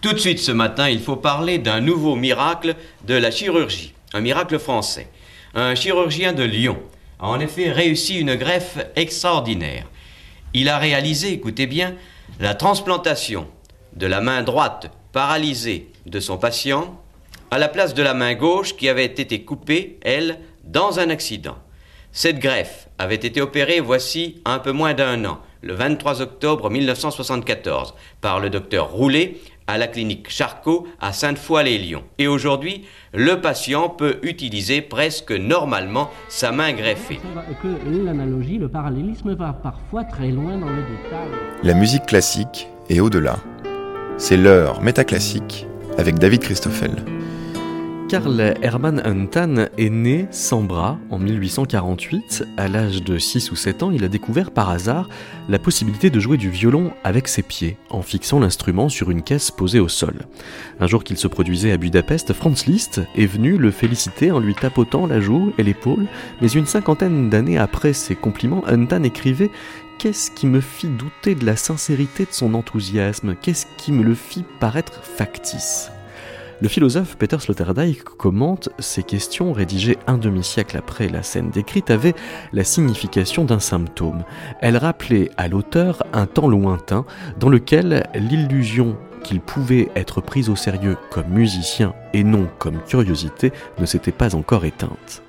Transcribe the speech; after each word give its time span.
Tout 0.00 0.14
de 0.14 0.18
suite 0.18 0.38
ce 0.38 0.52
matin, 0.52 0.88
il 0.88 1.00
faut 1.00 1.16
parler 1.16 1.58
d'un 1.58 1.82
nouveau 1.82 2.16
miracle 2.16 2.74
de 3.06 3.14
la 3.14 3.30
chirurgie, 3.30 3.92
un 4.14 4.22
miracle 4.22 4.58
français. 4.58 5.08
Un 5.54 5.74
chirurgien 5.74 6.32
de 6.32 6.42
Lyon 6.42 6.78
a 7.18 7.28
en 7.28 7.38
effet 7.38 7.70
réussi 7.70 8.18
une 8.18 8.34
greffe 8.36 8.78
extraordinaire. 8.96 9.84
Il 10.54 10.70
a 10.70 10.78
réalisé, 10.78 11.34
écoutez 11.34 11.66
bien, 11.66 11.96
la 12.38 12.54
transplantation 12.54 13.46
de 13.94 14.06
la 14.06 14.22
main 14.22 14.42
droite 14.42 14.90
paralysée 15.12 15.90
de 16.06 16.18
son 16.18 16.38
patient 16.38 16.98
à 17.50 17.58
la 17.58 17.68
place 17.68 17.92
de 17.92 18.02
la 18.02 18.14
main 18.14 18.32
gauche 18.32 18.76
qui 18.76 18.88
avait 18.88 19.04
été 19.04 19.42
coupée, 19.42 19.98
elle, 20.00 20.38
dans 20.64 20.98
un 20.98 21.10
accident. 21.10 21.58
Cette 22.12 22.38
greffe 22.38 22.88
avait 22.98 23.16
été 23.16 23.42
opérée 23.42 23.80
voici 23.80 24.40
un 24.46 24.60
peu 24.60 24.72
moins 24.72 24.94
d'un 24.94 25.26
an, 25.26 25.40
le 25.62 25.74
23 25.74 26.22
octobre 26.22 26.70
1974, 26.70 27.94
par 28.22 28.40
le 28.40 28.48
docteur 28.48 28.90
Roulet 28.90 29.36
à 29.70 29.78
la 29.78 29.86
clinique 29.86 30.28
Charcot 30.28 30.86
à 31.00 31.12
Sainte-Foy-les-Lyons. 31.12 32.02
Et 32.18 32.26
aujourd'hui, 32.26 32.84
le 33.14 33.40
patient 33.40 33.88
peut 33.88 34.18
utiliser 34.22 34.82
presque 34.82 35.32
normalement 35.32 36.10
sa 36.28 36.50
main 36.52 36.72
greffée. 36.72 37.20
Que 37.62 38.04
l'analogie, 38.04 38.58
le 38.58 38.68
parallélisme 38.68 39.34
va 39.34 39.52
parfois 39.52 40.04
très 40.04 40.28
loin 40.28 40.58
dans 40.58 40.68
le 40.68 40.82
détail. 40.82 41.28
La 41.62 41.74
musique 41.74 42.06
classique 42.06 42.68
est 42.88 43.00
au-delà. 43.00 43.36
C'est 44.18 44.36
l'heure 44.36 44.82
métaclassique 44.82 45.66
avec 45.98 46.18
David 46.18 46.40
Christoffel. 46.40 46.90
Karl 48.10 48.54
Hermann 48.60 49.00
Huntan 49.04 49.66
est 49.78 49.88
né 49.88 50.26
sans 50.32 50.64
bras 50.64 50.98
en 51.10 51.20
1848. 51.20 52.44
À 52.56 52.66
l'âge 52.66 53.04
de 53.04 53.18
6 53.18 53.52
ou 53.52 53.54
7 53.54 53.84
ans, 53.84 53.92
il 53.92 54.02
a 54.02 54.08
découvert 54.08 54.50
par 54.50 54.68
hasard 54.68 55.08
la 55.48 55.60
possibilité 55.60 56.10
de 56.10 56.18
jouer 56.18 56.36
du 56.36 56.50
violon 56.50 56.90
avec 57.04 57.28
ses 57.28 57.44
pieds, 57.44 57.76
en 57.88 58.02
fixant 58.02 58.40
l'instrument 58.40 58.88
sur 58.88 59.12
une 59.12 59.22
caisse 59.22 59.52
posée 59.52 59.78
au 59.78 59.86
sol. 59.86 60.26
Un 60.80 60.88
jour 60.88 61.04
qu'il 61.04 61.18
se 61.18 61.28
produisait 61.28 61.70
à 61.70 61.76
Budapest, 61.76 62.32
Franz 62.32 62.64
Liszt 62.66 63.00
est 63.14 63.26
venu 63.26 63.56
le 63.56 63.70
féliciter 63.70 64.32
en 64.32 64.40
lui 64.40 64.56
tapotant 64.56 65.06
la 65.06 65.20
joue 65.20 65.52
et 65.56 65.62
l'épaule, 65.62 66.08
mais 66.42 66.50
une 66.50 66.66
cinquantaine 66.66 67.30
d'années 67.30 67.58
après 67.58 67.92
ses 67.92 68.16
compliments, 68.16 68.64
Huntan 68.66 69.04
écrivait 69.04 69.52
Qu'est-ce 70.00 70.32
qui 70.32 70.48
me 70.48 70.60
fit 70.60 70.88
douter 70.88 71.36
de 71.36 71.46
la 71.46 71.54
sincérité 71.54 72.24
de 72.24 72.32
son 72.32 72.54
enthousiasme? 72.54 73.36
Qu'est-ce 73.40 73.66
qui 73.76 73.92
me 73.92 74.02
le 74.02 74.16
fit 74.16 74.44
paraître 74.58 75.04
factice? 75.04 75.92
Le 76.60 76.68
philosophe 76.68 77.16
Peter 77.16 77.38
Sloterdijk 77.38 78.04
commente 78.04 78.68
ces 78.78 79.02
questions 79.02 79.52
rédigées 79.52 79.96
un 80.06 80.18
demi-siècle 80.18 80.76
après 80.76 81.08
la 81.08 81.22
scène 81.22 81.50
décrite 81.50 81.90
avaient 81.90 82.14
la 82.52 82.64
signification 82.64 83.44
d'un 83.44 83.60
symptôme. 83.60 84.24
Elles 84.60 84.76
rappelaient 84.76 85.30
à 85.36 85.48
l'auteur 85.48 86.04
un 86.12 86.26
temps 86.26 86.48
lointain 86.48 87.04
dans 87.38 87.48
lequel 87.48 88.06
l'illusion 88.14 88.96
qu'il 89.22 89.40
pouvait 89.40 89.88
être 89.96 90.20
pris 90.20 90.48
au 90.48 90.56
sérieux 90.56 90.96
comme 91.10 91.28
musicien 91.28 91.94
et 92.12 92.24
non 92.24 92.48
comme 92.58 92.80
curiosité 92.86 93.52
ne 93.78 93.86
s'était 93.86 94.12
pas 94.12 94.34
encore 94.34 94.64
éteinte. 94.64 95.22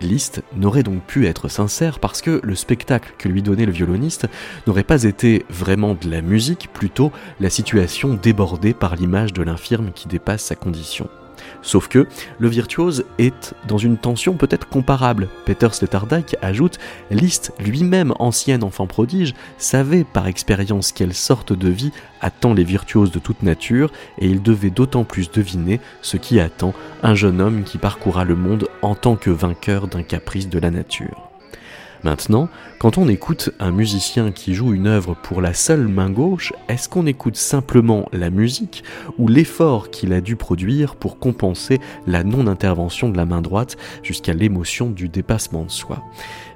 Liszt 0.00 0.42
n'aurait 0.56 0.82
donc 0.82 1.02
pu 1.02 1.26
être 1.26 1.48
sincère 1.48 1.98
parce 1.98 2.20
que 2.20 2.40
le 2.42 2.54
spectacle 2.54 3.14
que 3.18 3.28
lui 3.28 3.42
donnait 3.42 3.66
le 3.66 3.72
violoniste 3.72 4.26
n'aurait 4.66 4.82
pas 4.82 5.04
été 5.04 5.44
vraiment 5.48 5.94
de 5.94 6.10
la 6.10 6.22
musique, 6.22 6.68
plutôt 6.72 7.12
la 7.40 7.50
situation 7.50 8.14
débordée 8.14 8.74
par 8.74 8.96
l'image 8.96 9.32
de 9.32 9.42
l'infirme 9.42 9.92
qui 9.94 10.08
dépasse 10.08 10.44
sa 10.44 10.56
condition. 10.56 11.08
Sauf 11.64 11.88
que 11.88 12.06
le 12.38 12.48
virtuose 12.48 13.04
est 13.18 13.54
dans 13.66 13.78
une 13.78 13.96
tension 13.96 14.34
peut-être 14.34 14.68
comparable. 14.68 15.28
Peter 15.46 15.68
Sloterdijk 15.72 16.36
ajoute 16.42 16.78
Liszt, 17.10 17.52
lui-même 17.58 18.12
ancien 18.18 18.60
enfant 18.62 18.86
prodige, 18.86 19.34
savait 19.56 20.04
par 20.04 20.26
expérience 20.26 20.92
quelle 20.92 21.14
sorte 21.14 21.54
de 21.54 21.70
vie 21.70 21.90
attend 22.20 22.52
les 22.52 22.64
virtuoses 22.64 23.10
de 23.10 23.18
toute 23.18 23.42
nature, 23.42 23.90
et 24.18 24.26
il 24.26 24.42
devait 24.42 24.70
d'autant 24.70 25.04
plus 25.04 25.30
deviner 25.30 25.80
ce 26.02 26.18
qui 26.18 26.38
attend 26.38 26.74
un 27.02 27.14
jeune 27.14 27.40
homme 27.40 27.64
qui 27.64 27.78
parcourra 27.78 28.24
le 28.24 28.36
monde 28.36 28.68
en 28.82 28.94
tant 28.94 29.16
que 29.16 29.30
vainqueur 29.30 29.88
d'un 29.88 30.02
caprice 30.02 30.50
de 30.50 30.58
la 30.58 30.70
nature. 30.70 31.33
Maintenant, 32.04 32.50
quand 32.78 32.98
on 32.98 33.08
écoute 33.08 33.48
un 33.58 33.70
musicien 33.70 34.30
qui 34.30 34.52
joue 34.52 34.74
une 34.74 34.86
œuvre 34.86 35.16
pour 35.22 35.40
la 35.40 35.54
seule 35.54 35.88
main 35.88 36.10
gauche, 36.10 36.52
est-ce 36.68 36.86
qu'on 36.86 37.06
écoute 37.06 37.36
simplement 37.36 38.10
la 38.12 38.28
musique 38.28 38.84
ou 39.16 39.26
l'effort 39.26 39.88
qu'il 39.88 40.12
a 40.12 40.20
dû 40.20 40.36
produire 40.36 40.96
pour 40.96 41.18
compenser 41.18 41.80
la 42.06 42.22
non-intervention 42.22 43.08
de 43.08 43.16
la 43.16 43.24
main 43.24 43.40
droite 43.40 43.78
jusqu'à 44.02 44.34
l'émotion 44.34 44.90
du 44.90 45.08
dépassement 45.08 45.64
de 45.64 45.70
soi? 45.70 46.02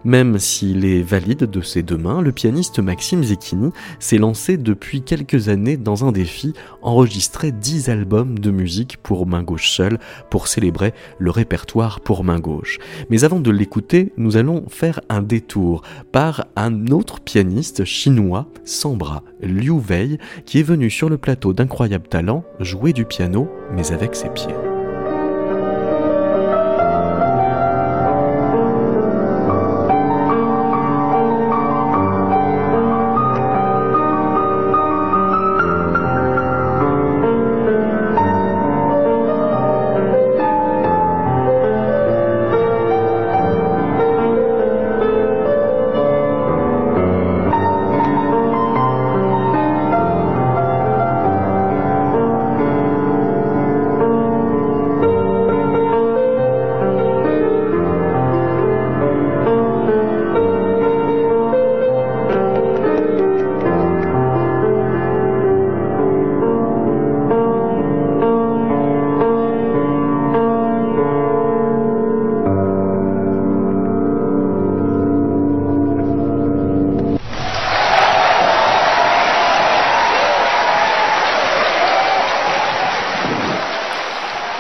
Même 0.09 0.39
s'il 0.39 0.87
est 0.87 1.03
valide 1.03 1.45
de 1.45 1.61
ses 1.61 1.83
deux 1.83 1.99
mains, 1.99 2.23
le 2.23 2.33
pianiste 2.33 2.79
Maxime 2.79 3.23
Zecchini 3.23 3.73
s'est 3.99 4.17
lancé 4.17 4.57
depuis 4.57 5.03
quelques 5.03 5.51
années 5.51 5.77
dans 5.77 6.07
un 6.07 6.13
défi, 6.13 6.55
enregistrer 6.81 7.53
10 7.53 7.91
albums 7.91 8.39
de 8.39 8.51
musique 8.51 8.97
pour 9.03 9.27
main 9.27 9.43
gauche 9.43 9.69
seule 9.69 9.99
pour 10.31 10.49
célébrer 10.49 10.95
le 11.19 11.31
répertoire 11.31 12.01
pour 12.01 12.25
main 12.25 12.41
gauche. 12.41 12.79
Mais 13.11 13.25
avant 13.25 13.39
de 13.39 13.51
l'écouter, 13.51 14.15
nous 14.17 14.39
allons 14.39 14.65
faire 14.71 15.03
un 15.11 15.21
détour 15.21 15.83
par 16.11 16.47
un 16.57 16.87
autre 16.87 17.21
pianiste 17.21 17.85
chinois 17.85 18.49
sans 18.65 18.97
bras, 18.97 19.23
Liu 19.43 19.73
Wei, 19.73 20.17
qui 20.47 20.61
est 20.61 20.63
venu 20.63 20.89
sur 20.89 21.11
le 21.11 21.19
plateau 21.19 21.53
d'incroyable 21.53 22.09
talent 22.09 22.45
jouer 22.61 22.95
du 22.95 23.05
piano 23.05 23.51
mais 23.75 23.93
avec 23.93 24.15
ses 24.15 24.31
pieds. 24.31 24.78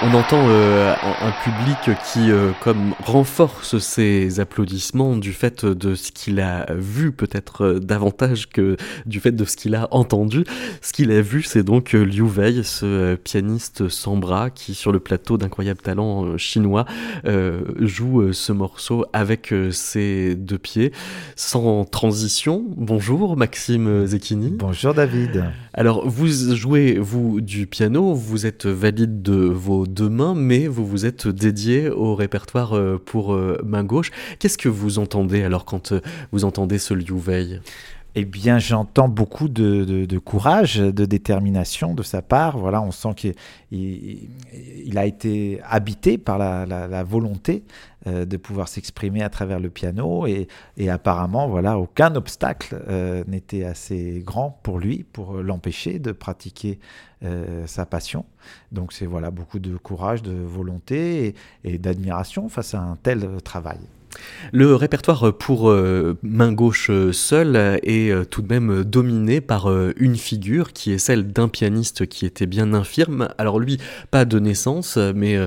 On 0.00 0.14
entend 0.14 0.46
euh, 0.48 0.94
un, 1.02 1.32
public 1.42 1.98
qui 2.04 2.30
euh, 2.30 2.52
comme 2.60 2.94
renforce 3.04 3.78
ses 3.78 4.38
applaudissements 4.38 5.16
du 5.16 5.32
fait 5.32 5.64
de 5.64 5.96
ce 5.96 6.12
qu'il 6.12 6.38
a 6.38 6.72
vu 6.72 7.10
peut-être 7.10 7.64
euh, 7.64 7.78
davantage 7.80 8.48
que 8.48 8.76
du 9.06 9.18
fait 9.18 9.32
de 9.32 9.44
ce 9.44 9.56
qu'il 9.56 9.74
a 9.74 9.88
entendu. 9.90 10.44
Ce 10.82 10.92
qu'il 10.92 11.10
a 11.10 11.20
vu, 11.20 11.42
c'est 11.42 11.64
donc 11.64 11.94
Liu 11.94 12.22
Wei, 12.22 12.62
ce 12.62 13.16
pianiste 13.16 13.88
sans 13.88 14.16
bras 14.16 14.50
qui 14.50 14.74
sur 14.74 14.92
le 14.92 15.00
plateau 15.00 15.36
d'incroyable 15.36 15.80
talent 15.80 16.38
chinois 16.38 16.84
joue 17.80 18.32
ce 18.32 18.52
morceau 18.52 19.04
avec 19.12 19.52
ses 19.72 20.36
deux 20.36 20.58
pieds 20.58 20.92
sans 21.34 21.84
transition. 21.84 22.64
Bonjour 22.76 23.36
Maxime 23.36 24.06
Zecchini. 24.06 24.50
Bonjour 24.52 24.94
David. 24.94 25.44
Alors 25.74 26.08
vous 26.08 26.28
jouez 26.54 26.98
vous 26.98 27.40
du 27.40 27.66
piano, 27.66 28.14
vous 28.14 28.46
êtes 28.46 28.66
valide 28.66 29.22
de 29.22 29.34
vos 29.34 29.87
deux 29.88 30.08
mains, 30.08 30.34
mais 30.34 30.66
vous 30.66 30.86
vous 30.86 31.06
êtes 31.06 31.26
dédié 31.26 31.88
au 31.88 32.14
répertoire 32.14 32.76
euh, 32.76 33.02
pour 33.04 33.34
euh, 33.34 33.60
main 33.64 33.84
gauche. 33.84 34.10
Qu'est-ce 34.38 34.58
que 34.58 34.68
vous 34.68 34.98
entendez 34.98 35.42
alors 35.42 35.64
quand 35.64 35.92
euh, 35.92 36.00
vous 36.32 36.44
entendez 36.44 36.78
ce 36.78 36.94
Liu 36.94 37.12
Wei? 37.12 37.60
Eh 38.14 38.24
bien, 38.24 38.58
j'entends 38.58 39.08
beaucoup 39.08 39.48
de, 39.48 40.18
courage, 40.18 40.78
de 40.78 41.04
détermination 41.04 41.94
de 41.94 42.02
sa 42.02 42.20
part. 42.20 42.58
Voilà, 42.58 42.82
on 42.82 42.90
sent 42.90 43.14
qu'il 43.14 43.34
il, 43.70 44.98
a 44.98 45.06
été 45.06 45.60
habité 45.62 46.18
par 46.18 46.38
la, 46.38 47.04
volonté 47.04 47.62
euh, 48.08 48.24
de 48.24 48.36
pouvoir 48.36 48.68
s'exprimer 48.68 49.22
à 49.22 49.28
travers 49.28 49.60
le 49.60 49.70
piano 49.70 50.26
et, 50.26 50.48
apparemment, 50.88 51.48
voilà, 51.48 51.78
aucun 51.78 52.14
obstacle 52.14 52.80
euh, 52.88 53.22
n'était 53.26 53.64
assez 53.64 54.22
grand 54.24 54.58
pour 54.62 54.78
lui 54.78 55.04
pour 55.04 55.34
l'empêcher 55.34 55.98
de 55.98 56.12
pratiquer 56.12 56.78
euh, 57.24 57.66
sa 57.66 57.86
passion. 57.86 58.24
Donc, 58.72 58.92
c'est 58.92 59.06
voilà 59.06 59.30
beaucoup 59.30 59.58
de 59.58 59.76
courage, 59.76 60.22
de 60.22 60.32
volonté 60.32 61.34
et 61.64 61.78
d'admiration 61.78 62.48
face 62.48 62.74
à 62.74 62.80
un 62.80 62.96
tel 62.96 63.42
travail. 63.42 63.78
Le 64.52 64.74
répertoire 64.74 65.36
pour 65.36 65.70
euh, 65.70 66.16
main 66.22 66.52
gauche 66.52 66.90
seule 67.12 67.56
est 67.82 68.10
euh, 68.10 68.24
tout 68.24 68.42
de 68.42 68.48
même 68.48 68.84
dominé 68.84 69.40
par 69.40 69.68
euh, 69.68 69.92
une 69.96 70.16
figure 70.16 70.72
qui 70.72 70.92
est 70.92 70.98
celle 70.98 71.32
d'un 71.32 71.48
pianiste 71.48 72.06
qui 72.06 72.24
était 72.24 72.46
bien 72.46 72.72
infirme. 72.72 73.28
Alors 73.36 73.58
lui, 73.58 73.78
pas 74.10 74.24
de 74.24 74.38
naissance, 74.38 74.96
mais 74.96 75.38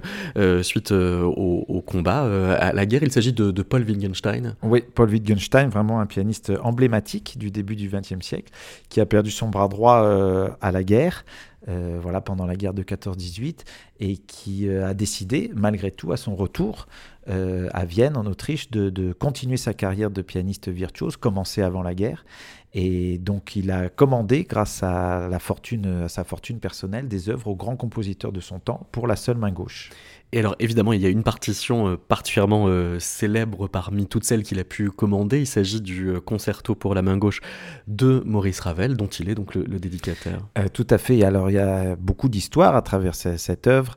suite 0.61 0.91
au, 0.91 1.83
combat, 1.85 2.23
à 2.55 2.73
la 2.73 2.85
guerre, 2.85 3.03
il 3.03 3.11
s'agit 3.11 3.33
de, 3.33 3.61
Paul 3.61 3.83
Wittgenstein. 3.83 4.55
Oui, 4.63 4.83
Paul 4.93 5.09
Wittgenstein, 5.09 5.69
vraiment 5.69 5.99
un 5.99 6.05
pianiste 6.05 6.51
emblématique 6.61 7.37
du 7.37 7.51
début 7.51 7.75
du 7.75 7.89
XXe 7.89 8.21
siècle, 8.25 8.51
qui 8.89 8.99
a 9.01 9.05
perdu 9.05 9.31
son 9.31 9.49
bras 9.49 9.67
droit 9.67 10.55
à 10.61 10.71
la 10.71 10.83
guerre. 10.83 11.25
voilà, 11.67 12.21
pendant 12.21 12.45
la 12.45 12.55
guerre 12.55 12.73
de 12.73 12.83
14-18, 12.83 13.59
et 13.99 14.17
qui 14.17 14.69
a 14.69 14.93
décidé, 14.93 15.51
malgré 15.55 15.91
tout, 15.91 16.11
à 16.11 16.17
son 16.17 16.35
retour, 16.35 16.87
euh, 17.27 17.69
à 17.73 17.85
Vienne, 17.85 18.17
en 18.17 18.25
Autriche, 18.25 18.71
de, 18.71 19.13
continuer 19.13 19.57
sa 19.57 19.73
carrière 19.73 20.11
de 20.11 20.21
pianiste 20.21 20.69
virtuose, 20.69 21.17
commencée 21.17 21.61
avant 21.61 21.83
la 21.83 21.93
guerre. 21.93 22.25
Et 22.73 23.17
donc, 23.17 23.55
il 23.55 23.69
a 23.69 23.89
commandé, 23.89 24.43
grâce 24.43 24.81
à, 24.81 25.25
à 25.25 25.39
sa 26.07 26.23
fortune 26.23 26.59
personnelle, 26.59 27.07
des 27.07 27.29
œuvres 27.29 27.47
aux 27.47 27.55
grands 27.55 27.75
compositeurs 27.75 28.31
de 28.31 28.39
son 28.39 28.59
temps 28.59 28.87
pour 28.91 29.07
la 29.07 29.15
seule 29.15 29.37
main 29.37 29.51
gauche. 29.51 29.89
Et 30.33 30.39
alors 30.39 30.55
évidemment, 30.59 30.93
il 30.93 31.01
y 31.01 31.05
a 31.05 31.09
une 31.09 31.23
partition 31.23 31.89
euh, 31.89 31.97
particulièrement 31.97 32.67
euh, 32.67 32.99
célèbre 32.99 33.67
parmi 33.67 34.07
toutes 34.07 34.23
celles 34.23 34.43
qu'il 34.43 34.59
a 34.59 34.63
pu 34.63 34.89
commander. 34.89 35.39
Il 35.39 35.47
s'agit 35.47 35.81
du 35.81 36.07
euh, 36.07 36.21
concerto 36.21 36.73
pour 36.73 36.95
la 36.95 37.01
main 37.01 37.17
gauche 37.17 37.41
de 37.87 38.23
Maurice 38.25 38.61
Ravel, 38.61 38.95
dont 38.95 39.07
il 39.07 39.29
est 39.29 39.35
donc 39.35 39.55
le, 39.55 39.65
dédicataire. 39.65 40.39
tout 40.73 40.87
à 40.89 40.97
fait. 40.97 41.23
Alors 41.23 41.49
il 41.49 41.53
y 41.53 41.59
a 41.59 41.95
beaucoup 41.97 42.29
d'histoires 42.29 42.75
à 42.75 42.81
travers 42.81 43.15
cette 43.15 43.67
œuvre. 43.67 43.95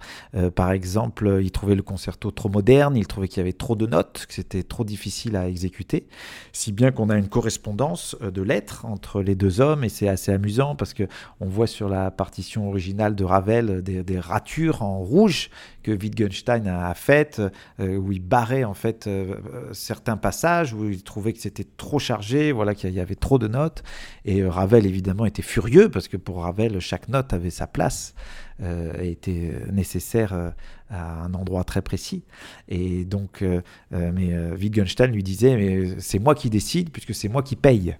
par 0.54 0.72
exemple, 0.72 1.40
il 1.42 1.50
trouvait 1.50 1.74
le 1.74 1.82
concerto 1.82 2.30
trop 2.30 2.48
moderne, 2.48 2.96
il 2.96 3.06
trouvait 3.06 3.28
qu'il 3.28 3.38
y 3.38 3.40
avait 3.40 3.52
trop 3.52 3.76
de 3.76 3.86
notes, 3.86 4.26
que 4.26 4.34
c'était 4.34 4.62
trop 4.62 4.84
difficile 4.84 5.36
à 5.36 5.48
exécuter, 5.48 6.06
si 6.52 6.72
bien 6.72 6.90
qu'on 6.90 7.10
a 7.10 7.16
une 7.16 7.28
correspondance 7.28 8.16
de 8.20 8.42
lettres 8.42 8.86
entre 8.86 9.20
les 9.20 9.34
deux 9.34 9.60
hommes, 9.60 9.84
et 9.84 9.88
c'est 9.88 10.08
assez 10.08 10.32
amusant 10.32 10.74
parce 10.74 10.94
que 10.94 11.04
on 11.40 11.46
voit 11.46 11.66
sur 11.66 11.88
la 11.88 12.10
partition 12.10 12.68
originale 12.68 13.14
de 13.14 13.24
Ravel 13.24 13.82
des 13.82 14.18
ratures 14.18 14.82
en 14.82 14.98
rouge 14.98 15.50
que 15.84 15.92
Wittgenstein 15.92 16.66
a 16.66 16.94
fait, 16.94 17.40
euh, 17.78 17.96
où 17.96 18.10
il 18.10 18.22
barrait 18.22 18.64
en 18.64 18.74
fait 18.74 19.06
euh, 19.06 19.36
certains 19.72 20.16
passages, 20.16 20.72
où 20.72 20.88
il 20.88 21.04
trouvait 21.04 21.32
que 21.32 21.38
c'était 21.38 21.66
trop 21.76 22.00
chargé, 22.00 22.50
voilà 22.50 22.74
qu'il 22.74 22.90
y 22.90 23.00
avait 23.00 23.14
trop 23.14 23.38
de 23.38 23.46
notes. 23.46 23.84
Et 24.24 24.42
euh, 24.42 24.50
Ravel 24.50 24.86
évidemment 24.86 25.26
était 25.26 25.42
furieux 25.42 25.90
parce 25.90 26.08
que 26.08 26.16
pour 26.16 26.42
Ravel 26.42 26.80
chaque 26.80 27.08
note 27.08 27.32
avait 27.32 27.50
sa 27.50 27.68
place 27.68 28.14
et 28.62 29.10
était 29.10 29.52
nécessaire 29.72 30.52
à 30.88 31.24
un 31.24 31.34
endroit 31.34 31.64
très 31.64 31.82
précis. 31.82 32.22
Et 32.68 33.04
donc, 33.04 33.44
mais 33.90 34.52
Wittgenstein 34.52 35.10
lui 35.10 35.24
disait, 35.24 35.56
mais 35.56 35.98
c'est 35.98 36.20
moi 36.20 36.36
qui 36.36 36.50
décide 36.50 36.90
puisque 36.90 37.16
c'est 37.16 37.28
moi 37.28 37.42
qui 37.42 37.56
paye. 37.56 37.96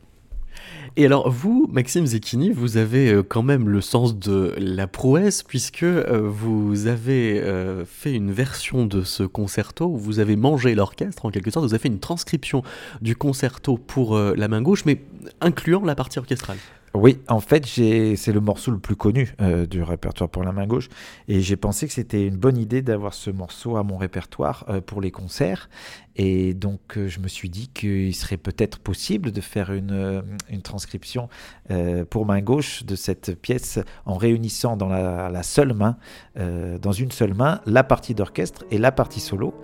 Et 0.97 1.07
alors 1.07 1.29
vous, 1.29 1.69
Maxime 1.73 2.07
Zecchini, 2.07 2.53
vous 2.53 2.77
avez 2.77 3.13
euh, 3.13 3.23
quand 3.25 3.43
même 3.43 3.69
le 3.69 3.81
sens 3.81 4.17
de 4.17 4.55
la 4.59 4.87
prouesse 4.87 5.43
puisque 5.43 5.83
euh, 5.83 6.21
vous 6.23 6.87
avez 6.87 7.41
euh, 7.41 7.85
fait 7.85 8.13
une 8.13 8.31
version 8.31 8.87
de 8.87 9.03
ce 9.03 9.25
concerto 9.25 9.91
vous 9.91 10.21
avez 10.21 10.37
mangé 10.37 10.77
l'orchestre 10.77 11.27
en 11.27 11.31
quelque 11.31 11.51
sorte, 11.51 11.67
vous 11.67 11.75
avez 11.75 11.83
fait 11.83 11.89
une 11.89 11.99
transcription 11.99 12.63
du 13.01 13.17
concerto 13.17 13.77
pour 13.77 14.17
la 14.17 14.49
main 14.49 14.63
gauche 14.63 14.85
mais 14.85 15.01
incluant 15.41 15.85
la 15.85 15.95
partie 15.95 16.19
orchestrale. 16.19 16.59
Oui, 16.95 17.19
en 17.27 17.41
fait, 17.41 17.67
c'est 17.67 18.33
le 18.33 18.41
morceau 18.41 18.71
le 18.71 18.79
plus 18.79 18.95
connu 18.95 19.35
du 19.69 19.83
répertoire 19.83 20.31
pour 20.31 20.45
la 20.45 20.53
main 20.53 20.65
gauche. 20.65 20.89
Et 21.27 21.41
j'ai 21.41 21.57
pensé 21.57 21.89
que 21.89 21.93
c'était 21.93 22.25
une 22.25 22.37
bonne 22.37 22.57
idée 22.57 22.83
d'avoir 22.83 23.15
ce 23.15 23.31
morceau 23.31 23.77
à 23.77 23.83
mon 23.83 23.97
répertoire 23.97 24.65
pour 24.87 25.01
les 25.01 25.11
concerts. 25.11 25.69
Et 26.17 26.55
donc, 26.55 26.97
euh, 26.97 27.09
je 27.09 27.21
me 27.21 27.29
suis 27.29 27.51
dit 27.51 27.69
qu'il 27.69 28.15
serait 28.15 28.37
peut-être 28.37 28.79
possible 28.79 29.33
de 29.33 29.41
faire 29.41 29.73
une, 29.73 30.23
une 30.51 30.63
transcription 30.63 31.29
pour 32.11 32.27
main 32.27 32.41
gauche 32.41 32.85
de 32.85 32.95
cette 32.95 33.41
pièce 33.41 33.79
en 34.05 34.15
réunissant 34.15 34.77
dans 34.77 34.89
la, 34.89 35.31
la 35.31 35.43
seule 35.43 35.73
main, 35.73 35.97
dans 36.37 36.93
une 36.93 37.11
seule 37.11 37.35
main, 37.35 37.61
la 37.65 37.85
partie 37.85 38.15
d'orchestre 38.15 38.65
et 38.71 38.79
la 38.79 38.93
partie 38.93 39.21
solo. 39.21 39.55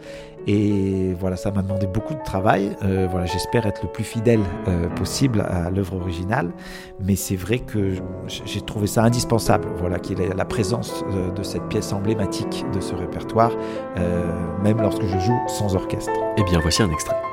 Et 0.46 1.14
voilà, 1.18 1.36
ça 1.36 1.50
m'a 1.50 1.62
demandé 1.62 1.86
beaucoup 1.86 2.14
de 2.14 2.22
travail. 2.22 2.74
Euh, 2.82 3.06
voilà, 3.10 3.26
j'espère 3.26 3.66
être 3.66 3.82
le 3.82 3.88
plus 3.90 4.04
fidèle 4.04 4.40
euh, 4.68 4.88
possible 4.88 5.42
à 5.42 5.70
l'œuvre 5.70 5.96
originale, 5.96 6.50
mais 7.04 7.14
c'est 7.14 7.36
vrai 7.36 7.58
que 7.58 7.94
j'ai 8.46 8.60
trouvé 8.62 8.86
ça 8.86 9.02
indispensable. 9.02 9.68
Voilà, 9.76 9.98
qu'il 9.98 10.20
ait 10.20 10.34
la 10.34 10.44
présence 10.44 11.04
euh, 11.10 11.30
de 11.30 11.42
cette 11.42 11.68
pièce 11.68 11.92
emblématique 11.92 12.64
de 12.72 12.80
ce 12.80 12.94
répertoire, 12.94 13.52
même 14.62 14.80
lorsque 14.80 15.04
je 15.04 15.18
joue 15.18 15.38
sans 15.46 15.74
orchestre. 15.74 16.12
Eh 16.40 16.42
bien, 16.42 16.58
voici 16.58 16.80
un 16.82 16.90
extrait. 16.90 17.29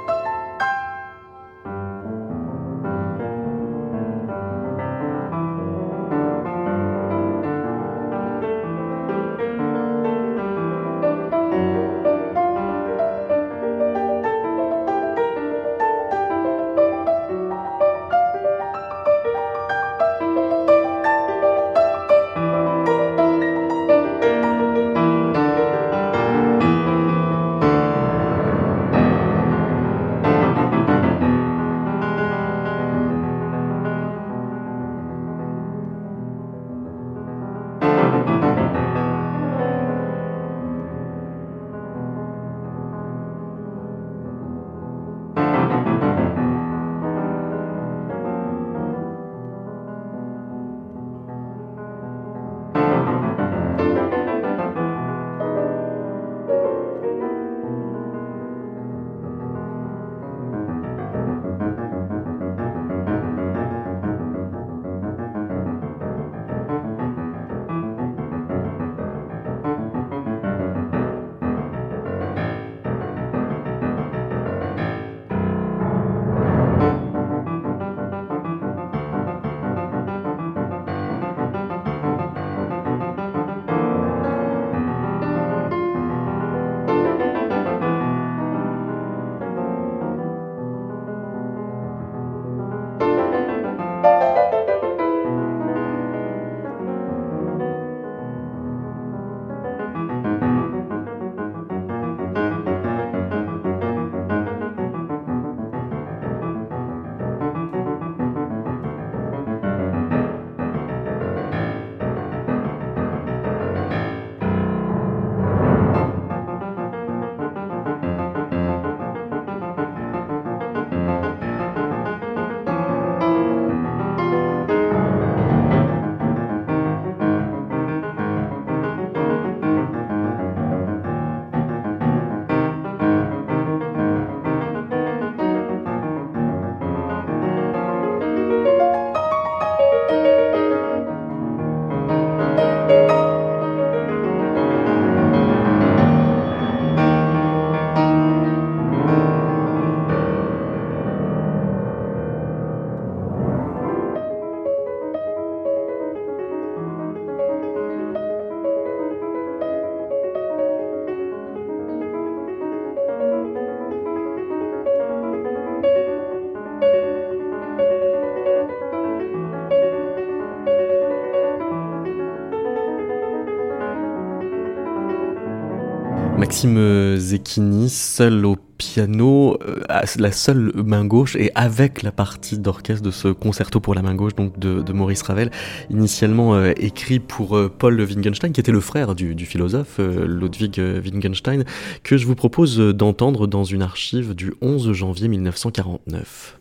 Maxime 176.58 177.18
Zecchini, 177.20 177.88
seul 177.88 178.44
au 178.44 178.56
piano, 178.80 179.60
euh, 179.62 179.80
la 180.18 180.32
seule 180.32 180.72
main 180.74 181.06
gauche 181.06 181.36
et 181.36 181.52
avec 181.54 182.02
la 182.02 182.12
partie 182.12 182.58
d'orchestre 182.58 183.04
de 183.04 183.12
ce 183.12 183.28
concerto 183.28 183.80
pour 183.80 183.94
la 183.94 184.02
main 184.02 184.16
gauche 184.16 184.34
donc 184.34 184.58
de, 184.58 184.92
Maurice 184.92 185.22
Ravel, 185.22 185.52
initialement 185.92 186.56
euh, 186.56 186.74
écrit 186.78 187.20
pour 187.20 187.56
euh, 187.56 187.70
Paul 187.70 188.02
Wittgenstein, 188.02 188.54
qui 188.54 188.60
était 188.60 188.72
le 188.72 188.80
frère 188.80 189.14
du, 189.14 189.36
du 189.36 189.46
philosophe 189.46 190.00
Ludwig 190.00 190.82
Wittgenstein, 191.04 191.64
que 192.02 192.18
je 192.18 192.26
vous 192.26 192.34
propose 192.34 192.80
d'entendre 192.80 193.46
dans 193.46 193.64
une 193.64 193.84
archive 193.84 194.34
du 194.34 194.56
11 194.62 194.94
janvier 194.94 195.28
1949. 195.28 196.58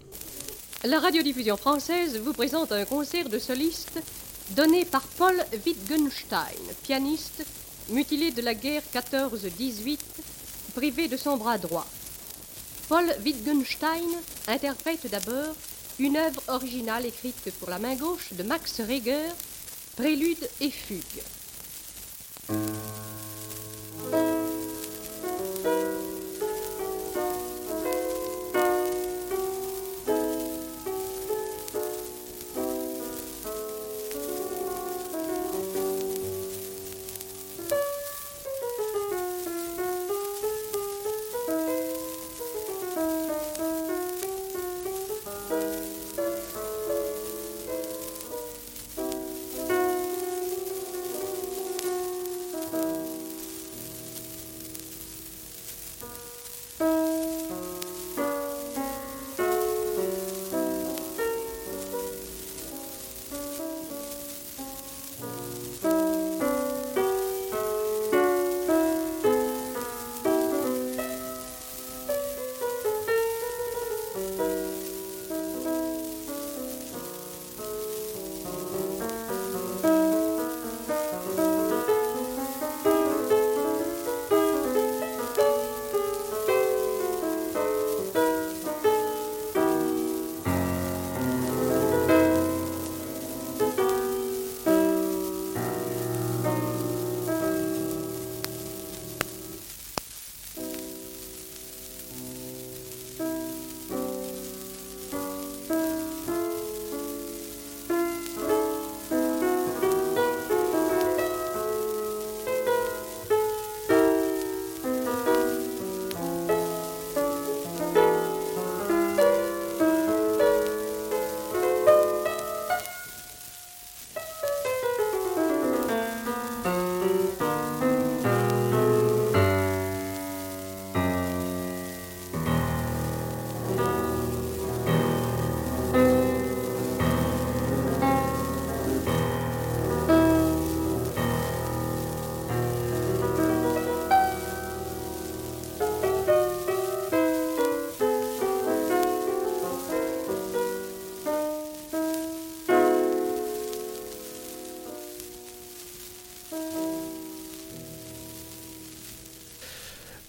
La 0.85 1.01
radiodiffusion 1.01 1.57
française 1.57 2.21
vous 2.23 2.35
présente 2.35 2.71
un 2.71 2.85
concert 2.85 3.31
de 3.31 3.39
solistes 3.39 3.99
donné 4.55 4.85
par 4.85 5.05
Paul 5.17 5.37
Wittgenstein, 5.65 6.61
pianiste 6.83 7.47
mutilé 7.89 8.31
de 8.31 8.43
la 8.43 8.55
guerre 8.55 8.83
14-18, 8.95 9.99
privé 10.75 11.09
de 11.09 11.17
son 11.17 11.37
bras 11.37 11.59
droit. 11.59 11.87
Paul 12.89 13.05
Wittgenstein 13.25 14.09
interprète 14.49 15.11
d'abord 15.11 15.55
une 15.99 16.17
œuvre 16.17 16.43
originale 16.49 17.07
écrite 17.07 17.51
pour 17.59 17.71
la 17.71 17.79
main 17.79 17.97
gauche 17.97 18.33
de 18.33 18.43
Max 18.43 18.81
Reger, 18.81 19.33
Prélude 19.97 20.49
et 20.61 20.71
Fugue. 20.71 21.23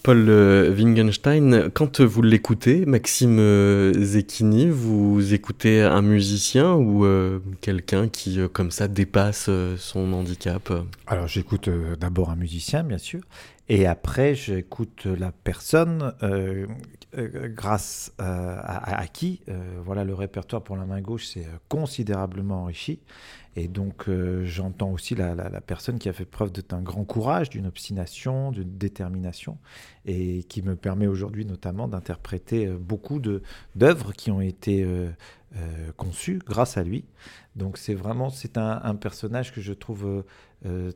Paul 0.07 0.29
euh, 0.29 0.73
Wittgenstein, 0.73 1.69
quand 1.73 1.99
vous 1.99 2.21
l'écoutez, 2.21 2.85
Maxime 2.85 3.39
euh, 3.39 3.91
Zecchini, 3.91 4.69
vous 4.69 5.33
écoutez 5.33 5.81
un 5.81 6.01
musicien 6.01 6.75
ou 6.75 7.03
euh, 7.03 7.39
quelqu'un 7.59 8.07
qui, 8.07 8.39
comme 8.53 8.71
ça, 8.71 8.87
dépasse 8.87 9.49
son 9.75 10.13
handicap 10.13 10.71
Alors 11.07 11.27
j'écoute 11.27 11.69
d'abord 11.99 12.29
un 12.29 12.37
musicien, 12.37 12.83
bien 12.83 12.97
sûr, 12.97 13.19
et 13.67 13.85
après 13.85 14.33
j'écoute 14.33 15.03
la 15.03 15.33
personne 15.33 16.13
grâce 17.13 18.13
à, 18.17 19.01
à, 19.01 19.07
qui 19.07 19.41
voilà, 19.83 20.05
le 20.05 20.13
répertoire 20.13 20.63
pour 20.63 20.77
la 20.77 20.85
main 20.85 21.01
gauche 21.01 21.25
s'est 21.25 21.47
considérablement 21.67 22.63
enrichi. 22.63 23.01
Et 23.59 23.67
donc, 23.67 24.07
euh, 24.07 24.45
j'entends 24.45 24.91
aussi 24.91 25.15
la, 25.15 25.33
personne 25.61 25.97
qui 25.97 26.07
a 26.09 26.13
fait 26.13 26.25
preuve 26.25 26.51
d'un 26.51 26.79
grand 26.79 27.05
courage, 27.05 27.49
d'une 27.49 27.65
obstination, 27.65 28.51
d'une 28.51 28.77
détermination, 28.77 29.57
et 30.05 30.43
qui 30.43 30.61
me 30.61 30.75
permet 30.75 31.07
aujourd'hui 31.07 31.43
notamment 31.43 31.87
d'interpréter 31.87 32.67
euh, 32.67 32.77
beaucoup 32.77 33.19
d'œuvres 33.73 34.13
qui 34.13 34.29
ont 34.29 34.41
été 34.41 34.83
euh, 34.83 35.09
conçues 35.95 36.39
grâce 36.45 36.77
à 36.77 36.83
lui. 36.83 37.05
Donc, 37.55 37.79
c'est 37.79 37.95
vraiment 37.95 38.29
c'est 38.29 38.59
un, 38.59 38.93
personnage 38.93 39.51
que 39.51 39.59
je 39.59 39.73
trouve 39.73 40.23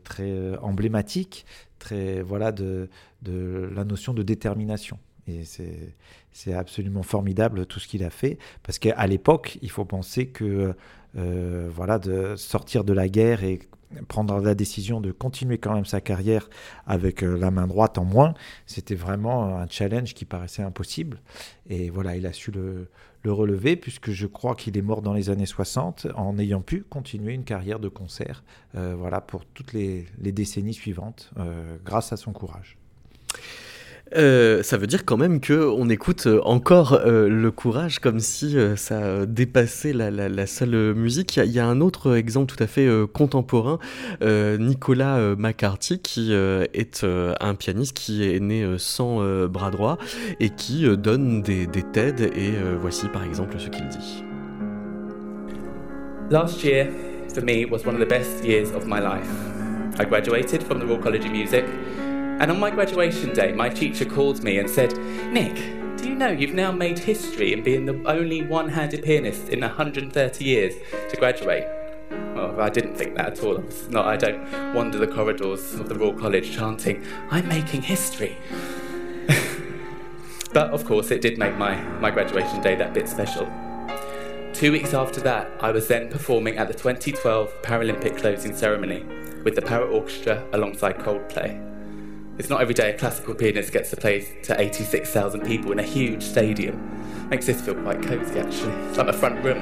très 0.03 0.55
emblématique, 0.57 1.47
très 1.79 2.21
voilà 2.21 2.51
de, 2.51 2.89
de 3.23 3.71
la 3.73 3.85
notion 3.85 4.13
de 4.13 4.21
détermination. 4.21 4.99
Et 5.25 5.45
c'est 5.45 5.95
absolument 6.53 7.03
formidable 7.03 7.65
tout 7.65 7.79
ce 7.79 7.87
qu'il 7.87 8.03
a 8.03 8.09
fait, 8.09 8.37
parce 8.63 8.79
qu'à 8.79 9.07
l'époque, 9.07 9.57
il 9.61 9.69
faut 9.69 9.85
penser 9.85 10.27
que 10.27 10.75
euh, 11.17 11.69
voilà, 11.73 11.99
de 11.99 12.35
sortir 12.37 12.83
de 12.83 12.93
la 12.93 13.09
guerre 13.09 13.43
et 13.43 13.59
prendre 14.07 14.39
la 14.39 14.55
décision 14.55 15.01
de 15.01 15.11
continuer 15.11 15.57
quand 15.57 15.73
même 15.73 15.83
sa 15.83 15.99
carrière 15.99 16.49
avec 16.87 17.23
euh, 17.23 17.37
la 17.37 17.51
main 17.51 17.67
droite 17.67 17.97
en 17.97 18.05
moins, 18.05 18.33
c'était 18.65 18.95
vraiment 18.95 19.57
un 19.57 19.67
challenge 19.67 20.13
qui 20.13 20.23
paraissait 20.23 20.63
impossible. 20.63 21.19
Et 21.69 21.89
voilà, 21.89 22.15
il 22.15 22.25
a 22.25 22.31
su 22.31 22.51
le, 22.51 22.87
relever, 23.25 23.75
puisque 23.75 24.11
je 24.11 24.25
crois 24.25 24.55
qu'il 24.55 24.77
est 24.77 24.81
mort 24.81 25.01
dans 25.01 25.13
les 25.13 25.29
années 25.29 25.45
60 25.45 26.07
en 26.15 26.39
ayant 26.39 26.61
pu 26.61 26.83
continuer 26.83 27.33
une 27.33 27.43
carrière 27.43 27.79
de 27.79 27.89
concert 27.89 28.43
euh, 28.75 28.95
voilà, 28.97 29.19
pour 29.19 29.45
toutes 29.45 29.73
les, 29.73 30.07
décennies 30.17 30.73
suivantes, 30.73 31.31
grâce 31.83 32.13
à 32.13 32.17
son 32.17 32.31
courage. 32.31 32.77
Euh, 34.15 34.61
ça 34.61 34.77
veut 34.77 34.87
dire 34.87 35.05
quand 35.05 35.17
même 35.17 35.39
que 35.39 35.53
on 35.53 35.89
écoute 35.89 36.27
euh, 36.27 36.41
encore 36.43 36.93
euh, 36.93 37.29
le 37.29 37.51
courage 37.51 37.99
comme 37.99 38.19
si 38.19 38.57
ça 38.75 39.25
dépassait 39.25 39.93
la, 39.93 40.47
seule 40.47 40.93
musique. 40.93 41.37
Il 41.37 41.51
y, 41.51 41.59
a 41.59 41.65
un 41.65 41.81
autre 41.81 42.15
exemple 42.15 42.53
tout 42.53 42.61
à 42.61 42.67
fait 42.67 42.89
contemporain, 43.13 43.79
Nicolas 44.21 45.35
McCarthy, 45.37 45.99
qui 45.99 46.33
est 46.33 47.03
un 47.03 47.55
pianiste 47.55 47.95
qui 47.95 48.27
est 48.27 48.39
né 48.39 48.65
sans 48.77 49.47
bras 49.47 49.71
droit 49.71 49.97
et 50.39 50.49
qui 50.49 50.85
donne 50.97 51.41
des, 51.41 51.67
des 51.67 51.83
TED. 51.83 52.21
Et 52.35 52.53
voici 52.79 53.07
par 53.07 53.23
exemple 53.23 53.55
ce 53.59 53.69
qu'il 53.69 53.87
dit. 53.87 54.23
Last 56.29 56.63
year, 56.63 56.87
for 57.33 57.43
me, 57.43 57.65
was 57.65 57.85
one 57.85 57.95
of 57.95 57.99
the 57.99 58.09
best 58.09 58.43
years 58.43 58.71
of 58.73 58.85
my 58.85 58.99
life. 58.99 59.27
I 59.99 60.05
graduated 60.05 60.63
from 60.63 60.79
the 60.79 60.85
Royal 60.85 61.01
College 61.01 61.25
of 61.25 61.31
Music. 61.31 61.65
And 62.41 62.49
on 62.49 62.59
my 62.59 62.71
graduation 62.71 63.33
day, 63.33 63.51
my 63.51 63.69
teacher 63.69 64.03
called 64.03 64.43
me 64.43 64.57
and 64.57 64.67
said, 64.67 64.97
Nick, 65.31 65.53
do 65.97 66.09
you 66.09 66.15
know 66.15 66.29
you've 66.29 66.55
now 66.55 66.71
made 66.71 66.97
history 66.97 67.53
in 67.53 67.61
being 67.61 67.85
the 67.85 68.01
only 68.09 68.41
one 68.41 68.67
handed 68.67 69.03
pianist 69.03 69.49
in 69.49 69.59
130 69.59 70.43
years 70.43 70.73
to 71.11 71.17
graduate? 71.17 71.67
Well, 72.09 72.59
I 72.59 72.69
didn't 72.69 72.95
think 72.95 73.13
that 73.13 73.33
at 73.37 73.43
all. 73.43 73.57
It's 73.57 73.87
not, 73.89 74.07
I 74.07 74.17
don't 74.17 74.73
wander 74.73 74.97
the 74.97 75.05
corridors 75.05 75.75
of 75.75 75.87
the 75.87 75.93
Royal 75.93 76.15
College 76.15 76.51
chanting, 76.51 77.05
I'm 77.29 77.47
making 77.47 77.83
history. 77.83 78.35
but 80.51 80.71
of 80.71 80.83
course, 80.83 81.11
it 81.11 81.21
did 81.21 81.37
make 81.37 81.55
my, 81.57 81.79
my 81.99 82.09
graduation 82.09 82.59
day 82.59 82.73
that 82.73 82.95
bit 82.95 83.07
special. 83.07 83.45
Two 84.53 84.71
weeks 84.71 84.95
after 84.95 85.21
that, 85.21 85.51
I 85.59 85.69
was 85.69 85.87
then 85.87 86.09
performing 86.09 86.57
at 86.57 86.67
the 86.67 86.73
2012 86.73 87.61
Paralympic 87.61 88.17
closing 88.17 88.55
ceremony 88.57 89.05
with 89.43 89.53
the 89.53 89.61
Para 89.61 89.85
Orchestra 89.85 90.43
alongside 90.53 90.97
Coldplay. 90.97 91.70
It's 92.37 92.49
not 92.49 92.61
every 92.61 92.73
day 92.73 92.91
a 92.93 92.97
classical 92.97 93.35
pianist 93.35 93.73
gets 93.73 93.89
to 93.89 93.97
play 93.97 94.21
to 94.43 94.59
86,000 94.59 95.41
people 95.41 95.71
in 95.73 95.79
a 95.79 95.83
huge 95.83 96.23
stadium. 96.23 97.29
Makes 97.29 97.45
this 97.45 97.61
feel 97.61 97.75
quite 97.75 98.01
cosy 98.01 98.39
actually. 98.39 98.73
It's 98.87 98.97
like 98.97 99.07
the 99.07 99.13
front 99.13 99.43
room. 99.43 99.61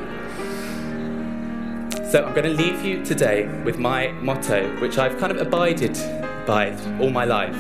So 2.11 2.23
I'm 2.23 2.33
going 2.33 2.45
to 2.45 2.63
leave 2.63 2.85
you 2.85 3.03
today 3.03 3.47
with 3.63 3.77
my 3.79 4.11
motto, 4.13 4.79
which 4.81 4.97
I've 4.97 5.17
kind 5.17 5.31
of 5.31 5.39
abided 5.39 5.93
by 6.45 6.75
all 6.99 7.09
my 7.09 7.25
life. 7.25 7.57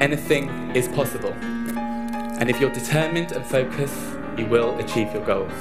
Anything 0.00 0.48
is 0.74 0.88
possible. 0.88 1.32
And 1.32 2.48
if 2.48 2.60
you're 2.60 2.72
determined 2.72 3.32
and 3.32 3.44
focused, 3.44 4.00
you 4.36 4.46
will 4.46 4.76
achieve 4.78 5.12
your 5.12 5.24
goals. 5.24 5.52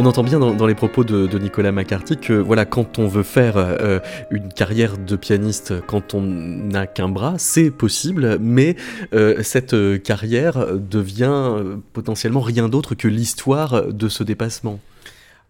On 0.00 0.06
entend 0.06 0.22
bien 0.22 0.38
dans, 0.38 0.66
les 0.68 0.76
propos 0.76 1.02
de, 1.02 1.38
Nicolas 1.40 1.72
McCarthy 1.72 2.16
que 2.16 2.32
voilà, 2.32 2.64
quand 2.64 3.00
on 3.00 3.08
veut 3.08 3.24
faire 3.24 3.54
euh, 3.56 3.98
une 4.30 4.48
carrière 4.48 4.96
de 4.96 5.16
pianiste, 5.16 5.74
quand 5.88 6.14
on 6.14 6.22
n'a 6.22 6.86
qu'un 6.86 7.08
bras, 7.08 7.34
c'est 7.36 7.72
possible, 7.72 8.38
mais 8.40 8.76
euh, 9.12 9.42
cette 9.42 9.74
euh, 9.74 9.98
carrière 9.98 10.68
devient 10.76 11.52
potentiellement 11.92 12.42
rien 12.42 12.68
d'autre 12.68 12.94
que 12.94 13.08
l'histoire 13.08 13.86
de 13.92 14.08
ce 14.08 14.22
dépassement. 14.22 14.78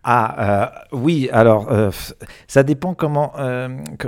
Ah 0.05 0.85
oui, 0.93 1.29
alors 1.33 1.69
ça 2.47 2.63
dépend 2.63 2.95
comment, 2.95 3.33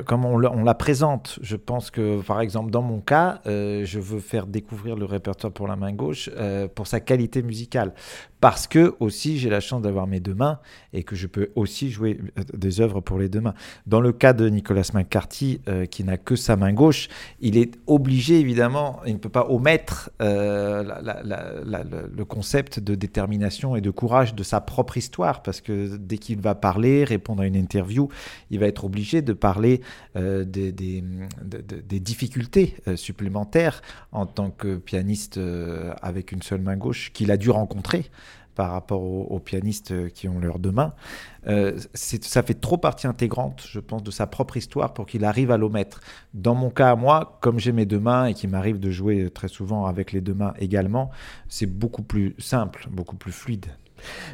comment 0.07 0.31
on, 0.31 0.39
la 0.65 0.75
présente. 0.75 1.39
Je 1.43 1.57
pense 1.57 1.91
que 1.91 2.23
par 2.23 2.41
exemple 2.41 2.71
dans 2.71 2.81
mon 2.81 3.01
cas, 3.01 3.41
je 3.45 3.99
veux 3.99 4.21
faire 4.21 4.47
découvrir 4.47 4.97
le 4.97 5.05
répertoire 5.05 5.53
pour 5.53 5.67
la 5.67 5.77
main 5.77 5.93
gauche 5.93 6.31
pour 6.75 6.87
sa 6.87 7.01
qualité 7.01 7.43
musicale 7.43 7.93
parce 8.41 8.67
que 8.67 8.95
aussi 9.01 9.39
j'ai 9.39 9.51
la 9.51 9.61
chance 9.61 9.83
d'avoir 9.83 10.07
mes 10.07 10.21
deux 10.21 10.35
mains 10.35 10.59
et 10.93 11.05
que 11.05 11.15
je 11.15 11.27
peux 11.27 11.51
aussi 11.55 11.91
jouer 11.91 12.19
euh, 12.39 12.43
des 12.55 12.81
œuvres 12.81 13.01
pour 13.01 13.19
les 13.19 13.29
deux 13.29 13.41
mains. 13.41 13.55
Dans 13.87 14.01
le 14.01 14.13
cas 14.13 14.33
de 14.33 14.49
Nicolas 14.49 14.91
McCarthy, 14.95 15.61
euh, 15.69 15.87
qui 15.87 16.05
n'a 16.05 16.17
que 16.17 16.37
sa 16.37 16.57
main 16.57 16.73
gauche, 16.73 17.09
il 17.41 17.57
est 17.57 17.79
obligé 17.87 18.41
évidemment, 18.41 19.01
il 19.07 19.15
ne 19.15 19.19
peut 19.19 19.29
pas 19.29 19.47
omettre 19.49 20.11
euh, 20.23 20.83
le 22.17 22.25
concept 22.25 22.81
de 22.81 22.95
détermination 22.95 23.77
et 23.77 23.81
de 23.81 23.91
courage 23.91 24.35
de 24.35 24.43
sa 24.43 24.61
propre 24.61 24.97
histoire, 24.97 25.43
parce 25.43 25.61
que 25.61 25.80
dès 25.99 26.19
qu'il 26.19 26.41
va 26.41 26.55
parler, 26.55 27.05
répondre 27.05 27.43
à 27.43 27.47
une 27.47 27.57
interview, 27.57 28.09
il 28.51 28.59
va 28.59 28.67
être 28.67 28.85
obligé 28.85 29.23
de 29.23 29.33
parler 29.33 29.81
des, 30.15 30.73
des, 30.73 32.01
difficultés 32.01 32.77
supplémentaires 32.97 33.83
en 34.13 34.27
tant 34.27 34.51
que 34.51 34.77
pianiste 34.77 35.41
avec 36.03 36.33
une 36.33 36.43
seule 36.43 36.61
main 36.61 36.77
gauche 36.77 37.13
qu'il 37.13 37.31
a 37.31 37.37
dû 37.37 37.51
rencontrer 37.51 38.11
par 38.61 38.73
rapport 38.73 39.03
aux, 39.03 39.39
pianistes 39.39 40.13
qui 40.13 40.29
ont 40.29 40.39
leurs 40.39 40.59
deux 40.59 40.71
mains. 40.71 40.93
Euh, 41.47 41.79
ça 41.95 42.43
fait 42.43 42.61
trop 42.61 42.77
partie 42.77 43.07
intégrante, 43.07 43.65
je 43.67 43.81
pense, 43.81 44.03
de 44.03 44.11
sa 44.11 44.27
propre 44.27 44.59
histoire 44.59 44.93
pour 44.93 45.07
qu'il 45.07 45.25
arrive 45.25 45.51
à 45.51 45.57
l'omettre. 45.57 46.03
Dans 46.35 46.55
mon 46.55 46.69
cas 46.69 46.95
moi, 46.95 47.39
comme 47.41 47.59
j'ai 47.59 47.73
mes 47.73 47.87
deux 47.87 48.01
mains 48.01 48.27
et 48.27 48.35
qu'il 48.35 48.51
m'arrive 48.51 48.79
de 48.79 48.91
jouer 48.91 49.31
très 49.31 49.49
souvent 49.49 49.87
avec 49.87 50.13
les 50.13 50.21
deux 50.21 50.35
mains 50.35 50.53
également, 50.59 51.11
c'est 51.49 51.65
beaucoup 51.65 52.03
plus 52.03 52.35
simple, 52.39 52.87
beaucoup 52.91 53.17
plus 53.17 53.33
fluide. 53.33 53.67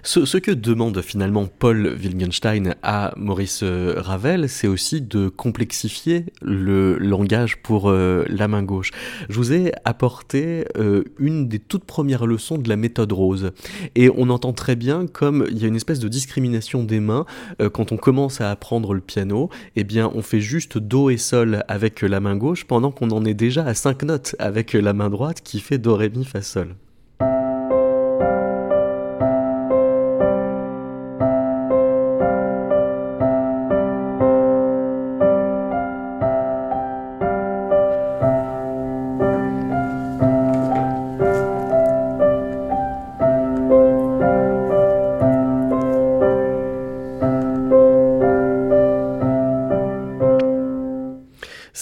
Ce, 0.03 0.39
que 0.39 0.51
demande 0.51 1.01
finalement 1.03 1.47
Paul 1.47 1.97
Wittgenstein 2.01 2.75
à 2.83 3.13
Maurice 3.17 3.61
euh, 3.63 3.95
Ravel, 3.97 4.49
c'est 4.49 4.69
aussi 4.69 5.01
de 5.01 5.29
complexifier 5.29 6.27
le 6.43 6.97
langage 6.99 7.57
pour 7.63 7.91
euh, 7.91 8.25
la 8.29 8.49
main 8.49 8.63
gauche. 8.63 8.93
Je 9.29 9.37
vous 9.37 9.53
ai 9.53 9.73
apporté 9.85 10.65
euh, 10.77 11.05
une 11.19 11.49
des 11.49 11.59
toutes 11.59 11.85
premières 11.85 12.27
leçons 12.27 12.59
de 12.59 12.69
la 12.69 12.77
méthode 12.77 13.13
rose. 13.13 13.53
Et 13.95 14.11
on 14.17 14.31
entend 14.31 14.53
très 14.53 14.77
bien 14.77 15.07
comme 15.07 15.47
il 15.51 15.59
y 15.59 15.65
a 15.65 15.69
une 15.69 15.77
espèce 15.77 15.99
de 15.99 16.09
discrimination 16.09 16.85
des 16.85 17.01
mains 17.01 17.27
quand 17.73 17.93
on 17.93 17.97
commence 17.97 18.41
à 18.41 18.51
apprendre 18.51 18.95
le 18.95 19.01
piano, 19.01 19.51
eh 19.75 19.85
bien 19.85 20.11
on 20.15 20.23
fait 20.23 20.41
juste 20.41 20.79
do 20.79 21.11
et 21.11 21.17
sol 21.17 21.65
avec 21.69 22.03
la 22.03 22.21
main 22.21 22.37
gauche 22.37 22.65
pendant 22.65 22.91
qu'on 22.91 23.11
en 23.11 23.25
est 23.25 23.35
déjà 23.35 23.65
à 23.65 23.75
cinq 23.75 24.03
notes 24.03 24.37
avec 24.39 24.73
la 24.73 24.93
main 24.93 25.11
droite 25.11 25.41
qui 25.43 25.61
fait 25.61 25.79
do 25.79 25.97
ré 25.97 26.11
mi 26.11 26.25
fa 26.25 26.43
sol. 26.43 26.77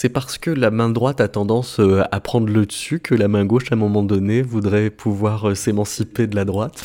C'est 0.04 0.10
parce 0.10 0.36
que 0.36 0.50
la 0.50 0.70
main 0.70 0.90
droite 0.90 1.22
a 1.22 1.28
tendance 1.28 1.80
euh, 1.80 2.02
à 2.12 2.20
prendre 2.20 2.52
le 2.52 2.66
dessus 2.66 3.00
que 3.00 3.14
la 3.14 3.26
main 3.26 3.46
gauche, 3.46 3.72
à 3.72 3.74
un 3.74 3.78
moment 3.78 4.02
donné, 4.02 4.42
voudrait 4.42 4.90
pouvoir 4.90 5.48
euh, 5.48 5.54
s'émanciper 5.54 6.26
de 6.26 6.36
la 6.36 6.44
droite? 6.44 6.84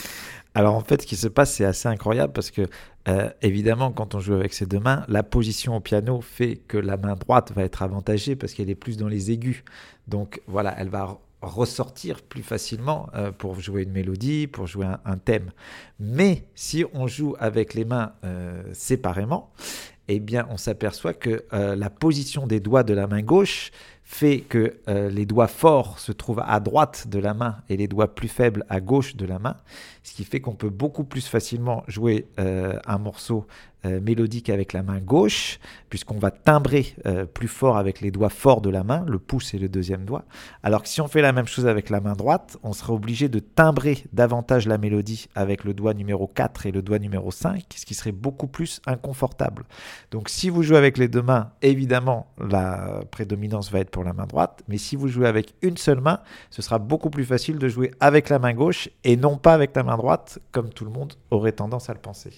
Alors 0.56 0.74
en 0.74 0.80
fait, 0.80 1.02
ce 1.02 1.06
qui 1.06 1.18
se 1.18 1.28
passe, 1.28 1.54
c'est 1.56 1.66
assez 1.66 1.90
incroyable 1.90 2.32
parce 2.32 2.50
que 2.50 2.62
euh, 3.10 3.30
évidemment, 3.42 3.92
quand 3.92 4.16
on 4.16 4.22
joue 4.22 4.36
avec 4.36 4.54
ses 4.54 4.66
deux 4.66 4.80
mains, 4.80 5.04
la 5.10 5.22
position 5.22 5.76
au 5.76 5.82
piano 5.82 6.22
fait 6.22 6.62
que 6.70 6.78
la 6.78 6.96
main 6.96 7.16
droite 7.16 7.52
va 7.54 7.64
être 7.64 7.82
avantagée 7.82 8.38
parce 8.38 8.54
qu'elle 8.54 8.70
est 8.70 8.76
plus 8.76 8.96
dans 8.96 9.10
les 9.10 9.32
aigus. 9.32 9.66
Donc 10.08 10.40
voilà, 10.48 10.74
elle 10.78 10.88
va 10.88 11.18
ressortir 11.42 12.22
plus 12.22 12.44
facilement 12.44 13.10
pour 13.38 13.60
jouer 13.60 13.84
une 13.84 13.92
mélodie, 13.92 14.48
pour 14.48 14.66
jouer 14.66 14.88
un, 15.06 15.18
thème. 15.18 15.52
Mais 16.00 16.44
si 16.56 16.86
on 16.94 17.08
joue 17.08 17.36
avec 17.40 17.74
les 17.74 17.86
mains 17.86 18.12
séparément, 18.74 19.50
eh 20.16 20.22
on 20.50 20.58
s'aperçoit 20.58 21.14
que 21.14 21.46
euh, 21.54 21.76
la 21.76 21.90
position 21.90 22.48
des 22.48 22.60
doigts 22.60 22.84
de 22.84 22.94
la 22.94 23.08
main 23.08 23.22
gauche 23.22 23.72
fait 24.04 24.40
que 24.40 24.78
euh, 24.88 25.08
les 25.10 25.28
doigts 25.28 25.48
forts 25.48 26.00
se 26.00 26.12
trouvent 26.12 26.44
à 26.44 26.60
droite 26.60 27.08
de 27.10 27.20
la 27.20 27.36
main 27.36 27.58
et 27.70 27.78
les 27.78 27.88
doigts 27.88 28.16
plus 28.16 28.28
faibles 28.28 28.66
à 28.68 28.80
gauche 28.82 29.16
de 29.16 29.26
la 29.28 29.38
main, 29.38 29.58
ce 30.04 30.14
qui 30.14 30.24
fait 30.24 30.40
qu'on 30.40 30.56
peut 30.56 30.70
beaucoup 30.70 31.04
plus 31.04 31.28
facilement 31.28 31.84
jouer 31.88 32.28
euh, 32.40 32.78
un 32.86 32.98
morceau 32.98 33.46
euh, 33.86 34.02
mélodique 34.02 34.50
avec 34.50 34.74
la 34.74 34.84
main 34.84 35.00
gauche, 35.00 35.58
puisqu'on 35.90 36.20
va 36.20 36.32
timbrer 36.32 36.96
euh, 37.06 37.26
plus 37.26 37.48
fort 37.48 37.78
avec 37.78 38.02
les 38.02 38.12
doigts 38.12 38.28
forts 38.28 38.60
de 38.60 38.70
la 38.70 38.84
main, 38.84 39.06
le 39.08 39.20
pouce 39.20 39.54
et 39.54 39.58
le 39.58 39.70
deuxième 39.70 40.04
doigt. 40.04 40.26
Alors 40.64 40.84
que 40.84 40.90
si 40.90 41.00
on 41.00 41.08
fait 41.08 41.22
la 41.22 41.32
même 41.32 41.48
chose 41.48 41.66
avec 41.66 41.90
la 41.90 42.02
main 42.02 42.12
droite, 42.12 42.58
on 42.62 42.74
sera 42.74 42.92
obligé 42.92 43.30
de 43.30 43.40
timbrer 43.40 44.04
davantage 44.12 44.68
la 44.68 44.78
mélodie 44.78 45.30
avec 45.34 45.64
le 45.64 45.74
doigt 45.74 45.94
numéro 45.94 46.28
4 46.28 46.66
et 46.66 46.72
le 46.74 46.82
doigt 46.82 47.00
numéro 47.00 47.32
5, 47.32 47.64
ce 47.74 47.86
qui 47.86 47.94
serait 47.94 48.12
beaucoup 48.12 48.48
plus 48.48 48.82
inconfortable. 48.86 49.64
Donc 50.12 50.28
si 50.28 50.50
vous 50.50 50.62
jouez 50.62 50.78
avec 50.78 50.98
les 50.98 51.08
deux 51.08 51.22
mains, 51.22 51.52
évidemment, 51.62 52.28
la 52.38 53.00
prédominance 53.12 53.72
va 53.72 53.80
être 53.80 53.92
pour 53.92 54.04
la 54.04 54.12
main 54.12 54.26
droite, 54.26 54.62
mais 54.68 54.78
si 54.78 54.98
vous 54.98 55.08
jouez 55.08 55.26
avec 55.26 55.56
une 55.62 55.78
seule 55.78 56.02
main, 56.02 56.20
ce 56.50 56.62
sera 56.62 56.80
beaucoup 56.80 57.10
plus 57.10 57.24
facile 57.24 57.58
de 57.58 57.70
jouer 57.70 57.92
avec 58.02 58.28
la 58.28 58.40
main 58.40 58.54
gauche 58.54 58.90
et 59.06 59.16
non 59.16 59.38
pas 59.38 59.54
avec 59.54 59.74
la 59.74 59.84
main 59.84 59.89
droite, 59.98 60.40
comme 60.52 60.70
tout 60.70 60.86
le 60.86 60.92
monde 60.92 61.14
aurait 61.32 61.52
tendance 61.52 61.90
à 61.90 61.94
le 61.94 62.00
penser 62.00 62.32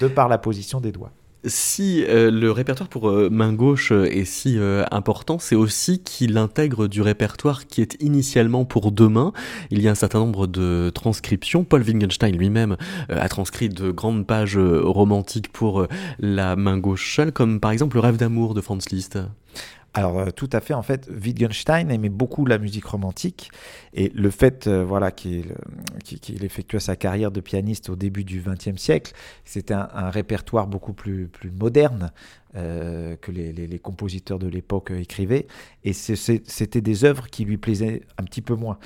de 0.00 0.08
par 0.08 0.28
la 0.28 0.38
position 0.38 0.80
des 0.80 0.92
doigts. 0.92 1.12
Si 1.46 2.04
euh, 2.04 2.30
le 2.30 2.50
répertoire 2.50 2.90
pour 2.90 3.08
euh, 3.08 3.30
main 3.30 3.54
gauche 3.54 3.92
euh, 3.92 4.04
est 4.04 4.26
si 4.26 4.58
important, 4.90 5.38
c'est 5.38 5.54
aussi 5.54 6.00
qu'il 6.00 6.36
intègre 6.36 6.86
du 6.86 7.00
répertoire 7.00 7.66
qui 7.66 7.80
est 7.80 7.96
initialement 8.02 8.66
pour 8.66 8.92
deux 8.92 9.08
mains. 9.08 9.32
Il 9.70 9.80
y 9.80 9.88
a 9.88 9.90
un 9.90 9.94
certain 9.94 10.18
nombre 10.18 10.46
de 10.46 10.90
transcriptions. 10.94 11.64
Paul 11.64 11.82
Wittgenstein 11.82 12.36
lui-même 12.36 12.76
a 13.08 13.28
transcrit 13.28 13.70
de 13.70 13.90
grandes 13.90 14.26
pages 14.26 14.58
romantiques 14.58 15.50
pour 15.50 15.86
la 16.18 16.56
main 16.56 16.76
gauche 16.76 17.14
seule, 17.16 17.32
comme 17.32 17.58
par 17.58 17.70
exemple 17.70 17.96
le 17.96 18.00
rêve 18.00 18.16
d'amour 18.16 18.52
de 18.52 18.60
Franz 18.60 18.88
Liszt. 18.90 19.18
Alors 19.92 20.20
euh, 20.20 20.30
tout 20.30 20.48
à 20.52 20.60
fait, 20.60 20.74
en 20.74 20.82
fait, 20.82 21.08
Wittgenstein 21.10 21.90
aimait 21.90 22.08
beaucoup 22.08 22.46
la 22.46 22.58
musique 22.58 22.84
romantique 22.84 23.50
et 23.92 24.10
le 24.10 24.30
fait 24.30 24.68
euh, 24.68 24.84
voilà, 24.84 25.10
qu'il 25.10 25.44
effectua 26.44 26.78
sa 26.78 26.94
carrière 26.94 27.32
de 27.32 27.40
pianiste 27.40 27.90
au 27.90 27.96
début 27.96 28.22
du 28.22 28.40
XXe 28.40 28.80
siècle, 28.80 29.12
c'était 29.44 29.74
un, 29.74 30.10
répertoire 30.10 30.68
beaucoup 30.68 30.92
plus, 30.92 31.28
moderne 31.58 32.12
euh, 32.54 33.16
que 33.16 33.32
les, 33.32 33.78
compositeurs 33.80 34.38
de 34.38 34.46
l'époque 34.46 34.92
écrivaient 34.92 35.48
et 35.82 35.92
c'était 35.92 36.80
des 36.80 37.04
œuvres 37.04 37.26
qui 37.28 37.44
lui 37.44 37.56
plaisaient 37.56 38.02
un 38.18 38.24
petit 38.24 38.42
peu 38.42 38.54
moins. 38.54 38.78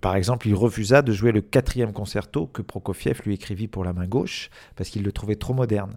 par 0.00 0.14
exemple, 0.14 0.46
il 0.46 0.54
refusa 0.54 1.02
de 1.02 1.12
jouer 1.12 1.32
le 1.32 1.40
quatrième 1.40 1.92
concerto 1.92 2.46
que 2.46 2.62
Prokofiev 2.62 3.22
lui 3.24 3.34
écrivit 3.34 3.66
pour 3.66 3.84
la 3.84 3.92
main 3.92 4.06
gauche 4.06 4.50
parce 4.76 4.90
qu'il 4.90 5.02
le 5.02 5.10
trouvait 5.10 5.36
trop 5.36 5.54
moderne. 5.54 5.96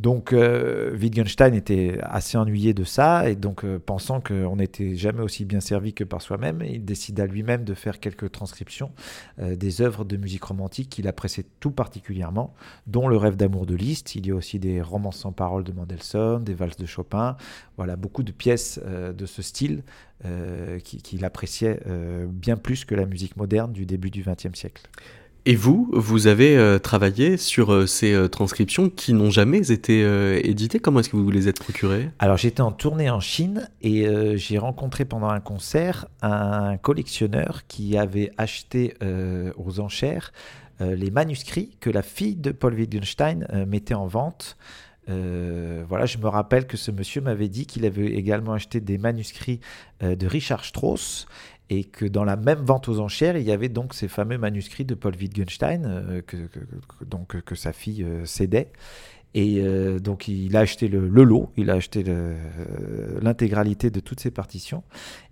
Donc 0.00 0.32
euh, 0.32 0.96
Wittgenstein 0.96 1.52
était 1.54 1.98
assez 2.00 2.38
ennuyé 2.38 2.72
de 2.72 2.84
ça 2.84 3.28
et 3.28 3.36
donc 3.36 3.66
euh, 3.66 3.78
pensant 3.78 4.22
qu'on 4.22 4.56
n'était 4.56 4.96
jamais 4.96 5.20
aussi 5.20 5.44
bien 5.44 5.60
servi 5.60 5.92
que 5.92 6.04
par 6.04 6.22
soi-même, 6.22 6.62
il 6.66 6.86
décida 6.86 7.26
lui-même 7.26 7.64
de 7.64 7.74
faire 7.74 8.00
quelques 8.00 8.32
transcriptions 8.32 8.92
euh, 9.40 9.56
des 9.56 9.82
œuvres 9.82 10.06
de 10.06 10.16
musique 10.16 10.44
romantique 10.44 10.88
qu'il 10.88 11.06
appréciait 11.06 11.44
tout 11.60 11.70
particulièrement, 11.70 12.54
dont 12.86 13.08
Le 13.08 13.18
rêve 13.18 13.36
d'amour 13.36 13.66
de 13.66 13.74
Liszt. 13.74 14.14
Il 14.14 14.26
y 14.26 14.30
a 14.30 14.34
aussi 14.34 14.58
des 14.58 14.80
romans 14.80 15.12
sans 15.12 15.32
paroles 15.32 15.64
de 15.64 15.72
Mendelssohn, 15.72 16.42
des 16.42 16.54
valses 16.54 16.78
de 16.78 16.86
Chopin, 16.86 17.36
voilà 17.76 17.96
beaucoup 17.96 18.22
de 18.22 18.32
pièces 18.32 18.80
de 18.82 19.26
ce 19.26 19.42
style 19.42 19.82
qu'il 20.84 21.24
appréciait 21.24 21.80
bien 22.28 22.56
plus 22.56 22.84
que 22.84 22.94
la 22.94 23.06
musique 23.06 23.36
moderne 23.36 23.72
du 23.72 23.86
début 23.86 24.10
du 24.10 24.22
XXe 24.22 24.54
siècle. 24.54 24.82
Et 25.46 25.56
vous, 25.56 25.88
vous 25.92 26.26
avez 26.26 26.56
euh, 26.56 26.78
travaillé 26.78 27.38
sur 27.38 27.72
euh, 27.72 27.86
ces 27.86 28.12
euh, 28.12 28.28
transcriptions 28.28 28.90
qui 28.90 29.14
n'ont 29.14 29.30
jamais 29.30 29.70
été 29.70 30.00
éditées. 30.44 30.80
Comment 30.80 31.00
est-ce 31.00 31.08
que 31.08 31.16
vous 31.16 31.30
les 31.30 31.48
êtes 31.48 31.58
procurées? 31.58 32.10
Alors 32.18 32.36
j'étais 32.36 32.60
en 32.60 32.72
tournée 32.72 33.08
en 33.08 33.20
Chine 33.20 33.68
et 33.82 34.06
j'ai 34.36 34.58
rencontré 34.58 35.04
pendant 35.04 35.28
un 35.28 35.40
concert 35.40 36.06
un 36.22 36.76
collectionneur 36.76 37.62
qui 37.68 37.96
avait 37.96 38.32
acheté 38.36 38.94
aux 39.56 39.80
enchères 39.80 40.32
les 40.80 41.10
manuscrits 41.10 41.76
que 41.80 41.90
la 41.90 42.02
fille 42.02 42.36
de 42.36 42.50
Paul 42.52 42.74
Wittgenstein 42.74 43.46
mettait 43.66 43.94
en 43.94 44.06
vente. 44.06 44.56
voilà, 45.06 46.06
je 46.06 46.18
me 46.18 46.28
rappelle 46.28 46.66
que 46.66 46.76
ce 46.76 46.90
monsieur 46.90 47.20
m'avait 47.20 47.48
dit 47.48 47.66
qu'il 47.66 47.84
avait 47.84 48.12
également 48.12 48.52
acheté 48.52 48.80
des 48.80 48.98
manuscrits 48.98 49.60
de 50.00 50.26
Richard 50.26 50.64
Strauss 50.64 51.26
et 51.70 51.84
que 51.84 52.04
dans 52.04 52.24
la 52.24 52.36
même 52.36 52.58
vente 52.58 52.88
aux 52.88 52.98
enchères, 52.98 53.36
il 53.36 53.44
y 53.44 53.52
avait 53.52 53.68
donc 53.68 53.94
ces 53.94 54.08
fameux 54.08 54.38
manuscrits 54.38 54.84
de 54.84 54.94
Paul 54.94 55.14
Wittgenstein 55.14 55.86
euh, 55.86 56.20
que, 56.20 56.36
donc, 57.06 57.40
que 57.40 57.54
sa 57.54 57.72
fille 57.72 58.02
euh, 58.02 58.26
cédait. 58.26 58.72
Et 59.34 59.60
euh, 59.60 60.00
donc 60.00 60.26
il 60.26 60.56
a 60.56 60.60
acheté 60.60 60.88
le, 60.88 61.06
lot, 61.06 61.50
il 61.56 61.70
a 61.70 61.74
acheté 61.74 62.04
l'intégralité 63.20 63.90
de 63.90 64.00
toutes 64.00 64.20
ces 64.20 64.30
partitions. 64.30 64.82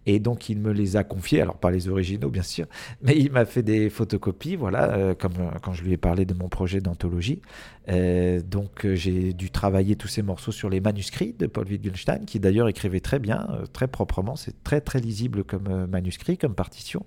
Et 0.06 0.20
donc 0.20 0.48
il 0.48 0.58
me 0.58 0.72
les 0.72 0.96
a 0.96 1.04
confiées, 1.04 1.42
alors 1.42 1.58
pas 1.58 1.70
les 1.70 1.88
originaux 1.88 2.30
bien 2.30 2.42
sûr, 2.42 2.66
mais 3.02 3.16
il 3.16 3.32
m'a 3.32 3.44
fait 3.44 3.62
des 3.62 3.90
photocopies, 3.90 4.56
voilà, 4.56 5.14
comme 5.16 5.32
quand 5.62 5.72
je 5.72 5.82
lui 5.82 5.92
ai 5.92 5.96
parlé 5.96 6.24
de 6.24 6.32
mon 6.32 6.48
projet 6.48 6.80
d'anthologie. 6.80 7.42
donc 7.88 8.86
j'ai 8.94 9.32
dû 9.32 9.50
travailler 9.50 9.96
tous 9.96 10.08
ces 10.08 10.22
morceaux 10.22 10.52
sur 10.52 10.70
les 10.70 10.80
manuscrits 10.80 11.34
de 11.38 11.46
Paul 11.46 11.66
Wittgenstein, 11.66 12.24
qui 12.24 12.40
d'ailleurs 12.40 12.68
écrivait 12.68 13.00
très 13.00 13.18
bien, 13.18 13.48
très 13.72 13.88
proprement, 13.88 14.36
c'est 14.36 14.62
très 14.62 14.80
très 14.80 15.00
lisible 15.00 15.44
comme 15.44 15.86
manuscrit, 15.86 16.38
comme 16.38 16.54
partition. 16.54 17.04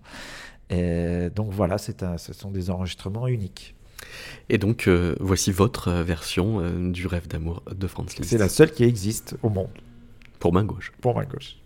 donc 0.70 1.52
voilà, 1.52 1.78
ce 1.78 2.34
sont 2.34 2.52
des 2.52 2.70
enregistrements 2.70 3.28
uniques. 3.28 3.76
Et 4.50 4.58
donc, 4.58 4.88
euh, 4.88 5.16
voici 5.20 5.52
votre 5.52 5.88
euh, 5.90 6.04
version 6.04 6.60
euh, 6.60 6.92
du 6.92 7.08
rêve 7.08 7.28
d'amour 7.28 7.64
de 7.72 7.88
Franz 7.88 8.16
Liszt. 8.18 8.30
C'est 8.30 8.38
la 8.38 8.50
seule 8.50 8.72
qui 8.72 8.84
existe 8.84 9.36
au 9.44 9.50
monde. 9.50 9.70
Pour 10.40 10.54
main 10.54 10.64
gauche. 10.64 10.92
Pour 11.02 11.16
main 11.16 11.26
gauche. 11.26 11.58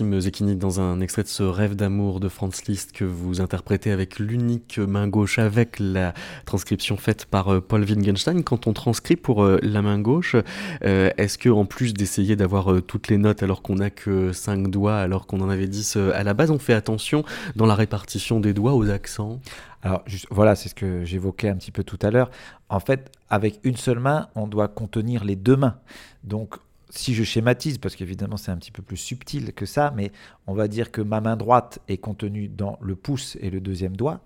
Maxime 0.00 0.20
Zecchini, 0.20 0.56
dans 0.56 0.80
un 0.80 1.02
extrait 1.02 1.24
de 1.24 1.28
ce 1.28 1.42
rêve 1.42 1.76
d'amour 1.76 2.20
de 2.20 2.30
Franz 2.30 2.62
Liszt 2.66 2.92
que 2.92 3.04
vous 3.04 3.42
interprétez 3.42 3.90
avec 3.90 4.18
l'unique 4.18 4.78
main 4.78 5.06
gauche, 5.08 5.38
avec 5.38 5.78
la 5.78 6.14
transcription 6.46 6.96
faite 6.96 7.26
par 7.26 7.52
euh, 7.52 7.60
Paul 7.60 7.82
Wittgenstein. 7.82 8.42
Quand 8.42 8.66
on 8.66 8.72
transcrit 8.72 9.16
pour 9.16 9.44
euh, 9.44 9.58
la 9.62 9.82
main 9.82 9.98
gauche, 9.98 10.36
euh, 10.84 11.10
est-ce 11.18 11.36
que 11.36 11.50
en 11.50 11.66
plus 11.66 11.92
d'essayer 11.92 12.34
d'avoir 12.34 12.80
toutes 12.82 13.08
les 13.08 13.18
notes 13.18 13.42
alors 13.42 13.60
qu'on 13.60 13.74
n'a 13.74 13.90
que 13.90 14.32
5 14.32 14.68
doigts, 14.68 14.96
alors 14.96 15.26
qu'on 15.26 15.42
en 15.42 15.50
avait 15.50 15.68
10 15.68 15.98
à 16.14 16.22
la 16.24 16.32
base, 16.32 16.50
on 16.50 16.58
fait 16.58 16.72
attention 16.72 17.22
dans 17.54 17.66
la 17.66 17.74
répartition 17.74 18.40
des 18.40 18.54
doigts 18.54 18.72
aux 18.72 18.88
accents? 18.88 19.38
Alors 19.82 20.02
voilà, 20.30 20.54
c'est 20.56 20.70
ce 20.70 20.74
que 20.74 21.04
j'évoquais 21.04 21.50
un 21.50 21.56
petit 21.56 21.72
peu 21.72 21.84
tout 21.84 21.98
à 22.00 22.10
l'heure. 22.10 22.30
En 22.70 22.80
fait, 22.80 23.12
avec 23.28 23.60
une 23.64 23.76
seule 23.76 23.98
main, 23.98 24.28
on 24.34 24.46
doit 24.46 24.68
contenir 24.68 25.24
les 25.24 25.36
deux 25.36 25.56
mains. 25.56 25.76
Donc 26.24 26.56
si 26.90 27.14
je 27.14 27.24
schématise, 27.24 27.78
parce 27.78 27.96
qu'évidemment 27.96 28.36
c'est 28.36 28.50
un 28.50 28.56
petit 28.56 28.72
peu 28.72 28.82
plus 28.82 28.96
subtil 28.96 29.52
que 29.52 29.66
ça, 29.66 29.92
mais 29.96 30.12
on 30.46 30.54
va 30.54 30.68
dire 30.68 30.90
que 30.90 31.00
ma 31.00 31.20
main 31.20 31.36
droite 31.36 31.78
est 31.88 31.98
contenue 31.98 32.48
dans 32.48 32.78
le 32.80 32.96
pouce 32.96 33.36
et 33.40 33.50
le 33.50 33.60
deuxième 33.60 33.96
doigt, 33.96 34.20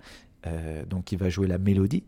euh, 0.47 0.85
donc 0.87 1.05
qui 1.05 1.17
va 1.17 1.29
jouer 1.29 1.47
la 1.47 1.59
mélodie, 1.59 2.05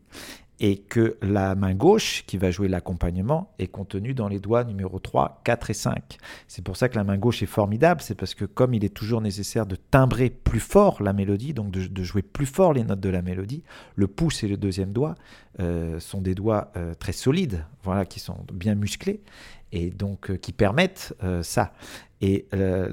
et 0.61 0.79
que 0.79 1.16
la 1.21 1.55
main 1.55 1.75
gauche, 1.75 2.25
qui 2.27 2.38
va 2.38 2.51
jouer 2.51 2.69
l'accompagnement, 2.69 3.53
est 3.59 3.66
contenue 3.66 4.14
dans 4.14 4.29
les 4.29 4.40
doigts 4.40 4.64
numéro 4.64 4.99
3, 4.99 5.42
4 5.45 5.71
et 5.71 5.75
5. 5.75 6.19
C'est 6.49 6.62
pour 6.62 6.77
ça 6.77 6.88
que 6.88 6.97
la 6.97 7.05
main 7.05 7.19
gauche 7.19 7.42
est 7.42 7.47
formidable, 7.47 8.01
c'est 8.01 8.14
parce 8.14 8.35
que 8.35 8.45
comme 8.45 8.73
il 8.73 8.85
est 8.85 8.95
toujours 8.95 9.21
nécessaire 9.21 9.66
de 9.66 9.77
timbrer 9.77 10.31
plus 10.31 10.61
fort 10.61 11.03
la 11.03 11.12
mélodie, 11.12 11.53
donc 11.53 11.71
de, 11.71 12.03
jouer 12.03 12.23
plus 12.23 12.47
fort 12.47 12.73
les 12.73 12.85
notes 12.85 13.01
de 13.01 13.11
la 13.11 13.23
mélodie, 13.23 13.62
le 13.97 14.07
pouce 14.07 14.42
et 14.45 14.49
le 14.49 14.57
deuxième 14.57 14.92
doigt 14.92 15.14
euh, 15.61 16.01
sont 16.01 16.21
des 16.21 16.35
doigts 16.35 16.71
euh, 16.77 16.95
très 16.95 17.12
solides, 17.12 17.64
voilà, 17.87 18.05
qui 18.05 18.20
sont 18.20 18.37
bien 18.53 18.75
musclés, 18.75 19.20
et 19.72 19.90
donc 19.90 20.31
euh, 20.31 20.37
qui 20.37 20.53
permettent 20.53 21.14
euh, 21.25 21.42
ça. 21.42 21.72
Et 22.20 22.46
euh, 22.55 22.88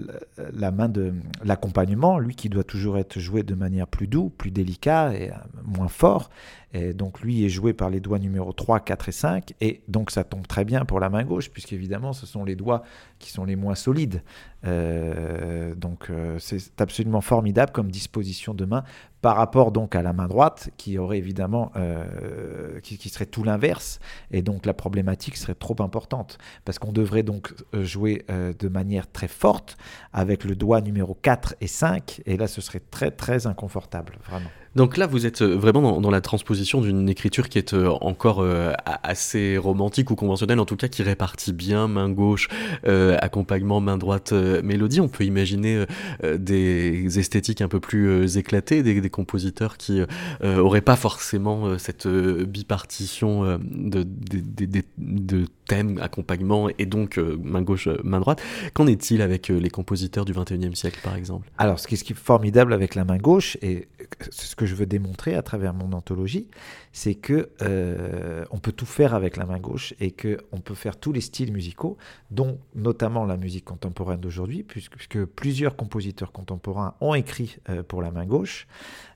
la 0.54 0.72
main 0.72 0.90
de 0.90 1.14
l'accompagnement, 1.44 2.20
lui 2.20 2.36
qui 2.36 2.50
doit 2.50 2.66
toujours 2.66 2.98
être 2.98 3.20
joué 3.20 3.44
de 3.44 3.56
manière 3.56 3.88
plus 3.88 4.06
douce, 4.06 4.32
plus 4.38 4.52
délicat 4.52 5.14
et 5.14 5.32
moins 5.64 5.88
fort, 5.88 6.30
et 6.74 6.94
donc 6.94 7.22
lui 7.22 7.46
est 7.46 7.50
joué 7.50 7.74
par 7.74 7.90
les 7.90 8.02
doigts 8.02 8.20
numéro 8.20 8.52
3, 8.52 8.82
4 8.82 9.10
et 9.10 9.12
5, 9.12 9.54
et 9.62 9.82
donc 9.88 10.12
ça 10.12 10.24
tombe 10.24 10.46
très 10.46 10.66
bien 10.66 10.84
pour 10.84 11.00
la 11.00 11.10
main 11.10 11.24
gauche, 11.24 11.50
puisqu'évidemment 11.50 12.12
ce 12.12 12.26
sont 12.26 12.44
les 12.44 12.56
doigts 12.56 12.84
qui 13.18 13.32
sont 13.32 13.46
les 13.46 13.56
moins 13.56 13.76
solides. 13.76 14.22
Donc 14.64 15.94
Donc 15.94 16.10
euh, 16.10 16.40
c'est 16.40 16.82
absolument 16.82 17.22
formidable 17.22 17.72
comme 17.72 17.92
disposition 17.92 18.56
de 18.56 18.66
main 18.66 18.84
par 19.22 19.38
rapport 19.38 19.72
donc 19.72 19.96
à 19.96 20.02
la 20.02 20.12
main 20.12 20.28
droite 20.28 20.72
qui 20.76 20.98
aurait 20.98 21.20
évidemment 21.20 21.72
euh, 21.76 22.80
qui, 22.82 22.98
qui, 22.98 23.10
serait 23.10 23.28
tout 23.28 23.44
l'inverse 23.44 24.00
et 24.32 24.42
donc 24.42 24.66
la 24.66 24.74
problématique 24.74 25.38
serait 25.38 25.56
trop 25.56 25.76
importante 25.80 26.40
parce 26.66 26.80
qu'on 26.80 26.92
devrait 26.92 27.22
donc 27.22 27.54
euh, 27.76 27.84
jouer 27.84 28.26
euh, 28.32 28.54
de 28.58 28.68
manière 28.68 29.10
très 29.12 29.28
forte 29.28 29.78
avec 30.14 30.44
le 30.44 30.56
doigt 30.56 30.82
numéro 30.82 31.14
4 31.14 31.56
et 31.62 31.68
5 31.68 32.22
et 32.26 32.36
là 32.36 32.48
ce 32.48 32.60
serait 32.60 32.82
très 32.82 33.12
très 33.12 33.46
inconfortable 33.46 34.18
vraiment. 34.28 34.50
Donc 34.76 34.98
là, 34.98 35.06
vous 35.06 35.26
êtes 35.26 35.42
euh, 35.42 35.56
vraiment 35.56 36.00
dans, 36.00 36.10
la 36.10 36.22
transposition 36.22 36.82
d'une 36.82 37.10
écriture 37.10 37.50
qui 37.50 37.58
est 37.58 37.74
euh, 37.74 37.90
encore 38.02 38.42
euh, 38.42 38.74
assez 38.86 39.58
romantique 39.58 40.10
ou 40.12 40.16
conventionnelle, 40.16 40.60
en 40.60 40.66
tout 40.66 40.76
cas 40.76 40.88
qui 40.88 41.04
répartit 41.04 41.54
bien 41.54 41.88
main 41.88 42.10
gauche, 42.10 42.50
accompagnement 42.84 43.80
main 43.82 43.98
droite, 43.98 44.32
mélodie. 44.32 45.00
On 45.00 45.08
peut 45.08 45.24
imaginer 45.24 45.86
des 46.24 47.20
esthétiques 47.20 47.62
un 47.62 47.68
peu 47.68 47.80
plus 47.80 48.38
éclatées, 48.38 48.84
des, 48.84 49.10
compositeurs 49.10 49.78
qui 49.78 50.02
auraient 50.44 50.82
pas 50.82 50.96
forcément 50.96 51.78
cette 51.78 52.08
bipartition 52.08 53.60
de, 53.60 54.04
de, 54.04 54.66
de, 54.66 54.84
de, 54.98 55.46
thème, 55.68 56.00
accompagnement 56.02 56.70
et 56.78 56.86
donc 56.86 57.18
main 57.18 57.62
gauche, 57.62 57.88
main 58.04 58.20
droite. 58.20 58.42
Qu'en 58.74 58.88
est-il 58.88 59.22
avec 59.22 59.48
les 59.50 59.70
compositeurs 59.70 60.26
du 60.26 60.34
21e 60.34 60.76
siècle, 60.76 61.00
par 61.04 61.16
exemple? 61.16 61.50
Alors, 61.58 61.80
ce 61.80 61.88
qui 61.88 61.96
est 61.96 62.14
formidable 62.14 62.74
avec 62.74 62.96
la 62.96 63.06
main 63.06 63.18
gauche, 63.18 63.58
et 63.62 63.88
ce 64.30 64.56
que 64.56 64.66
je 64.66 64.76
veux 64.76 64.86
démontrer 64.86 65.36
à 65.36 65.42
travers 65.42 65.74
mon 65.74 65.94
anthologie, 65.94 66.48
c'est 66.92 67.16
que 67.16 67.50
euh, 67.62 68.46
on 68.52 68.60
peut 68.60 68.72
tout 68.72 68.86
faire 68.86 69.14
avec 69.14 69.38
la 69.38 69.46
main 69.46 69.60
gauche 69.60 69.94
et 70.00 70.12
que 70.12 70.38
on 70.52 70.60
peut 70.60 70.76
faire 70.76 70.98
tous 70.98 71.12
les 71.12 71.22
styles 71.22 71.52
musicaux, 71.52 71.98
dont 72.32 72.60
notamment 72.76 73.26
la 73.26 73.38
musique 73.38 73.66
contemporaine 73.66 74.20
d'aujourd'hui, 74.20 74.64
puisque, 74.64 75.26
plusieurs 75.26 75.76
compositeurs 75.76 76.32
contemporains 76.32 76.96
ont 77.02 77.14
écrit 77.14 77.58
euh, 77.70 77.84
pour 77.84 78.02
la 78.02 78.12
main 78.12 78.26
gauche. 78.26 78.68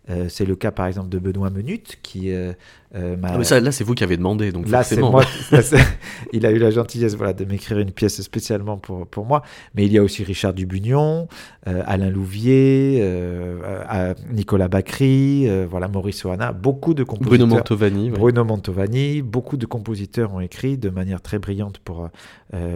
Euh, 0.10 0.28
c'est 0.30 0.46
le 0.46 0.56
cas 0.56 0.72
par 0.72 0.88
exemple 0.88 1.10
de 1.10 1.20
Benoît 1.20 1.50
Menut 1.50 1.98
qui 2.02 2.32
euh, 2.32 2.54
euh, 2.96 3.18
m'a. 3.18 3.34
Ah, 3.34 3.44
ça, 3.44 3.60
là, 3.60 3.72
c'est 3.72 3.84
vous 3.84 3.94
qui 3.94 4.04
avez 4.04 4.16
demandé, 4.16 4.52
donc 4.52 4.70
là, 4.70 4.84
forcément. 4.84 5.12
Moi, 5.12 5.24
là, 5.52 5.62
il 6.32 6.46
a 6.46 6.52
eu 6.52 6.58
la 6.58 6.72
gentillesse 6.72 7.16
voilà, 7.16 7.34
de 7.34 7.44
m'écrire 7.44 7.80
une 7.80 7.92
pièce 7.92 8.22
spécialement 8.22 8.78
pour, 8.78 9.06
pour 9.08 9.26
moi. 9.26 9.44
Mais 9.76 9.86
il 9.86 9.92
y 9.92 9.98
a 9.98 10.04
aussi 10.04 10.24
Richard 10.24 10.54
Dubugnon, 10.54 11.28
euh, 11.68 11.84
Alain 11.86 12.10
Louvier, 12.10 13.04
Nicolas 14.32 14.70
Bacry, 14.70 15.50
voilà, 15.70 15.88
Maurice 15.90 16.24
Oana, 16.24 16.54
beaucoup 16.54 16.94
de 16.94 17.04
compositeurs. 17.04 17.40
Bruno 17.40 17.56
Mantovani. 17.56 18.10
Bruno. 18.10 18.46
Mantovani, 18.46 19.22
beaucoup 19.22 19.58
de 19.58 19.66
compositeurs 19.66 20.34
ont 20.34 20.40
écrit 20.40 20.78
de 20.78 20.90
manière 20.90 21.22
très 21.22 21.40
brillante 21.40 21.80
pour, 21.80 22.10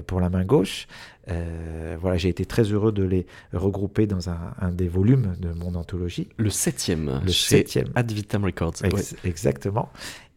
pour 0.08 0.20
la 0.20 0.30
main 0.30 0.44
gauche. 0.44 0.88
Euh, 1.30 1.98
voilà, 2.00 2.18
j'ai 2.18 2.30
été 2.30 2.46
très 2.46 2.64
heureux 2.64 2.92
de 2.92 3.04
les 3.04 3.26
regrouper 3.54 4.08
dans 4.08 4.30
un, 4.30 4.54
un, 4.60 4.72
des 4.72 4.88
volumes 4.88 5.36
de 5.40 5.52
mon 5.54 5.76
anthologie. 5.76 6.28
Le 6.38 6.50
septième. 6.50 7.22
Le 7.24 7.32
septième. 7.32 7.88
Ad 7.96 8.12
Vitam 8.12 8.44
Records. 8.44 8.84
Ex 8.84 8.94
ouais. 8.94 9.18
Exactement. 9.24 9.90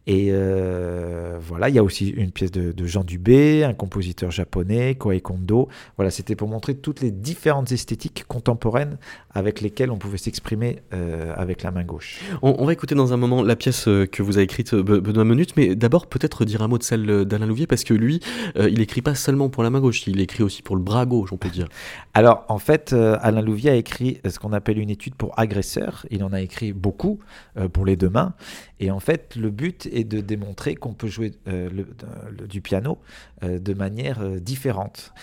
Et 0.07 0.27
euh, 0.29 1.37
voilà, 1.41 1.69
il 1.69 1.75
y 1.75 1.79
a 1.79 1.83
aussi 1.83 2.09
une 2.09 2.31
pièce 2.31 2.51
de, 2.51 2.71
de, 2.71 2.85
Jean 2.85 3.03
Dubé, 3.03 3.63
un 3.63 3.73
compositeur 3.73 4.29
japonais, 4.29 4.95
Koei 4.95 5.19
Kondo. 5.19 5.67
Voilà, 5.97 6.11
c'était 6.11 6.35
pour 6.35 6.47
montrer 6.47 6.75
toutes 6.75 7.01
les 7.01 7.09
différentes 7.09 7.71
esthétiques 7.71 8.25
contemporaines 8.27 8.97
avec 9.35 9.61
lesquelles 9.61 9.91
on 9.91 9.97
pouvait 9.97 10.17
s'exprimer 10.17 10.81
euh, 10.93 11.33
avec 11.35 11.63
la 11.63 11.71
main 11.71 11.83
gauche. 11.83 12.21
On, 12.41 12.55
on, 12.59 12.65
va 12.65 12.73
écouter 12.73 12.95
dans 12.95 13.13
un 13.13 13.17
moment 13.17 13.43
la 13.43 13.55
pièce 13.55 13.87
euh, 13.87 14.05
que 14.05 14.21
vous 14.21 14.37
avez 14.37 14.45
écrite, 14.45 14.73
Benoît 14.75 15.25
Menut, 15.25 15.57
mais 15.57 15.75
d'abord 15.75 16.07
peut-être 16.07 16.45
dire 16.45 16.61
un 16.61 16.67
mot 16.67 16.77
de 16.77 16.83
celle 16.83 17.25
d'Alain 17.25 17.47
Louvier, 17.47 17.67
parce 17.67 17.83
que 17.83 17.93
lui, 17.93 18.21
euh, 18.57 18.69
il 18.69 18.81
écrit 18.81 19.01
pas 19.01 19.15
seulement 19.15 19.49
pour 19.49 19.63
la 19.63 19.69
main 19.69 19.81
gauche, 19.81 20.07
il 20.07 20.21
écrit 20.21 20.43
aussi 20.43 20.61
pour 20.61 20.75
le 20.75 20.83
bras 20.83 21.05
gauche, 21.05 21.33
on 21.33 21.37
peut 21.37 21.49
dire. 21.49 21.67
Alors, 22.13 22.45
en 22.47 22.59
fait, 22.59 22.93
Alain 22.93 23.41
Louvier 23.41 23.71
a 23.71 23.75
écrit 23.75 24.21
ce 24.27 24.39
qu'on 24.39 24.53
appelle 24.53 24.77
une 24.77 24.89
étude 24.89 25.15
pour 25.15 25.37
agresseurs. 25.37 26.05
Il 26.11 26.23
en 26.23 26.31
a 26.31 26.39
écrit 26.39 26.71
beaucoup 26.71 27.19
pour 27.73 27.85
les 27.85 27.97
deux 27.97 28.09
mains. 28.09 28.33
Et 28.79 28.91
en 28.91 28.99
fait, 28.99 29.35
le 29.35 29.49
but 29.49 29.89
est 29.95 30.03
de 30.03 30.19
démontrer 30.19 30.75
qu'on 30.75 30.93
peut 30.93 31.07
jouer 31.07 31.31
euh, 31.47 31.69
du 32.47 32.61
piano 32.61 32.99
euh, 33.43 33.59
de 33.59 33.73
manière 33.73 34.21
euh, 34.21 34.39
différente. 34.39 35.13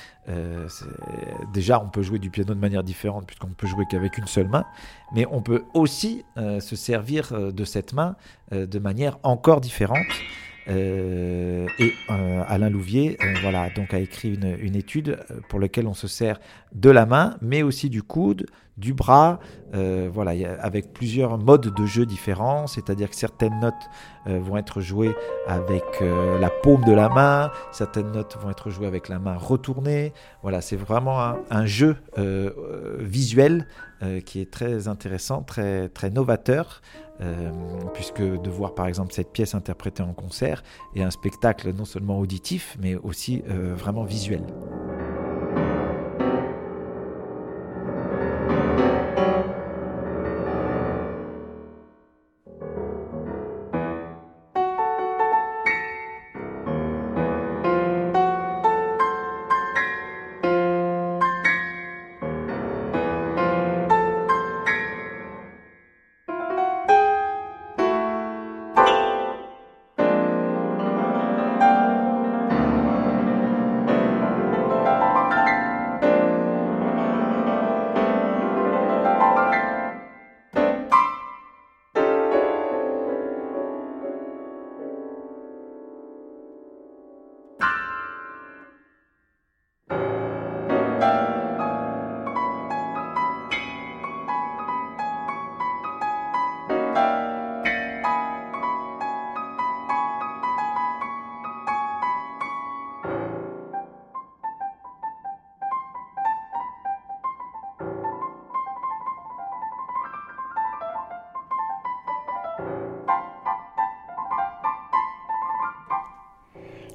déjà, 1.52 1.82
on 1.82 1.88
peut 1.88 2.02
jouer 2.02 2.18
du 2.18 2.30
piano 2.30 2.54
de 2.54 2.60
manière 2.60 2.84
différente 2.84 3.26
puisqu'on 3.26 3.48
peut 3.48 3.66
jouer 3.66 3.84
qu'avec 3.90 4.18
une 4.18 4.26
seule 4.26 4.48
main, 4.48 4.64
mais 5.14 5.26
on 5.30 5.42
peut 5.42 5.64
aussi 5.74 6.24
se 6.36 6.76
servir 6.76 7.52
de 7.52 7.64
cette 7.64 7.92
main 7.92 8.14
de 8.52 8.78
manière 8.78 9.18
encore 9.24 9.60
différente. 9.60 10.06
Et 10.68 11.92
Alain 12.08 12.70
Louvier 12.70 13.18
voilà, 13.40 13.68
donc 13.70 13.92
a 13.94 13.98
écrit 13.98 14.34
une, 14.34 14.76
étude 14.76 15.18
pour 15.48 15.58
laquelle 15.58 15.88
on 15.88 15.94
se 15.94 16.06
sert 16.06 16.38
de 16.74 16.90
la 16.90 17.06
main, 17.06 17.36
mais 17.40 17.62
aussi 17.62 17.90
du 17.90 18.02
coude, 18.02 18.46
du 18.76 18.94
bras, 18.94 19.38
voilà, 19.72 20.34
y 20.34 20.44
a, 20.44 20.54
avec 20.60 20.92
plusieurs 20.92 21.38
modes 21.38 21.74
de 21.74 21.86
jeu 21.86 22.06
différents, 22.06 22.66
c'est-à-dire 22.66 23.10
que 23.10 23.16
certaines 23.16 23.58
notes 23.60 23.74
vont 24.26 24.56
être 24.56 24.80
jouées 24.80 25.14
avec 25.46 25.84
la 26.40 26.50
paume 26.50 26.84
de 26.84 26.92
la 26.92 27.08
main, 27.08 27.50
certaines 27.70 28.10
notes 28.12 28.38
vont 28.40 28.50
être 28.50 28.70
jouées 28.70 28.86
avec 28.86 29.08
la 29.08 29.18
main 29.18 29.36
retournée. 29.36 30.12
Voilà, 30.42 30.62
c'est 30.62 30.76
vraiment 30.76 31.22
un, 31.22 31.36
un 31.50 31.66
jeu 31.66 31.96
visuel 32.98 33.66
qui 34.24 34.40
est 34.40 34.50
très 34.50 34.88
intéressant, 34.88 35.42
très, 35.42 35.88
très 35.90 36.10
novateur. 36.10 36.80
Euh, 37.20 37.50
puisque 37.94 38.22
de 38.22 38.50
voir 38.50 38.74
par 38.74 38.86
exemple 38.86 39.12
cette 39.12 39.30
pièce 39.32 39.54
interprétée 39.54 40.02
en 40.02 40.12
concert 40.12 40.64
est 40.96 41.02
un 41.02 41.10
spectacle 41.10 41.72
non 41.72 41.84
seulement 41.84 42.18
auditif 42.18 42.76
mais 42.80 42.96
aussi 42.96 43.44
euh, 43.48 43.74
vraiment 43.76 44.02
visuel. 44.02 44.42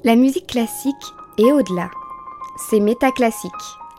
La 0.07 0.15
musique 0.15 0.47
classique 0.47 0.95
est 1.37 1.51
au-delà. 1.51 1.89
C'est 2.69 2.79
métaclassique 2.79 3.51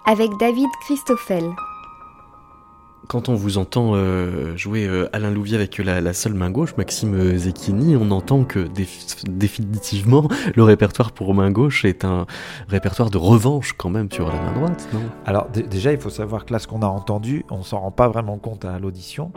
avec 0.07 0.31
David 0.41 0.71
Christoffel. 0.81 1.45
Quand 3.09 3.29
on 3.29 3.35
vous 3.35 3.59
entend 3.59 3.91
euh, 3.93 4.57
jouer 4.57 4.87
euh, 4.87 5.11
Alain 5.13 5.31
Louvier 5.31 5.57
avec 5.57 5.77
la, 5.77 6.01
la, 6.01 6.15
seule 6.15 6.33
main 6.33 6.51
gauche, 6.51 6.75
Maxime 6.79 7.37
Zecchini, 7.37 7.95
on 7.95 8.11
entend 8.11 8.45
que 8.45 8.61
déf 8.61 9.23
définitivement 9.29 10.29
le 10.57 10.63
répertoire 10.63 11.13
pour 11.13 11.35
main 11.35 11.51
gauche 11.51 11.85
est 11.85 12.07
un 12.07 12.25
répertoire 12.69 13.11
de 13.11 13.19
revanche 13.19 13.75
quand 13.75 13.91
même 13.91 14.11
sur 14.11 14.29
la 14.29 14.41
main 14.41 14.53
droite, 14.53 14.89
non? 14.95 15.03
Alors 15.27 15.49
déjà, 15.51 15.93
il 15.93 16.01
faut 16.01 16.09
savoir 16.09 16.47
que 16.47 16.55
là, 16.55 16.59
ce 16.59 16.67
qu'on 16.67 16.81
a 16.81 16.87
entendu, 16.87 17.45
on 17.51 17.63
s'en 17.63 17.81
rend 17.81 17.91
pas 17.91 18.09
vraiment 18.09 18.39
compte 18.39 18.65
à 18.65 18.79
l'audition, 18.79 19.31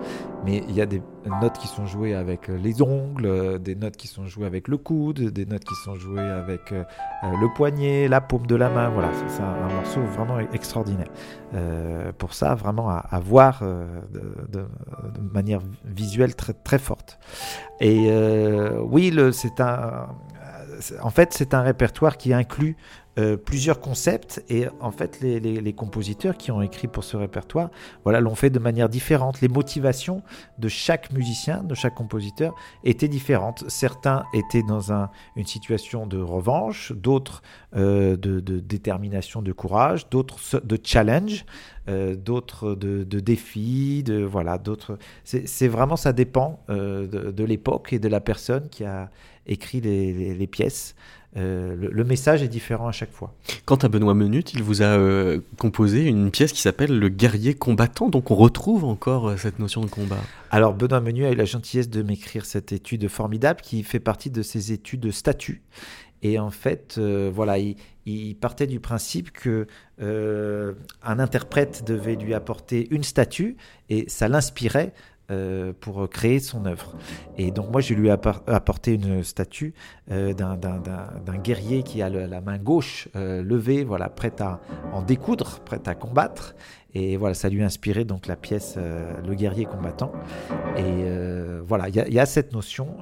mais 0.44 0.64
il 0.68 0.76
y 0.76 0.82
a 0.82 0.86
des 0.86 1.02
notes 1.42 1.58
qui 1.58 1.68
sont 1.68 1.86
jouées 1.86 2.16
avec 2.16 2.48
les 2.48 2.82
ongles, 2.82 3.60
des 3.60 3.76
notes 3.76 3.96
qui 3.96 4.08
sont 4.08 4.26
jouées 4.26 4.46
avec 4.46 4.68
le 4.68 4.78
coude, 4.78 5.20
des 5.20 5.46
notes 5.46 5.64
qui 5.64 5.76
sont 5.76 5.96
jouées 5.96 6.20
avec 6.20 6.72
euh, 6.72 6.84
le 7.24 7.54
poignet, 7.54 8.08
la 8.08 8.22
paume 8.22 8.48
de 8.48 8.56
la 8.56 8.70
main. 8.70 8.90
Voilà, 8.90 9.10
c'est 9.28 9.42
un, 9.42 9.68
morceau 9.74 10.02
vraiment 10.02 10.40
extraordinaire. 10.54 11.10
Euh, 11.54 12.12
pour 12.18 12.34
ça, 12.34 12.56
vraiment 12.56 12.90
à, 12.90 13.20
voir 13.20 13.60
euh, 13.62 13.86
de, 14.12 14.22
de, 14.60 14.66
manière 15.34 15.60
visuelle 15.86 16.36
très, 16.36 16.54
très 16.54 16.80
forte. 16.80 17.20
Et 17.80 18.08
euh, 18.10 18.80
oui, 18.82 19.14
c'est 19.34 19.60
un. 19.60 20.08
En 21.04 21.10
fait, 21.12 21.34
c'est 21.34 21.54
un 21.54 21.62
répertoire 21.62 22.18
qui 22.18 22.34
inclut 22.34 22.76
euh, 23.20 23.36
plusieurs 23.36 23.82
concepts 23.82 24.42
et 24.48 24.68
en 24.80 24.92
fait 24.92 25.20
les, 25.20 25.74
compositeurs 25.74 26.38
qui 26.38 26.50
ont 26.50 26.62
écrit 26.62 26.88
pour 26.88 27.04
ce 27.04 27.18
répertoire 27.18 27.70
voilà, 28.06 28.22
l'ont 28.22 28.36
fait 28.36 28.50
de 28.50 28.60
manière 28.60 28.88
différente. 28.88 29.42
Les 29.42 29.50
motivations 29.50 30.24
de 30.60 30.70
chaque 30.70 31.12
musicien, 31.12 31.62
de 31.62 31.76
chaque 31.76 31.94
compositeur 31.94 32.56
étaient 32.86 33.10
différentes. 33.10 33.66
Certains 33.68 34.24
étaient 34.34 34.64
dans 34.64 34.94
un- 34.94 35.10
une 35.36 35.46
situation 35.46 36.08
de 36.08 36.20
revanche, 36.20 36.94
d'autres 36.94 37.42
euh, 37.76 38.16
de, 38.16 38.40
détermination, 38.40 39.42
de 39.42 39.52
courage, 39.52 40.10
d'autres 40.10 40.62
de 40.64 40.80
challenge, 40.82 41.46
euh, 41.90 42.16
d'autres 42.16 42.76
de, 42.76 43.04
de 43.04 43.20
défis, 43.20 44.04
de 44.04 44.24
voilà, 44.24 44.58
d'autres. 44.58 44.98
C'est 45.26 45.68
vraiment 45.68 45.98
ça 45.98 46.14
dépend 46.14 46.64
de, 46.70 47.44
l'époque 47.44 47.92
et 47.92 48.00
de 48.00 48.08
la 48.08 48.22
personne 48.22 48.70
qui 48.70 48.86
a 48.86 49.10
écrit 49.48 49.82
les 49.82 50.48
pièces. 50.48 50.96
Euh, 51.38 51.76
le, 51.76 51.90
le 51.90 52.04
message 52.04 52.44
est 52.44 52.50
différent 52.50 52.88
à 52.88 52.92
chaque 52.92 53.12
fois. 53.12 53.34
Quant 53.66 53.78
à 53.78 53.88
Benoît 53.88 54.14
Menut, 54.14 54.54
il 54.54 54.64
vous 54.64 54.82
a 54.82 54.98
euh, 54.98 55.40
composé 55.58 56.04
une 56.04 56.30
pièce 56.30 56.52
qui 56.52 56.62
s'appelle 56.62 56.98
Le 56.98 57.10
guerrier 57.10 57.54
combattant, 57.54 58.10
donc 58.10 58.32
on 58.32 58.36
retrouve 58.36 58.84
encore 58.84 59.30
euh, 59.30 59.38
cette 59.38 59.60
notion 59.60 59.82
de 59.82 59.90
combat. 59.90 60.20
Alors 60.50 60.74
Benoît 60.74 61.00
Menu 61.00 61.26
a 61.26 61.32
eu 61.32 61.36
la 61.36 61.46
gentillesse 61.46 61.90
de 61.90 62.02
m'écrire 62.02 62.46
cette 62.46 62.74
étude 62.74 63.08
formidable 63.08 63.62
qui 63.62 63.84
fait 63.84 64.02
partie 64.02 64.30
de 64.30 64.42
ses 64.42 64.74
études 64.74 65.00
de 65.00 65.12
statut. 65.12 65.62
Et 66.24 66.38
en 66.38 66.52
fait, 66.52 67.00
voilà, 67.34 67.58
il, 67.58 67.78
il 68.06 68.36
partait 68.36 68.68
du 68.68 68.80
principe 68.80 69.32
que 69.32 69.66
un 69.98 71.20
interprète 71.20 71.84
devait 71.84 72.16
lui 72.16 72.36
apporter 72.36 72.88
une 72.92 73.04
statue 73.04 73.58
et 73.90 74.06
ça 74.08 74.28
l'inspirait 74.28 74.94
euh, 75.32 75.74
pour 75.80 76.08
créer 76.10 76.40
son 76.40 76.66
œuvre. 76.66 76.94
Et 77.38 77.52
donc 77.52 77.72
moi, 77.72 77.82
je 77.82 77.94
lui 77.94 78.10
ai 78.10 78.12
appor- 78.12 78.44
apporté 78.48 78.94
une 78.96 79.24
statue 79.24 79.74
euh, 80.12 80.34
d'un- 80.34 81.38
guerrier 81.44 81.82
qui 81.84 82.02
a 82.02 82.10
la 82.10 82.42
main 82.42 82.58
gauche 82.58 83.08
euh, 83.16 83.42
levée, 83.42 83.84
voilà, 83.84 84.10
prêt 84.10 84.34
à 84.42 84.60
en 84.94 85.02
découdre, 85.02 85.60
prêt 85.62 85.82
à 85.88 85.96
combattre. 85.96 86.54
Et 86.94 87.16
voilà, 87.16 87.34
ça 87.34 87.48
lui 87.48 87.64
a 87.64 87.66
inspiré 87.66 88.04
donc 88.04 88.28
la 88.28 88.36
pièce 88.36 88.78
Le 88.78 89.34
guerrier 89.34 89.64
combattant. 89.64 90.12
Et 90.76 91.06
voilà, 91.66 91.88
il 91.88 91.96
y, 91.96 92.20
a- 92.20 92.26
cette 92.26 92.52
notion 92.52 92.98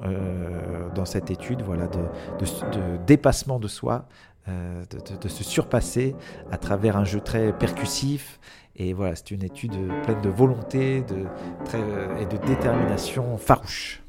dans 0.94 1.04
cette 1.04 1.30
étude 1.32 1.62
voilà, 1.62 1.88
de, 1.88 1.98
dépassement 3.04 3.58
de 3.58 3.66
soi, 3.66 4.06
de 4.46 5.28
se 5.28 5.42
surpasser 5.42 6.14
à 6.52 6.56
travers 6.56 6.96
un 6.96 7.04
jeu 7.04 7.20
très 7.20 7.52
percussif. 7.52 8.38
Et 8.82 8.94
voilà, 8.94 9.14
c'est 9.14 9.30
une 9.32 9.44
étude 9.44 9.74
pleine 10.04 10.22
de 10.22 10.30
volonté 10.30 10.96
et 10.96 11.02
de 11.02 12.46
détermination 12.46 13.36
farouche. 13.36 14.02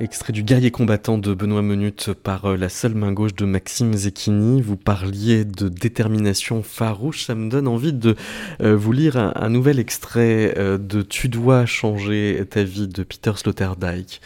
Extrait 0.00 0.32
du 0.32 0.42
guerrier 0.42 0.70
combattant 0.70 1.18
de 1.18 1.34
Benoît 1.34 1.60
Menut 1.60 2.14
par 2.14 2.46
euh, 2.46 2.56
la 2.56 2.70
seule 2.70 2.94
main 2.94 3.12
gauche 3.12 3.34
de 3.34 3.44
Maxime 3.44 3.92
Zecchini. 3.92 4.62
Vous 4.62 4.78
parliez 4.78 5.44
de 5.44 5.68
détermination 5.68 6.62
farouche. 6.62 7.26
Ça 7.26 7.34
me 7.34 7.50
donne 7.50 7.68
envie 7.68 7.92
de 7.92 8.16
euh, 8.62 8.74
vous 8.74 8.92
lire 8.92 9.18
un, 9.18 9.48
nouvel 9.50 9.78
extrait 9.78 10.54
euh, 10.56 10.78
de 10.78 11.02
Tu 11.02 11.28
dois 11.28 11.66
changer 11.66 12.42
ta 12.48 12.62
vie 12.62 12.88
de 12.88 13.02
Peter 13.02 13.32
Sloterdijk. 13.36 14.22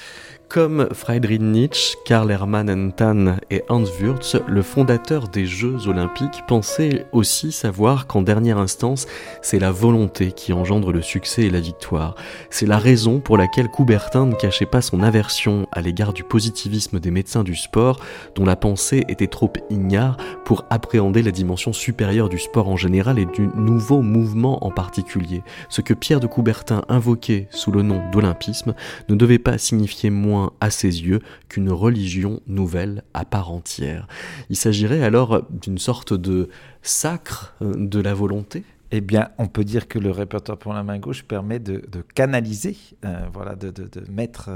Comme 0.49 0.89
Friedrich 0.93 1.41
Nietzsche, 1.41 1.97
Karl 2.05 2.31
Hermann 2.31 2.71
Enthan 2.71 3.39
et 3.51 3.65
Hans 3.69 3.85
Wurz, 3.99 4.41
le 4.47 4.63
fondateur 4.63 5.27
des 5.27 5.47
Jeux 5.47 5.89
olympiques 5.89 6.45
pensait 6.47 7.07
aussi 7.13 7.51
savoir 7.51 8.07
qu'en 8.07 8.23
dernière 8.23 8.59
instance, 8.59 9.07
c'est 9.43 9.59
la 9.59 9.73
volonté 9.73 10.31
qui 10.31 10.53
engendre 10.53 10.93
le 10.93 11.03
succès 11.03 11.43
et 11.43 11.51
la 11.51 11.61
victoire. 11.61 12.15
C'est 12.51 12.67
la 12.67 12.79
raison 12.79 13.19
pour 13.19 13.37
laquelle 13.37 13.69
Coubertin 13.69 14.27
ne 14.27 14.35
cachait 14.35 14.67
pas 14.67 14.81
son 14.81 15.03
aversion 15.03 15.67
à 15.73 15.81
l'égard 15.81 16.13
du 16.13 16.23
positivisme 16.23 17.01
des 17.01 17.11
médecins 17.11 17.43
du 17.43 17.57
sport, 17.57 17.99
dont 18.37 18.45
la 18.45 18.57
pensée 18.57 19.05
était 19.09 19.27
trop 19.27 19.53
ignare 19.71 20.17
pour 20.45 20.67
appréhender 20.71 21.23
la 21.23 21.33
dimension 21.33 21.73
supérieure 21.73 22.29
du 22.29 22.39
sport 22.39 22.69
en 22.69 22.77
général 22.77 23.19
et 23.19 23.27
du 23.27 23.49
nouveau 23.57 24.03
mouvement 24.03 24.65
en 24.65 24.71
particulier. 24.71 25.43
Ce 25.69 25.81
que 25.81 25.95
Pierre 25.95 26.21
de 26.21 26.27
Coubertin 26.27 26.85
invoquait 26.89 27.49
sous 27.51 27.73
le 27.73 27.83
nom 27.83 28.03
d'olympisme 28.13 28.75
ne 29.09 29.15
devait 29.17 29.39
pas 29.39 29.59
signifier 29.59 30.11
moins 30.11 30.34
à 30.61 30.71
ses 30.71 31.03
yeux 31.03 31.21
qu'une 31.49 31.71
religion 31.71 32.41
nouvelle 32.47 33.03
à 33.15 33.25
part 33.25 33.51
entière. 33.51 34.07
Il 34.51 34.57
s'agirait 34.57 35.03
alors 35.03 35.47
d'une 35.51 35.79
sorte 35.79 36.15
de 36.15 36.49
sacre 36.83 37.55
euh, 37.63 37.75
de 37.77 38.01
la 38.01 38.15
volonté? 38.15 38.65
Eh 38.91 39.01
bien, 39.01 39.31
on 39.39 39.49
peut 39.49 39.65
dire 39.65 39.89
que 39.89 39.99
le 39.99 40.11
répertoire 40.11 40.59
pour 40.59 40.73
la 40.73 40.85
main 40.85 40.99
gauche 40.99 41.25
permet 41.25 41.59
de, 41.59 41.83
canaliser, 42.15 42.77
euh, 43.05 43.27
voilà, 43.33 43.57
de, 43.57 43.73
mettre, 44.09 44.51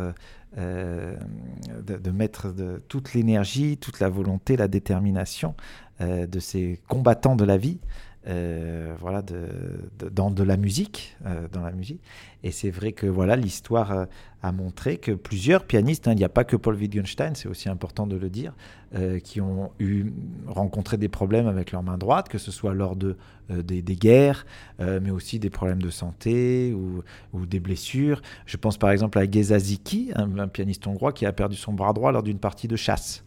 euh, 0.56 1.16
de, 1.82 2.10
mettre 2.10 2.54
toute 2.86 3.14
l'énergie, 3.14 3.78
toute 3.78 3.98
la 3.98 4.08
volonté, 4.08 4.56
la 4.56 4.68
détermination 4.68 5.54
de 6.00 6.38
ces 6.38 6.78
combattants 6.86 7.34
de 7.34 7.44
la 7.44 7.56
vie 7.56 7.80
euh, 8.28 8.94
voilà, 9.00 9.22
dans 10.12 10.30
de 10.30 10.42
la 10.42 10.58
musique, 10.58 11.16
euh, 11.24 11.48
dans 11.50 11.62
la 11.62 11.72
musique. 11.72 12.02
Et 12.42 12.50
c'est 12.50 12.70
vrai 12.70 12.92
que 12.92 13.06
voilà, 13.06 13.36
l'histoire 13.36 13.92
euh, 13.92 14.04
a 14.42 14.52
montré 14.52 14.98
que 14.98 15.12
plusieurs 15.12 15.64
pianistes, 15.64 16.08
hein, 16.08 16.12
il 16.12 16.18
n'y 16.18 16.24
a 16.24 16.28
pas 16.28 16.44
que 16.44 16.54
Paul 16.54 16.74
Wittgenstein, 16.74 17.34
c'est 17.34 17.48
aussi 17.48 17.70
important 17.70 18.06
de 18.06 18.16
le 18.16 18.28
dire, 18.28 18.54
qui 19.22 19.42
ont 19.42 19.70
eu 19.78 20.12
rencontré 20.46 20.96
des 20.96 21.10
problèmes 21.10 21.46
avec 21.46 21.72
leur 21.72 21.82
main 21.82 21.98
droite, 21.98 22.30
que 22.30 22.38
ce 22.38 22.50
soit 22.50 22.72
lors 22.72 22.96
de 22.96 23.16
des, 23.50 23.82
guerres, 23.82 24.46
mais 24.78 25.10
aussi 25.10 25.38
des 25.38 25.50
problèmes 25.50 25.82
de 25.82 25.90
santé 25.90 26.72
ou, 26.72 27.44
des 27.46 27.60
blessures. 27.60 28.22
Je 28.46 28.56
pense 28.56 28.78
par 28.78 28.90
exemple 28.90 29.18
à 29.18 29.30
Geza 29.30 29.58
Ziki, 29.58 30.12
un, 30.14 30.48
pianiste 30.48 30.86
hongrois 30.86 31.12
qui 31.12 31.26
a 31.26 31.32
perdu 31.32 31.56
son 31.56 31.74
bras 31.74 31.92
droit 31.92 32.12
lors 32.12 32.22
d'une 32.22 32.38
partie 32.38 32.68
de 32.68 32.76
chasse 32.76 33.24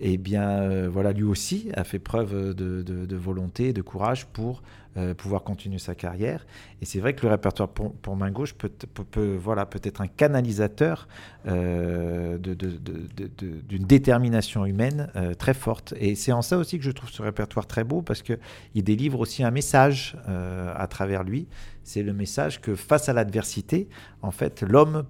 eh 0.00 0.16
bien 0.16 0.48
euh, 0.48 0.88
voilà, 0.90 1.12
lui 1.12 1.22
aussi 1.22 1.70
a 1.74 1.84
fait 1.84 1.98
preuve 1.98 2.54
de, 2.54 3.16
volonté, 3.16 3.72
de 3.72 3.82
courage 3.82 4.26
pour 4.26 4.62
euh, 4.96 5.14
pouvoir 5.14 5.42
continuer 5.42 5.78
sa 5.78 5.94
carrière. 5.94 6.46
Et 6.82 6.84
c'est 6.84 7.00
vrai 7.00 7.14
que 7.14 7.22
le 7.22 7.30
répertoire 7.30 7.68
pour, 7.68 8.16
main 8.16 8.30
gauche 8.30 8.54
peut, 8.54 8.68
peut, 8.68 9.36
voilà, 9.40 9.66
peut 9.66 9.80
être 9.82 10.00
un 10.00 10.06
canalisateur 10.06 11.08
euh, 11.46 12.38
d'une 12.38 13.84
détermination 13.84 14.66
humaine 14.66 15.10
très 15.38 15.54
forte. 15.54 15.94
Et 15.98 16.14
c'est 16.14 16.32
en 16.32 16.42
ça 16.42 16.58
aussi 16.58 16.78
que 16.78 16.84
je 16.84 16.90
trouve 16.90 17.10
ce 17.10 17.22
répertoire 17.22 17.66
très 17.66 17.84
beau, 17.84 18.02
parce 18.02 18.22
qu'il 18.22 18.38
délivre 18.84 19.20
aussi 19.20 19.42
un 19.42 19.50
message 19.50 20.16
à 20.26 20.86
travers 20.86 21.24
lui. 21.24 21.46
C'est 21.82 22.02
le 22.02 22.12
message 22.12 22.60
que 22.60 22.74
face 22.74 23.08
à 23.08 23.12
l'adversité, 23.12 23.88
en 24.22 24.30
fait, 24.30 24.62
l'homme 24.62 25.04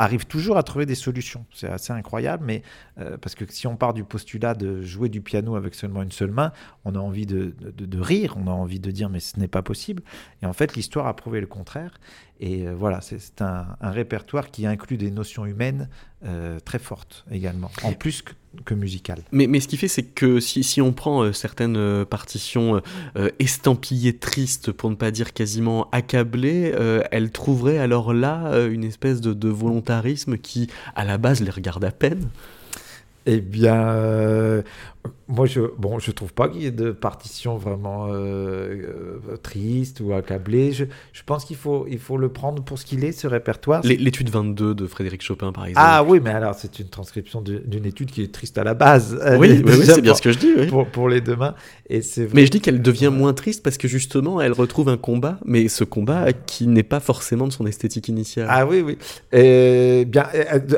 arrive 0.00 0.26
toujours 0.26 0.56
à 0.56 0.62
trouver 0.62 0.86
des 0.86 0.94
solutions. 0.94 1.44
C'est 1.52 1.68
assez 1.68 1.92
incroyable, 1.92 2.44
mais 2.46 2.62
euh, 2.98 3.18
parce 3.18 3.34
que 3.34 3.44
si 3.48 3.66
on 3.66 3.76
part 3.76 3.92
du 3.92 4.02
postulat 4.02 4.54
de 4.54 4.80
jouer 4.80 5.10
du 5.10 5.20
piano 5.20 5.56
avec 5.56 5.74
seulement 5.74 6.02
une 6.02 6.10
seule 6.10 6.30
main, 6.30 6.52
on 6.86 6.94
a 6.94 6.98
envie 6.98 7.26
de 7.26 7.54
rire, 8.00 8.36
on 8.38 8.46
a 8.46 8.50
envie 8.50 8.80
de 8.80 8.90
dire 8.90 9.10
mais 9.10 9.20
ce 9.20 9.38
n'est 9.38 9.48
pas 9.48 9.62
possible. 9.62 10.02
Et 10.42 10.46
en 10.46 10.54
fait, 10.54 10.74
l'histoire 10.74 11.06
a 11.06 11.14
prouvé 11.14 11.40
le 11.40 11.46
contraire. 11.46 12.00
Et 12.40 12.66
euh, 12.66 12.74
voilà, 12.74 13.00
c'est 13.02 13.42
un, 13.42 13.66
répertoire 13.82 14.50
qui 14.50 14.66
inclut 14.66 14.96
des 14.96 15.10
notions 15.10 15.44
humaines 15.44 15.88
euh, 16.24 16.58
très 16.58 16.78
fortes 16.78 17.26
également, 17.30 17.70
en 17.82 17.92
plus 17.92 18.22
que, 18.22 18.74
musicales. 18.74 19.20
Mais, 19.30 19.46
mais, 19.46 19.60
ce 19.60 19.68
qui 19.68 19.76
fait, 19.76 19.88
c'est 19.88 20.02
que 20.02 20.40
si, 20.40 20.64
si, 20.64 20.80
on 20.80 20.92
prend 20.92 21.22
euh, 21.22 21.32
certaines 21.32 22.04
partitions 22.06 22.80
estampillées 23.38 24.16
tristes, 24.16 24.72
pour 24.72 24.88
ne 24.88 24.94
pas 24.94 25.10
dire 25.10 25.34
quasiment 25.34 25.88
accablées, 25.92 26.74
elles 27.10 27.30
trouveraient 27.30 27.78
alors 27.78 28.14
là 28.14 28.66
une 28.66 28.84
espèce 28.84 29.20
de, 29.20 29.34
de 29.34 29.48
volontarisme 29.48 30.38
qui, 30.38 30.68
à 30.94 31.04
la 31.04 31.18
base, 31.18 31.42
les 31.42 31.50
regarde 31.50 31.84
à 31.84 31.92
peine? 31.92 32.28
Eh 33.26 33.40
bien, 33.40 34.64
moi, 35.30 35.46
je 35.46 35.60
bon, 35.78 35.98
je 36.00 36.10
trouve 36.10 36.32
pas 36.32 36.48
qu'il 36.48 36.62
y 36.62 36.66
ait 36.66 36.72
de 36.72 36.90
partition 36.90 37.56
vraiment 37.56 38.08
euh, 38.08 38.12
euh, 38.12 39.36
triste 39.40 40.00
ou 40.00 40.12
accablée. 40.12 40.72
Je, 40.72 40.86
je 41.12 41.22
pense 41.24 41.44
qu'il 41.44 41.56
faut, 41.56 41.86
il 41.88 42.00
faut 42.00 42.16
le 42.16 42.30
prendre 42.30 42.64
pour 42.64 42.78
ce 42.78 42.84
qu'il 42.84 43.04
est, 43.04 43.12
ce 43.12 43.28
répertoire. 43.28 43.80
L'étude 43.84 44.28
22 44.28 44.74
de 44.74 44.86
Frédéric 44.88 45.22
Chopin, 45.22 45.52
par 45.52 45.66
exemple. 45.66 45.86
Ah 45.88 46.02
oui, 46.02 46.20
mais 46.22 46.30
alors 46.30 46.54
c'est 46.56 46.80
une 46.80 46.88
transcription 46.88 47.42
d'une 47.42 47.86
étude 47.86 48.10
qui 48.10 48.22
est 48.22 48.32
triste 48.32 48.58
à 48.58 48.64
la 48.64 48.74
base. 48.74 49.20
Oui, 49.38 49.62
oui, 49.64 49.72
c'est 49.84 50.02
bien 50.02 50.14
ce 50.14 50.22
que 50.22 50.32
je 50.32 50.38
dis. 50.38 50.66
Pour, 50.68 50.86
pour, 50.88 51.08
les 51.08 51.20
deux 51.20 51.36
mains. 51.36 51.54
Et 51.88 52.00
mais 52.34 52.44
je 52.44 52.50
dis 52.50 52.60
qu'elle 52.60 52.82
devient 52.82 53.10
moins 53.12 53.32
triste 53.32 53.62
parce 53.62 53.78
que 53.78 53.86
justement, 53.86 54.40
elle 54.40 54.52
retrouve 54.52 54.88
un 54.88 54.96
combat, 54.96 55.38
mais 55.44 55.68
ce 55.68 55.84
combat 55.84 56.32
qui 56.32 56.66
n'est 56.66 56.82
pas 56.82 57.00
forcément 57.00 57.46
de 57.46 57.52
son 57.52 57.66
esthétique 57.66 58.08
initiale. 58.08 58.46
Ah 58.50 58.66
oui, 58.66 58.80
oui. 58.80 58.98
Et 59.32 60.04
bien, 60.06 60.26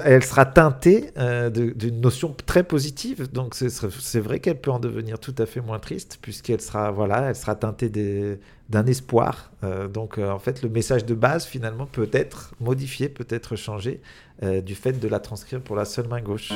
elle, 0.04 0.22
sera 0.22 0.44
teintée 0.44 1.06
euh, 1.16 1.48
d'une 1.50 2.00
notion 2.00 2.34
très 2.46 2.64
positive. 2.64 3.28
Donc 3.32 3.54
c'est 4.12 4.20
vrai 4.20 4.40
qu'elle 4.40 4.60
peut 4.60 4.70
en 4.70 4.78
devenir 4.78 5.18
tout 5.18 5.34
à 5.38 5.46
fait 5.46 5.62
moins 5.62 5.78
triste 5.78 6.18
puisqu'elle 6.20 6.60
sera 6.60 6.90
voilà, 6.90 7.30
elle 7.30 7.34
sera 7.34 7.54
teintée 7.54 7.88
d'un 8.68 8.84
espoir. 8.84 9.50
Euh, 9.64 9.88
donc 9.88 10.18
euh, 10.18 10.30
en 10.30 10.38
fait, 10.38 10.62
le 10.62 10.68
message 10.68 11.06
de 11.06 11.14
base 11.14 11.46
finalement 11.46 11.86
peut 11.86 12.10
être 12.12 12.54
modifié, 12.60 13.08
peut 13.08 13.26
être 13.30 13.56
changé 13.56 14.02
euh, 14.42 14.60
du 14.60 14.74
fait 14.74 14.92
de 14.92 15.08
la 15.08 15.18
transcrire 15.18 15.62
pour 15.62 15.76
la 15.76 15.86
seule 15.86 16.08
main 16.08 16.20
gauche. 16.20 16.52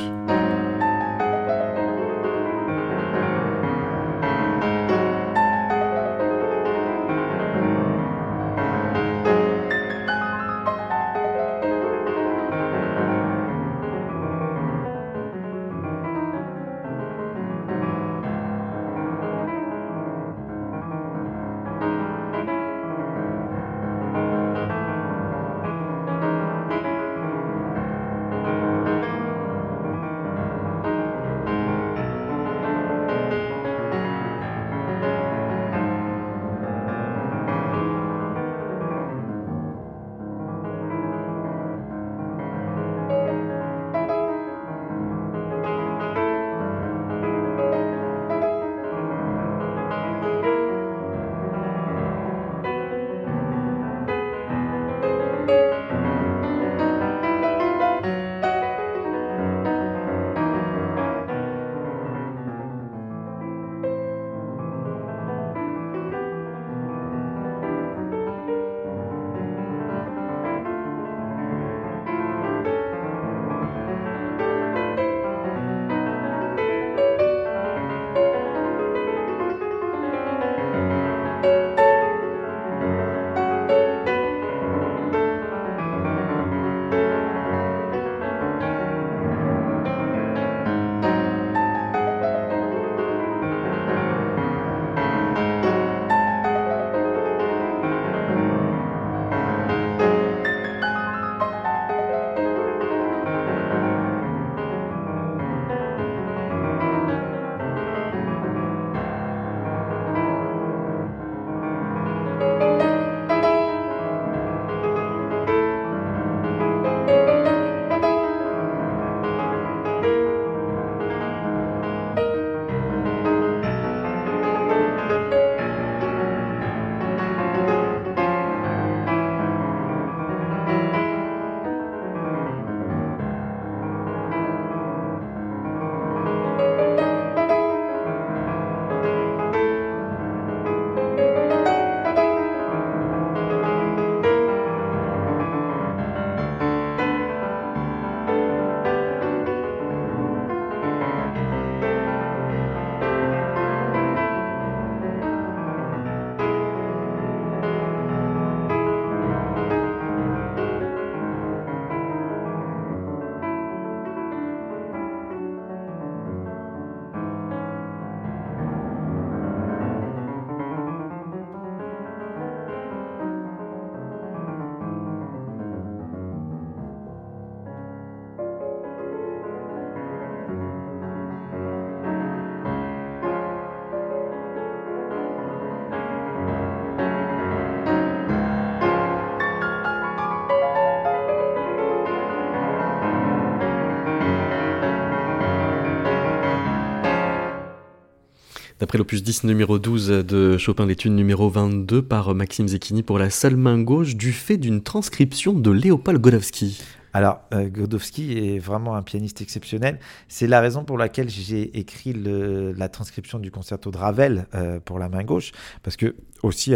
L'opus 198.96 199.22
10 199.22 199.44
numéro 199.44 199.78
12 199.78 200.08
de 200.26 200.56
Chopin 200.56 200.86
l'étude 200.86 201.12
numéro 201.12 201.50
22 201.50 202.00
par 202.00 202.34
Maxime 202.34 202.66
Zecchini 202.66 203.02
pour 203.02 203.18
la 203.18 203.28
seule 203.28 203.56
main 203.56 203.78
gauche 203.78 204.16
du 204.16 204.32
fait 204.32 204.56
d'une 204.56 204.82
transcription 204.82 205.52
de 205.52 205.70
Léopold 205.70 206.18
Godowski. 206.18 206.80
Alors, 207.16 207.40
euh, 207.54 207.70
Godowski 207.70 208.36
est 208.36 208.58
vraiment 208.58 208.94
un 208.94 209.02
pianiste 209.02 209.40
exceptionnel. 209.40 209.98
C'est 210.28 210.46
la 210.46 210.60
raison 210.60 210.84
pour 210.84 210.98
laquelle 210.98 211.30
j'ai 211.30 211.78
écrit 211.78 212.12
la 212.12 212.90
transcription 212.90 213.38
du 213.38 213.50
concerto 213.50 213.90
de 213.90 213.96
Ravel 213.96 214.46
euh, 214.54 214.80
pour 214.80 214.98
la 214.98 215.08
main 215.08 215.24
gauche, 215.24 215.52
parce 215.82 215.96
que 215.96 216.14
aussi 216.42 216.74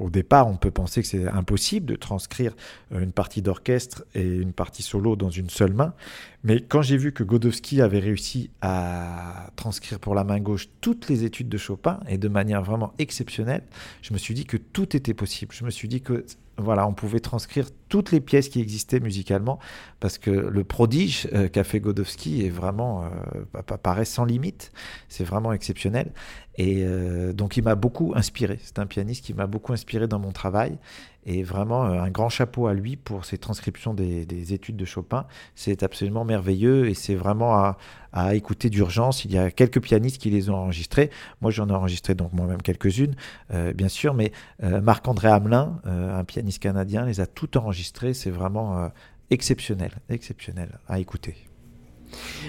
au 0.00 0.10
départ, 0.10 0.48
on 0.48 0.56
peut 0.56 0.72
penser 0.72 1.00
que 1.00 1.06
c'est 1.06 1.28
impossible 1.28 1.86
de 1.86 1.94
transcrire 1.94 2.56
une 2.90 3.12
partie 3.12 3.40
d'orchestre 3.40 4.04
et 4.14 4.26
une 4.26 4.52
partie 4.52 4.82
solo 4.82 5.14
dans 5.14 5.30
une 5.30 5.48
seule 5.48 5.72
main. 5.72 5.94
Mais 6.42 6.60
quand 6.60 6.82
j'ai 6.82 6.96
vu 6.96 7.12
que 7.12 7.22
Godowski 7.22 7.80
avait 7.80 8.00
réussi 8.00 8.50
à 8.60 9.50
transcrire 9.54 10.00
pour 10.00 10.16
la 10.16 10.24
main 10.24 10.40
gauche 10.40 10.68
toutes 10.80 11.08
les 11.08 11.22
études 11.22 11.48
de 11.48 11.56
Chopin 11.56 12.00
et 12.08 12.18
de 12.18 12.28
manière 12.28 12.62
vraiment 12.62 12.92
exceptionnelle, 12.98 13.62
je 14.02 14.12
me 14.12 14.18
suis 14.18 14.34
dit 14.34 14.44
que 14.44 14.56
tout 14.56 14.96
était 14.96 15.14
possible. 15.14 15.54
Je 15.54 15.64
me 15.64 15.70
suis 15.70 15.88
dit 15.88 16.02
que 16.02 16.26
voilà, 16.58 16.86
on 16.86 16.92
pouvait 16.92 17.20
transcrire 17.20 17.68
toutes 17.88 18.10
les 18.10 18.20
pièces 18.20 18.48
qui 18.48 18.60
existaient 18.60 19.00
musicalement, 19.00 19.58
parce 20.00 20.18
que 20.18 20.30
le 20.30 20.64
prodige 20.64 21.28
euh, 21.32 21.48
qu'a 21.48 21.64
fait 21.64 21.80
Godowski 21.80 22.44
est 22.44 22.50
vraiment, 22.50 23.04
euh, 23.04 24.04
sans 24.04 24.24
limite, 24.24 24.72
c'est 25.08 25.24
vraiment 25.24 25.52
exceptionnel. 25.52 26.12
Et 26.58 26.82
euh, 26.82 27.32
donc 27.32 27.56
il 27.56 27.64
m'a 27.64 27.76
beaucoup 27.76 28.12
inspiré, 28.14 28.58
c'est 28.62 28.78
un 28.78 28.86
pianiste 28.86 29.24
qui 29.24 29.32
m'a 29.32 29.46
beaucoup 29.46 29.72
inspiré 29.72 30.06
dans 30.06 30.18
mon 30.18 30.32
travail, 30.32 30.76
et 31.24 31.42
vraiment 31.42 31.84
un 31.84 32.10
grand 32.10 32.28
chapeau 32.28 32.66
à 32.66 32.74
lui 32.74 32.96
pour 32.96 33.24
ses 33.24 33.38
transcriptions 33.38 33.94
des, 33.94 34.52
études 34.52 34.76
de 34.76 34.84
Chopin, 34.84 35.26
c'est 35.54 35.82
absolument 35.82 36.24
merveilleux, 36.24 36.88
et 36.88 36.94
c'est 36.94 37.14
vraiment 37.14 37.54
à, 37.54 37.78
à 38.12 38.34
écouter 38.34 38.70
d'urgence. 38.70 39.24
Il 39.24 39.32
y 39.32 39.38
a 39.38 39.50
quelques 39.50 39.80
pianistes 39.80 40.18
qui 40.18 40.30
les 40.30 40.50
ont 40.50 40.56
enregistrés. 40.56 41.10
Moi, 41.40 41.50
j'en 41.50 41.68
ai 41.68 41.72
enregistré 41.72 42.14
donc 42.14 42.32
moi-même 42.32 42.62
quelques-unes, 42.62 43.14
euh, 43.52 43.72
bien 43.72 43.88
sûr, 43.88 44.14
mais 44.14 44.32
euh, 44.62 44.80
Marc-André 44.80 45.28
Hamelin, 45.28 45.80
euh, 45.86 46.18
un 46.18 46.24
pianiste 46.24 46.62
canadien, 46.62 47.04
les 47.04 47.20
a 47.20 47.26
toutes 47.26 47.56
enregistrées. 47.56 48.14
C'est 48.14 48.30
vraiment 48.30 48.90
exceptionnel, 49.30 49.92
exceptionnel 50.08 50.78
à 50.88 50.98
écouter. 50.98 51.47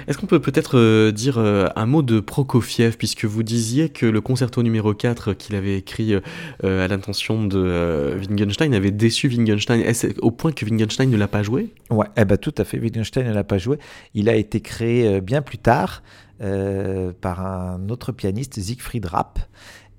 Est-ce 0.07 0.17
qu'on 0.17 0.25
peut 0.25 0.39
peut-être 0.39 0.77
euh, 0.77 1.11
dire 1.11 1.37
euh, 1.37 1.67
un 1.75 1.85
mot 1.85 2.01
de 2.01 2.19
Prokofiev, 2.19 2.97
puisque 2.97 3.25
vous 3.25 3.43
disiez 3.43 3.89
que 3.89 4.05
le 4.05 4.21
concerto 4.21 4.63
numéro 4.63 4.93
4 4.93 5.33
qu'il 5.33 5.55
avait 5.55 5.77
écrit 5.77 6.13
euh, 6.13 6.85
à 6.85 6.87
l'intention 6.87 7.45
de 7.45 8.17
Wittgenstein 8.19 8.73
avait 8.73 8.91
déçu 8.91 9.27
Wittgenstein, 9.27 9.83
au 10.21 10.31
point 10.31 10.51
que 10.51 10.65
Wittgenstein 10.65 11.09
ne 11.09 11.17
l'a 11.17 11.27
pas 11.27 11.43
joué? 11.43 11.69
Ouais, 11.89 12.07
eh 12.17 12.25
ben, 12.25 12.37
tout 12.37 12.55
à 12.57 12.63
fait, 12.63 12.79
Wittgenstein 12.79 13.27
ne 13.27 13.33
l'a 13.33 13.43
pas 13.43 13.57
joué. 13.57 13.77
Il 14.13 14.29
a 14.29 14.35
été 14.35 14.61
créé 14.61 15.21
bien 15.21 15.41
plus 15.41 15.57
tard 15.57 16.03
par 16.39 17.45
un 17.45 17.89
autre 17.89 18.11
pianiste, 18.11 18.59
Siegfried 18.59 19.05
Rapp. 19.05 19.39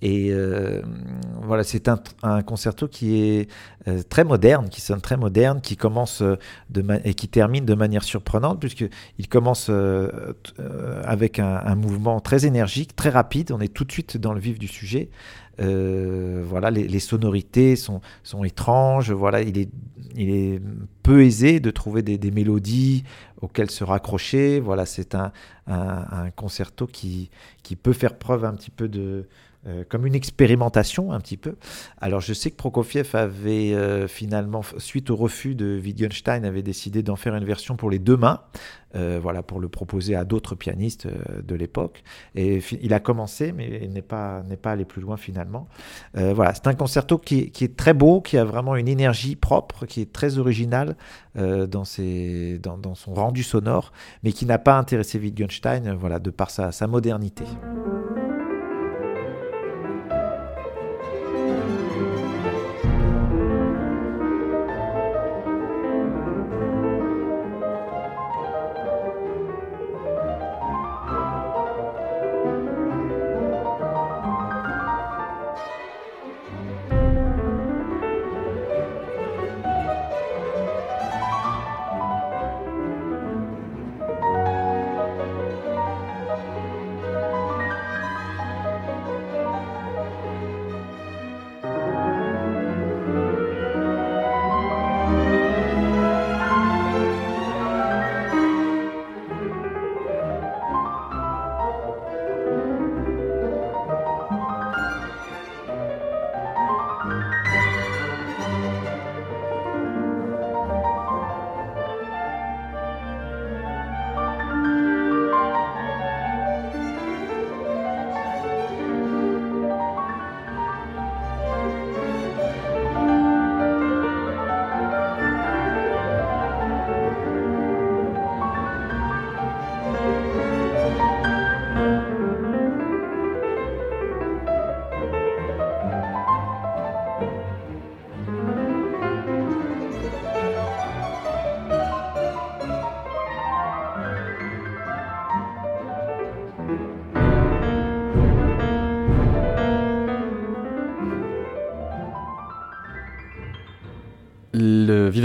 Et 0.02 0.28
euh, 0.30 0.80
voilà, 1.42 1.62
c'est 1.62 1.88
un, 1.88 2.42
concerto 2.42 2.88
qui 2.88 3.22
est 3.22 3.50
euh, 3.86 4.02
très 4.08 4.24
moderne, 4.24 4.68
qui 4.70 4.80
sonne 4.80 5.00
très 5.00 5.16
moderne, 5.16 5.60
qui 5.60 5.76
commence 5.76 6.22
euh, 6.22 6.36
et 7.04 7.14
qui 7.14 7.28
termine 7.28 7.66
de 7.66 7.74
manière 7.74 8.02
surprenante, 8.02 8.60
puisqu'il 8.60 9.28
commence 9.28 9.70
avec 11.04 11.38
un, 11.38 11.74
mouvement 11.74 12.20
très 12.20 12.46
énergique, 12.46 12.96
très 12.96 13.10
rapide. 13.10 13.52
On 13.52 13.60
est 13.60 13.72
tout 13.72 13.84
de 13.84 13.92
suite 13.92 14.16
dans 14.16 14.32
le 14.32 14.40
vif 14.40 14.58
du 14.58 14.68
sujet. 14.68 15.10
voilà, 15.58 16.70
les, 16.70 17.00
sonorités 17.00 17.76
sont, 17.76 18.00
étranges. 18.44 19.12
Voilà, 19.12 19.42
il 19.42 19.58
est, 19.58 20.62
peu 21.02 21.22
aisé 21.22 21.60
de 21.60 21.70
trouver 21.70 22.02
des, 22.02 22.30
mélodies 22.30 23.04
auxquelles 23.42 23.70
se 23.70 23.84
raccrocher. 23.84 24.60
Voilà, 24.60 24.86
c'est 24.86 25.14
un, 25.14 25.32
concerto 26.36 26.86
qui 26.86 27.28
peut 27.82 27.92
faire 27.92 28.16
preuve 28.16 28.46
un 28.46 28.54
petit 28.54 28.70
peu 28.70 28.88
de 28.88 29.26
euh, 29.66 29.84
comme 29.86 30.06
une 30.06 30.14
expérimentation 30.14 31.12
un 31.12 31.20
petit 31.20 31.36
peu. 31.36 31.56
Alors 32.00 32.22
je 32.22 32.32
sais 32.32 32.50
que 32.50 32.56
Prokofiev 32.56 33.14
avait 33.14 33.74
euh, 33.74 34.08
finalement, 34.08 34.62
suite 34.78 35.10
au 35.10 35.16
refus 35.16 35.54
de 35.54 35.78
Wittgenstein, 35.84 36.46
avait 36.46 36.62
décidé 36.62 37.02
d'en 37.02 37.16
faire 37.16 37.36
une 37.36 37.44
version 37.44 37.76
pour 37.76 37.90
les 37.90 37.98
deux 37.98 38.16
mains, 38.16 38.40
euh, 38.94 39.20
voilà, 39.22 39.42
pour 39.42 39.60
le 39.60 39.68
proposer 39.68 40.14
à 40.14 40.24
d'autres 40.24 40.54
pianistes 40.54 41.08
de 41.44 41.54
l'époque. 41.54 42.02
Et 42.34 42.62
il 42.80 42.94
a 42.94 43.00
commencé, 43.00 43.52
mais 43.52 43.86
n'est 43.86 44.00
pas, 44.00 44.42
n'est 44.48 44.56
pas 44.56 44.72
allé 44.72 44.86
plus 44.86 45.02
loin 45.02 45.18
finalement. 45.18 45.68
voilà, 46.14 46.54
c'est 46.54 46.66
un 46.66 46.74
concerto 46.74 47.18
qui, 47.18 47.52
est 47.60 47.76
très 47.76 47.92
beau, 47.92 48.22
qui 48.22 48.38
a 48.38 48.46
vraiment 48.46 48.76
une 48.76 48.88
énergie 48.88 49.36
propre, 49.36 49.84
qui 49.84 50.00
est 50.00 50.10
très 50.10 50.38
original 50.38 50.96
dans, 51.34 51.84
ses, 51.84 52.58
dans, 52.60 52.94
son 52.94 53.12
rendu 53.12 53.42
sonore, 53.42 53.92
mais 54.22 54.32
qui 54.32 54.46
n'a 54.46 54.58
pas 54.58 54.78
intéressé 54.78 55.18
Wittgenstein, 55.18 55.92
voilà, 55.92 56.18
de 56.18 56.30
par 56.30 56.50
sa 56.50 56.86
modernité. 56.86 57.44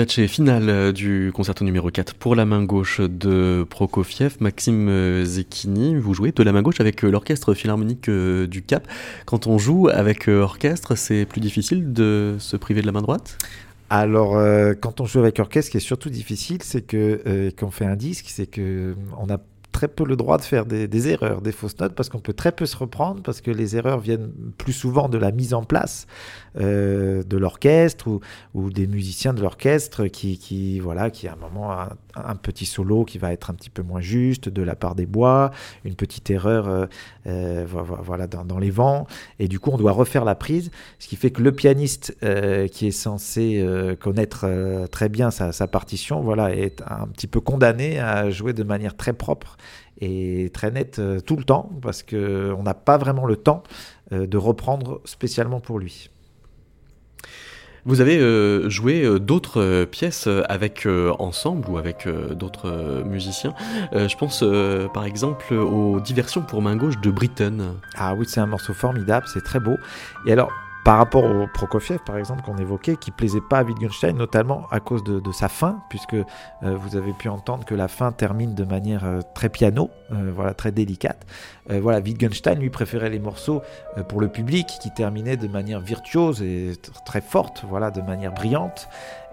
Vivace 0.06 0.32
final 0.32 0.70
euh, 0.70 0.92
du 0.92 1.32
concerto 1.34 1.66
numéro 1.66 1.90
4 1.90 2.16
pour 2.16 2.36
la 2.36 2.46
main 2.46 2.64
gauche 2.64 3.02
de 3.02 3.66
Prokofiev. 3.70 4.36
Maxime 4.40 4.88
euh, 4.90 5.26
Zecchini, 5.26 5.96
vous 5.96 6.14
jouez 6.14 6.32
de 6.32 6.44
la 6.44 6.52
main 6.52 6.62
gauche 6.62 6.80
avec 6.80 7.04
euh, 7.04 7.10
l'orchestre 7.10 7.54
philharmonique 7.54 8.10
du 8.10 8.62
Cap. 8.62 8.88
Quand 9.26 9.48
on 9.48 9.58
joue 9.58 9.90
avec 9.90 10.28
orchestre, 10.28 10.96
c'est 10.96 11.26
plus 11.26 11.42
difficile 11.42 11.94
de 11.94 12.36
se 12.40 12.58
priver 12.58 12.82
de 12.82 12.86
la 12.86 12.92
main 12.92 13.02
droite? 13.02 13.38
Alors, 13.90 14.42
quand 14.82 15.00
on 15.00 15.06
joue 15.06 15.20
avec 15.20 15.40
orchestre, 15.40 15.68
ce 15.68 15.72
qui 15.72 15.78
est 15.78 15.80
surtout 15.80 16.10
difficile, 16.10 16.58
c'est 16.64 16.82
que 16.82 17.52
quand 17.56 17.68
on 17.68 17.72
fait 17.72 17.86
un 17.86 17.96
disque, 17.96 18.26
c'est 18.30 18.48
que 18.48 18.96
on 19.20 19.30
a 19.30 19.38
très 19.76 19.90
peu 19.90 20.06
le 20.06 20.16
droit 20.16 20.38
de 20.38 20.44
faire 20.44 20.66
des, 20.66 21.10
erreurs, 21.10 21.42
des 21.42 21.52
fausses 21.52 21.78
notes, 21.80 21.96
parce 21.96 22.08
qu'on 22.08 22.22
peut 22.22 22.34
très 22.34 22.54
peu 22.54 22.66
se 22.66 22.78
reprendre, 22.78 23.22
parce 23.22 23.42
que 23.42 23.52
les 23.52 23.76
erreurs 23.76 24.00
viennent 24.00 24.32
plus 24.58 24.72
souvent 24.72 25.10
de 25.10 25.18
la 25.18 25.34
mise 25.34 25.54
en 25.54 25.64
place 25.64 26.08
euh, 26.58 27.24
de 27.24 27.36
l'orchestre 27.36 28.08
ou, 28.54 28.70
des 28.72 28.88
musiciens 28.88 29.34
de 29.34 29.42
l'orchestre 29.42 30.08
qui, 30.08 30.38
qui, 30.38 30.80
voilà, 30.80 31.10
qui 31.10 31.28
à 31.28 31.34
un 31.34 31.36
moment 31.36 31.74
un 32.16 32.36
petit 32.36 32.66
solo 32.66 33.06
qui 33.06 33.18
va 33.18 33.34
être 33.34 33.50
un 33.50 33.54
petit 33.54 33.70
peu 33.70 33.82
moins 33.82 34.02
juste 34.02 34.50
de 34.50 34.62
la 34.62 34.76
part 34.76 34.96
des 34.96 35.06
bois, 35.06 35.52
une 35.84 35.96
petite 35.96 36.30
erreur 36.30 36.88
voilà, 37.26 38.28
dans, 38.28 38.60
les 38.60 38.70
vents, 38.70 39.08
et 39.40 39.48
du 39.48 39.60
coup 39.60 39.72
on 39.72 39.78
doit 39.78 39.92
refaire 39.92 40.26
la 40.26 40.36
prise, 40.36 40.72
ce 41.00 41.08
qui 41.08 41.16
fait 41.16 41.32
que 41.32 41.42
le 41.42 41.52
pianiste 41.52 42.16
qui 42.72 42.88
est 42.88 42.92
censé 42.92 43.66
connaître 44.00 44.88
très 44.92 45.10
bien 45.10 45.32
sa, 45.32 45.52
sa, 45.52 45.68
partition 45.68 46.22
voilà, 46.22 46.56
est 46.56 46.82
un 46.88 47.08
petit 47.08 47.28
peu 47.28 47.40
condamné 47.40 48.00
à 48.00 48.30
jouer 48.30 48.54
de 48.54 48.64
manière 48.64 48.96
très 48.96 49.14
propre 49.14 49.58
et 50.00 50.52
très 50.54 50.72
nette 50.72 51.02
tout 51.26 51.36
le 51.36 51.44
temps, 51.44 51.72
parce 51.82 52.04
qu'on 52.04 52.64
n'a 52.64 52.74
pas 52.74 52.98
vraiment 52.98 53.26
le 53.26 53.38
temps 53.38 53.64
de 54.12 54.38
reprendre 54.38 55.02
spécialement 55.06 55.60
pour 55.60 55.80
lui. 55.80 56.10
Vous 57.88 58.02
avez 58.02 58.18
euh, 58.18 58.68
joué 58.68 59.04
euh, 59.04 59.20
d'autres 59.20 59.62
euh, 59.62 59.86
pièces 59.86 60.28
avec 60.50 60.88
ensemble 61.20 61.70
ou 61.70 61.78
avec 61.78 62.08
d'autres 62.32 63.04
musiciens. 63.06 63.54
je 63.94 64.16
pense 64.16 64.44
par 64.94 65.06
exemple 65.06 65.54
aux 65.54 66.00
diversions 66.00 66.42
pour 66.42 66.62
main 66.62 66.76
gauche 66.76 67.00
de 67.00 67.12
Britten. 67.12 67.76
Ah 67.96 68.16
oui, 68.16 68.26
c'est 68.28 68.40
un 68.40 68.46
morceau 68.48 68.74
formidable, 68.74 69.28
c'est 69.32 69.44
très 69.44 69.60
beau. 69.60 69.76
Et 70.26 70.32
alors, 70.32 70.52
par 70.86 71.00
rapport 71.00 71.24
au 71.24 71.48
Prokofiev, 71.48 71.98
par 72.06 72.16
exemple, 72.16 72.44
qu'on 72.44 72.58
évoquait, 72.58 72.96
qui 72.96 73.10
plaisait 73.10 73.42
pas 73.42 73.58
à 73.58 73.64
Wittgenstein, 73.64 74.16
notamment 74.16 74.68
à 74.70 74.80
cause 74.80 75.04
de, 75.04 75.32
sa 75.32 75.50
fin, 75.50 75.80
puisque 75.90 76.14
euh, 76.14 76.24
vous 76.62 76.96
avez 76.96 77.12
pu 77.12 77.28
entendre 77.28 77.66
que 77.66 77.74
la 77.74 77.88
fin 77.88 78.12
termine 78.12 78.54
de 78.54 78.64
manière 78.64 79.04
euh, 79.04 79.22
très 79.34 79.50
piano, 79.50 79.90
euh, 80.12 80.32
voilà, 80.34 80.54
très 80.54 80.72
délicate. 80.72 81.26
voilà, 81.68 82.00
Wittgenstein 82.02 82.60
lui 82.60 82.70
préférait 82.70 83.10
les 83.10 83.18
morceaux 83.18 83.64
pour 84.08 84.22
le 84.22 84.28
public 84.28 84.68
qui 84.80 84.92
terminaient 84.94 85.38
de 85.38 85.48
manière 85.48 85.80
virtuose 85.80 86.44
et 86.44 86.74
très 87.04 87.22
forte, 87.22 87.66
voilà, 87.68 87.90
de 87.90 88.02
manière 88.02 88.32
brillante 88.32 88.88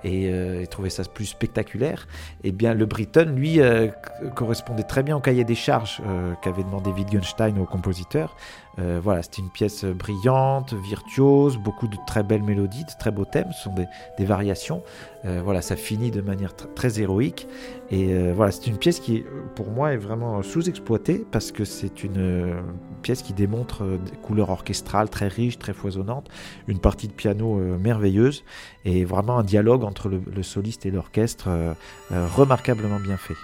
et, 0.05 0.29
euh, 0.31 0.65
trouvait 0.67 0.91
ça 0.91 1.03
plus 1.05 1.27
spectaculaire, 1.27 2.07
eh 2.45 2.53
bien 2.53 2.75
le 2.75 2.87
Britton, 2.87 3.33
lui, 3.37 3.61
euh, 3.61 3.89
correspondait 4.35 4.83
très 4.83 5.03
bien 5.03 5.17
au 5.17 5.21
cahier 5.21 5.45
des 5.45 5.55
charges 5.55 6.01
euh, 6.07 6.35
qu'avait 6.43 6.63
demandé 6.65 6.91
Wittgenstein 6.91 7.59
au 7.59 7.65
compositeur. 7.67 8.37
Voilà, 8.79 9.23
c'était 9.23 9.43
une 9.43 9.51
pièce 9.51 9.85
brillante, 9.85 10.73
virtuose, 10.73 11.59
beaucoup 11.59 11.89
de 11.89 11.99
très 12.07 12.23
belles 12.23 12.43
mélodies, 12.43 12.85
de 12.85 12.99
très 12.99 13.11
beaux 13.11 13.27
thèmes, 13.27 13.53
ce 13.53 13.65
sont 13.65 13.75
des 13.75 14.25
variations. 14.25 14.83
Voilà, 15.25 15.63
ça 15.63 15.77
finit 15.77 16.11
de 16.11 16.21
manière 16.21 16.55
très 16.55 17.01
héroïque. 17.01 17.47
Et 17.91 18.33
voilà, 18.33 18.51
c'est 18.51 18.67
une 18.67 18.77
pièce 18.77 18.99
qui, 18.99 19.25
pour 19.55 19.71
moi, 19.71 19.93
est 19.93 19.97
vraiment 19.97 20.43
sous-exploitée 20.43 21.25
parce 21.31 21.53
que 21.53 21.65
c'est 21.65 22.03
une 22.03 22.57
pièce 23.03 23.23
qui 23.23 23.33
démontre 23.33 23.85
des 23.85 24.17
couleurs 24.23 24.51
orchestrales 24.51 25.11
très 25.11 25.29
riches, 25.29 25.59
très 25.59 25.75
foisonnantes, 25.75 26.29
une 26.67 26.81
partie 26.81 27.07
de 27.07 27.13
piano 27.13 27.55
merveilleuse 27.79 28.45
et 28.85 29.05
vraiment 29.05 29.39
un 29.39 29.45
dialogue 29.45 29.85
entre 29.85 30.09
le, 30.09 30.43
soliste 30.43 30.87
et 30.87 30.91
l'orchestre 30.91 31.49
euh, 31.49 31.75
euh, 32.13 32.27
remarquablement 32.27 32.99
bien 32.99 33.17
fait. 33.17 33.35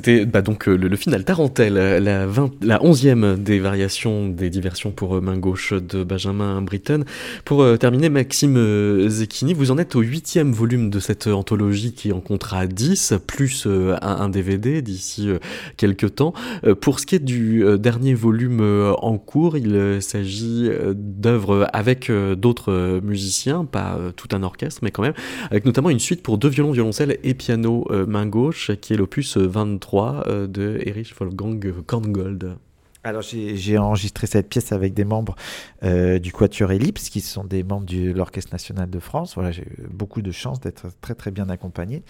C'était 0.00 0.24
bah, 0.24 0.40
donc 0.40 0.66
euh, 0.66 0.76
le, 0.76 0.96
final 0.96 1.24
tarentelle, 1.24 1.74
la, 1.74 2.26
20, 2.26 2.64
la 2.64 2.82
onzième 2.82 3.36
des 3.36 3.58
variations 3.58 4.30
des 4.30 4.48
diversions 4.48 4.92
pour 4.92 5.16
euh, 5.16 5.20
main 5.20 5.36
gauche 5.36 5.74
de 5.74 6.04
Benjamin 6.04 6.62
Britten. 6.62 7.04
Pour 7.44 7.60
euh, 7.62 7.76
terminer, 7.76 8.08
Maxime 8.08 9.08
Zecchini, 9.10 9.52
vous 9.52 9.70
en 9.70 9.76
êtes 9.76 9.96
au 9.96 10.00
huitième 10.00 10.52
volume 10.52 10.88
de 10.88 11.00
cette 11.00 11.26
anthologie 11.26 11.92
qui 11.92 12.12
en 12.12 12.20
comptera 12.20 12.66
10, 12.66 13.12
plus 13.26 13.68
un, 14.00 14.30
DVD 14.30 14.80
d'ici 14.80 15.28
quelques 15.76 16.14
temps. 16.14 16.32
pour 16.80 16.98
ce 16.98 17.04
qui 17.04 17.16
est 17.16 17.18
du 17.18 17.62
dernier 17.78 18.14
volume 18.14 18.62
en 18.98 19.18
cours, 19.18 19.58
il 19.58 19.98
s'agit 20.00 20.70
d'œuvres 20.94 21.68
avec 21.72 22.10
d'autres 22.10 23.00
musiciens, 23.02 23.64
pas 23.64 23.98
tout 24.16 24.28
un 24.32 24.42
orchestre, 24.42 24.80
mais 24.82 24.90
quand 24.90 25.02
même, 25.02 25.14
avec 25.50 25.64
notamment 25.64 25.90
une 25.90 25.98
suite 25.98 26.22
pour 26.22 26.38
deux 26.38 26.48
violons, 26.48 26.72
violoncelle 26.72 27.18
et 27.22 27.34
piano 27.34 27.86
main 28.06 28.26
gauche, 28.26 28.70
qui 28.80 28.94
est 28.94 28.96
l'opus 28.96 29.36
23 29.36 29.89
3 29.90 30.22
euh, 30.28 30.46
de 30.46 30.78
Erich 30.86 31.18
Wolfgang 31.18 31.82
Korngold. 31.84 32.58
Alors 33.02 33.22
j'ai 33.22 33.78
enregistré 33.78 34.26
cette 34.26 34.50
pièce 34.50 34.72
avec 34.72 34.92
des 34.92 35.04
membres 35.06 35.34
euh, 35.82 36.18
du 36.18 36.32
Quatuor 36.32 36.70
Ellipse, 36.70 37.08
qui 37.08 37.22
sont 37.22 37.44
des 37.44 37.62
membres 37.62 37.86
de 37.86 38.12
l'Orchestre 38.12 38.52
national 38.52 38.90
de 38.90 38.98
France. 38.98 39.36
Voilà, 39.36 39.52
j'ai 39.52 39.62
eu 39.62 39.88
beaucoup 39.90 40.20
de 40.20 40.30
chance 40.30 40.60
d'être 40.60 40.88
très 41.00 41.14
très 41.14 41.30
bien 41.30 41.48
accompagné. 41.48 42.02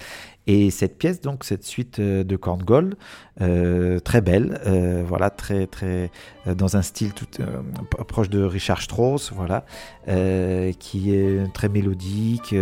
Et 0.53 0.71
cette 0.71 0.99
pièce, 0.99 1.21
donc 1.21 1.45
cette 1.45 1.65
suite 1.65 2.01
euh, 2.01 2.25
de 2.25 2.35
Korngold, 2.35 2.97
euh, 3.41 4.01
très 4.01 4.21
belle, 4.21 4.61
euh, 4.67 5.05
voilà, 5.07 5.31
très 5.31 5.69
très 5.69 6.11
dans 6.47 6.77
un 6.77 6.83
style 6.83 7.13
tout 7.13 7.27
proche 8.09 8.31
de 8.31 8.43
Richard 8.43 8.81
Strauss, 8.81 9.31
voilà, 9.31 9.67
qui 10.79 11.15
est 11.15 11.53
très 11.53 11.69
mélodique, 11.69 12.55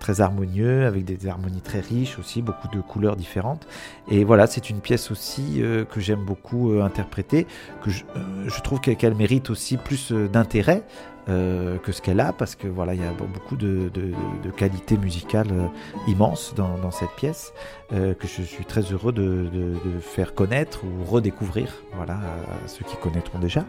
très 0.00 0.20
harmonieux, 0.20 0.84
avec 0.84 1.04
des 1.04 1.28
harmonies 1.28 1.60
très 1.60 1.78
riches 1.78 2.18
aussi, 2.18 2.42
beaucoup 2.42 2.66
de 2.66 2.80
couleurs 2.80 3.14
différentes. 3.14 3.68
Et 4.10 4.24
voilà, 4.24 4.48
c'est 4.48 4.68
une 4.68 4.80
pièce 4.80 5.12
aussi 5.12 5.62
que 5.88 6.00
j'aime 6.00 6.24
beaucoup 6.24 6.72
interpréter, 6.82 7.37
que 7.82 7.90
je, 7.90 8.04
je 8.46 8.60
trouve 8.60 8.80
qu'elle 8.80 9.14
mérite 9.14 9.50
aussi 9.50 9.76
plus 9.76 10.12
d'intérêt. 10.12 10.84
Euh, 11.28 11.76
que 11.76 11.92
ce 11.92 12.00
qu'elle 12.00 12.20
a, 12.20 12.32
parce 12.32 12.54
que 12.54 12.66
voilà, 12.66 12.94
il 12.94 13.02
y 13.02 13.04
a 13.04 13.12
beaucoup 13.12 13.56
de, 13.56 13.90
de, 13.92 14.50
qualités 14.50 14.96
musicales 14.96 15.52
euh, 15.52 15.66
immenses 16.06 16.54
dans, 16.56 16.90
cette 16.90 17.10
pièce, 17.18 17.52
euh, 17.92 18.14
que 18.14 18.26
je 18.26 18.40
suis 18.40 18.64
très 18.64 18.80
heureux 18.80 19.12
de, 19.12 19.46
de, 19.52 20.00
faire 20.00 20.34
connaître 20.34 20.84
ou 20.84 21.04
redécouvrir, 21.04 21.82
voilà, 21.94 22.14
à 22.14 22.66
ceux 22.66 22.84
qui 22.86 22.96
connaîtront 22.96 23.38
déjà. 23.38 23.66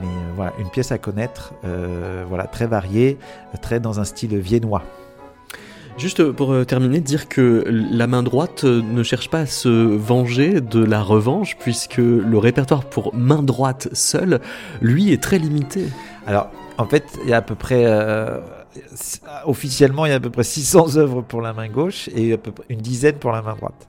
Mais 0.00 0.06
voilà, 0.36 0.52
une 0.60 0.70
pièce 0.70 0.92
à 0.92 0.98
connaître, 0.98 1.52
voilà, 2.28 2.44
très 2.46 2.66
variée, 2.68 3.18
très 3.60 3.80
dans 3.80 3.98
un 3.98 4.04
style 4.04 4.36
viennois. 4.38 4.82
Juste 5.96 6.32
pour 6.32 6.66
terminer, 6.66 7.00
dire 7.00 7.28
que 7.28 7.64
la 7.68 8.06
main 8.06 8.22
droite 8.22 8.64
ne 8.64 9.02
cherche 9.02 9.30
pas 9.30 9.40
à 9.40 9.46
se 9.46 9.68
venger 9.68 10.60
de 10.60 10.84
la 10.84 11.02
revanche, 11.02 11.56
puisque 11.58 11.98
le 11.98 12.36
répertoire 12.36 12.84
pour 12.84 13.14
main 13.14 13.42
droite 13.42 13.88
seule, 13.92 14.40
lui, 14.82 15.12
est 15.12 15.22
très 15.22 15.38
limité. 15.38 15.84
Alors, 16.26 16.50
en 16.78 16.86
fait, 16.86 17.04
il 17.22 17.30
y 17.30 17.32
a 17.32 17.38
à 17.38 17.42
peu 17.42 17.54
près. 17.54 17.84
Euh, 17.86 18.40
officiellement, 19.44 20.06
il 20.06 20.10
y 20.10 20.12
a 20.12 20.16
à 20.16 20.20
peu 20.20 20.30
près 20.30 20.44
600 20.44 20.96
œuvres 20.96 21.22
pour 21.22 21.40
la 21.40 21.52
main 21.52 21.68
gauche 21.68 22.08
et 22.14 22.32
à 22.32 22.38
peu 22.38 22.52
près 22.52 22.64
une 22.68 22.80
dizaine 22.80 23.16
pour 23.16 23.32
la 23.32 23.42
main 23.42 23.54
droite. 23.54 23.86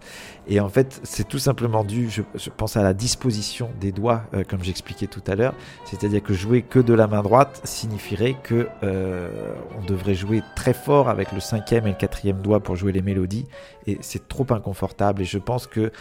Et 0.48 0.60
en 0.60 0.70
fait, 0.70 1.00
c'est 1.04 1.28
tout 1.28 1.40
simplement 1.40 1.84
dû, 1.84 2.10
je, 2.10 2.50
pense, 2.50 2.78
à 2.78 2.84
la 2.84 2.94
disposition 2.94 3.72
des 3.80 3.92
doigts, 3.92 4.24
euh, 4.34 4.44
comme 4.48 4.64
j'expliquais 4.64 5.08
tout 5.08 5.24
à 5.26 5.36
l'heure. 5.36 5.56
C'est-à-dire 5.86 6.22
que 6.22 6.34
jouer 6.34 6.62
que 6.62 6.78
de 6.80 6.94
la 6.94 7.08
main 7.08 7.24
droite 7.24 7.62
signifierait 7.64 8.36
que 8.44 8.68
euh, 8.84 9.56
on 9.80 9.86
devrait 9.86 10.14
jouer 10.14 10.44
très 10.56 10.74
fort 10.74 11.10
avec 11.10 11.32
le 11.32 11.40
cinquième 11.40 11.88
et 11.88 11.92
le 11.92 11.96
quatrième 11.96 12.42
doigt 12.42 12.60
pour 12.60 12.76
jouer 12.76 12.92
les 12.92 13.02
mélodies. 13.02 13.46
Et 13.88 13.98
c'est 14.02 14.28
trop 14.28 14.46
inconfortable. 14.52 15.24
Et 15.24 15.26
je 15.26 15.40
pense 15.40 15.66
que, 15.66 15.92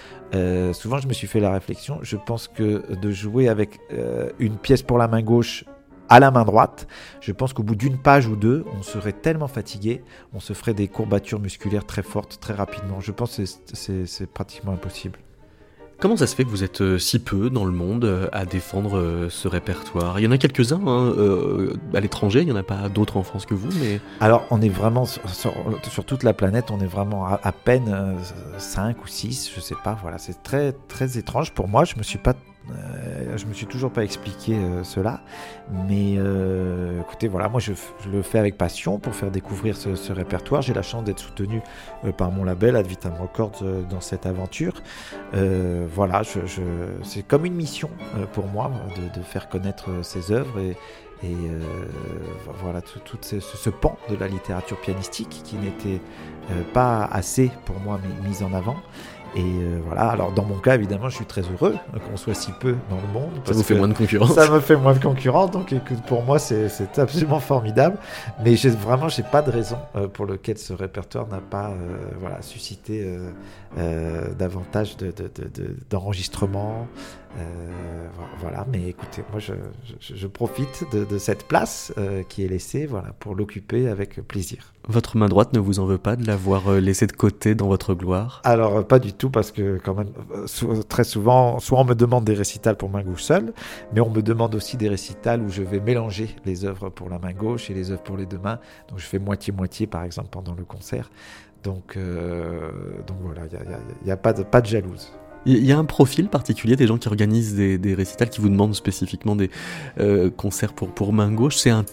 souvent, 0.73 0.99
je 0.99 1.09
me 1.09 1.13
suis 1.13 1.27
fait 1.27 1.41
la 1.41 1.53
réflexion, 1.53 1.99
je 2.03 2.17
pense 2.17 2.49
que 2.49 2.95
de 2.95 3.11
jouer 3.11 3.49
avec 3.49 3.79
une 4.39 4.57
pièce 4.57 4.83
pour 4.83 4.99
la 4.99 5.09
main 5.09 5.23
gauche 5.23 5.65
à 6.09 6.21
la 6.21 6.31
main 6.31 6.45
droite, 6.45 6.87
je 7.21 7.33
pense 7.33 7.53
qu'au 7.53 7.63
bout 7.63 7.75
d'une 7.75 7.99
page 7.99 8.27
ou 8.27 8.37
deux, 8.37 8.65
on 8.79 8.83
serait 8.83 9.13
tellement 9.13 9.49
fatigué, 9.49 10.03
on 10.33 10.41
se 10.41 10.53
ferait 10.53 10.75
des 10.75 10.89
courbatures 10.89 11.41
musculaires 11.41 11.87
très 11.87 12.03
fortes 12.03 12.39
très 12.41 12.55
rapidement. 12.55 13.01
Je 13.01 13.13
pense 13.13 13.37
que 13.37 13.45
c'est 14.05 14.27
pratiquement 14.31 14.73
impossible. 14.73 15.19
Comment 16.01 16.17
ça 16.17 16.27
se 16.27 16.35
fait 16.35 16.45
que 16.45 16.51
vous 16.51 16.65
êtes 16.65 16.81
euh, 16.81 16.99
si 16.99 17.19
peu 17.19 17.51
dans 17.51 17.65
le 17.65 17.73
monde 17.73 18.05
euh, 18.05 18.29
à 18.33 18.45
défendre 18.45 18.99
euh, 18.99 19.31
ce 19.31 19.49
répertoire? 19.49 20.19
Il 20.19 20.25
y 20.25 20.27
en 20.27 20.33
a 20.33 20.39
quelques-uns 20.39 20.81
hein, 20.87 21.15
à 21.95 22.01
l'étranger, 22.01 22.41
il 22.41 22.47
n'y 22.47 22.53
en 22.53 22.57
a 22.57 22.63
pas 22.63 22.89
d'autres 22.89 23.17
en 23.17 23.23
France 23.23 23.47
que 23.47 23.55
vous, 23.55 23.71
mais... 23.81 24.01
Alors 24.21 24.45
on 24.51 24.61
est 24.61 24.69
vraiment, 24.69 25.07
sur, 25.07 25.23
sur, 25.31 26.05
toute 26.05 26.23
la 26.23 26.35
planète, 26.35 26.71
on 26.71 26.81
est 26.81 26.87
vraiment 26.87 27.27
à, 27.27 27.53
peine 27.53 28.17
5 28.59 29.03
ou 29.03 29.07
6, 29.07 29.53
je 29.55 29.61
sais 29.61 29.77
pas, 29.83 29.97
voilà, 30.03 30.19
c'est 30.19 30.43
très 30.43 30.73
très 30.89 31.17
étrange 31.17 31.53
pour 31.53 31.69
moi, 31.69 31.85
je 31.85 31.97
me 31.97 32.03
suis 32.03 32.19
pas 32.19 32.35
euh, 32.71 33.37
je 33.37 33.47
me 33.47 33.53
suis 33.53 33.67
toujours 33.67 33.91
pas 33.91 34.05
expliqué 34.05 34.55
euh, 34.55 34.85
cela, 34.85 35.21
mais 35.87 36.15
euh, 36.17 37.01
écoutez, 37.01 37.29
voilà, 37.29 37.49
moi 37.49 37.61
je, 37.61 37.73
le 38.11 38.23
fais 38.23 38.39
avec 38.39 38.57
passion 38.57 38.99
pour 38.99 39.15
faire 39.15 39.31
découvrir 39.31 39.77
ce, 39.77 40.13
répertoire. 40.13 40.63
J'ai 40.63 40.73
la 40.73 40.83
chance 40.83 41.05
d'être 41.05 41.19
soutenu 41.19 41.61
par 42.17 42.31
mon 42.31 42.45
label 42.45 42.77
Ad 42.77 42.87
Vitam 42.87 43.15
Records 43.21 43.63
dans 43.91 44.01
cette 44.01 44.27
aventure. 44.27 44.75
voilà, 45.33 46.23
c'est 47.03 47.23
comme 47.27 47.45
une 47.45 47.55
mission 47.55 47.91
pour 48.33 48.47
moi 48.47 48.71
de, 49.15 49.23
faire 49.23 49.49
connaître 49.49 49.89
ces 50.03 50.33
œuvres 50.33 50.59
et, 50.61 50.77
voilà 52.61 52.81
tout, 52.83 53.01
ce, 53.23 53.71
pan 53.71 53.97
de 54.11 54.17
la 54.17 54.29
littérature 54.29 54.81
pianistique 54.81 55.41
qui 55.43 55.57
n'était 55.57 56.01
pas 56.73 57.05
assez 57.05 57.51
pour 57.65 57.81
moi 57.81 57.99
mis 58.25 58.43
en 58.43 58.53
avant. 58.53 58.77
Et 59.37 59.41
euh, 59.41 59.81
voilà, 59.85 60.11
alors 60.11 60.31
dans 60.33 60.45
mon 60.45 60.59
cas, 60.59 60.77
évidemment, 60.77 61.09
je 61.09 61.17
suis 61.17 61.27
très 61.27 61.43
heureux 61.43 61.75
qu'on 62.09 62.17
soit 62.17 62.35
si 62.35 62.53
peu 62.53 62.77
dans 62.89 62.97
le 62.97 63.13
monde. 63.13 63.31
Ça 63.45 63.53
vous 63.53 63.65
fait 63.65 63.75
moins 63.75 63.89
de 63.89 63.95
concurrence. 63.95 64.33
Ça 64.33 64.49
me 64.49 64.61
fait 64.61 64.77
moins 64.77 64.93
de 64.93 65.03
concurrence, 65.03 65.51
donc 65.51 65.73
écoute, 65.73 66.03
pour 66.07 66.23
moi, 66.23 66.39
c'est 66.39 66.99
absolument 66.99 67.41
formidable. 67.41 67.99
Mais 68.45 68.55
vraiment, 68.55 69.09
j'ai 69.09 69.25
pas 69.25 69.43
de 69.43 69.51
raison 69.51 69.79
euh, 69.97 70.07
pour 70.07 70.27
lequel 70.27 70.57
ce 70.59 70.73
répertoire 70.73 71.27
n'a 71.27 71.41
pas 71.41 71.71
euh, 71.71 71.97
voilà, 72.21 72.43
suscité 72.43 73.05
davantage 74.39 74.97
d'enregistrements. 75.91 76.87
De, 76.93 77.24
euh, 77.39 78.09
voilà, 78.39 78.65
mais 78.71 78.89
écoutez, 78.89 79.23
moi 79.31 79.41
je, 79.41 80.27
profite 80.27 80.85
de, 80.93 81.19
cette 81.19 81.47
place 81.47 81.93
euh, 81.99 82.23
qui 82.23 82.45
est 82.45 82.49
laissée 82.49 82.87
voilà, 82.87 83.13
pour 83.19 83.35
l'occuper 83.35 83.89
avec 83.89 84.21
plaisir. 84.27 84.73
Votre 84.89 85.17
main 85.17 85.29
droite 85.29 85.53
ne 85.53 85.59
vous 85.59 85.81
en 85.81 85.87
veut 85.87 85.99
pas 85.99 86.15
de 86.15 86.27
l'avoir 86.27 86.69
euh, 86.69 86.81
laissée 86.81 87.07
de 87.07 87.13
côté 87.13 87.55
dans 87.55 87.67
votre 87.67 87.95
gloire? 87.95 88.41
Alors 88.45 88.87
pas 88.87 88.99
du 88.99 89.13
tout 89.13 89.31
parce 89.31 89.51
que 89.51 89.81
quand 89.83 89.95
même 89.95 90.11
très 90.89 91.05
souvent, 91.05 91.59
soit 91.59 91.81
on 91.81 91.85
me 91.85 91.95
demande 91.95 92.25
des 92.25 92.35
récitals 92.35 92.77
pour 92.77 92.91
main 92.91 93.03
gauche 93.03 93.23
seule, 93.23 93.53
mais 93.93 94.01
on 94.01 94.11
me 94.11 94.23
demande 94.23 94.55
aussi 94.55 94.77
des 94.77 94.89
récitals 94.89 95.43
où 95.43 95.49
je 95.49 95.63
vais 95.63 95.81
mélanger 95.81 96.37
les 96.45 96.65
œuvres 96.65 96.91
pour 96.91 97.09
la 97.09 97.19
main 97.19 97.33
gauche 97.33 97.71
et 97.71 97.75
les 97.75 97.91
œuvres 97.91 98.03
pour 98.03 98.17
les 98.17 98.27
deux 98.27 98.39
mains. 98.39 98.59
Donc 98.89 98.99
je 98.99 99.07
fais 99.07 99.19
moitié-moitié 99.19 99.87
par 99.87 100.05
exemple 100.05 100.29
pendant 100.31 100.55
le 100.55 100.65
concert. 100.65 101.11
Donc, 101.63 101.97
donc 103.07 103.17
voilà, 103.23 103.43
il 103.51 104.05
n'y 104.05 104.13
a, 104.13 104.19
pas, 104.19 104.35
de, 104.35 104.43
pas 104.43 104.61
de 104.61 104.67
jalouse. 104.67 105.11
Il 105.47 105.65
y 105.65 105.73
a 105.73 105.79
un 105.79 105.85
profil 105.85 106.29
particulier 106.29 106.77
des 106.77 106.87
gens 106.87 106.99
qui 106.99 107.09
organisent 107.09 107.55
des, 107.55 107.95
récitals, 107.95 108.31
qui 108.31 108.41
vous 108.41 108.49
demandent 108.49 108.75
spécifiquement 108.75 109.37
des 109.37 109.51
euh, 110.01 110.31
concerts 110.31 110.73
pour, 110.73 110.89
pour 110.89 111.13
main 111.13 111.31
gauche. 111.31 111.57
C'est 111.57 111.71
un, 111.71 111.85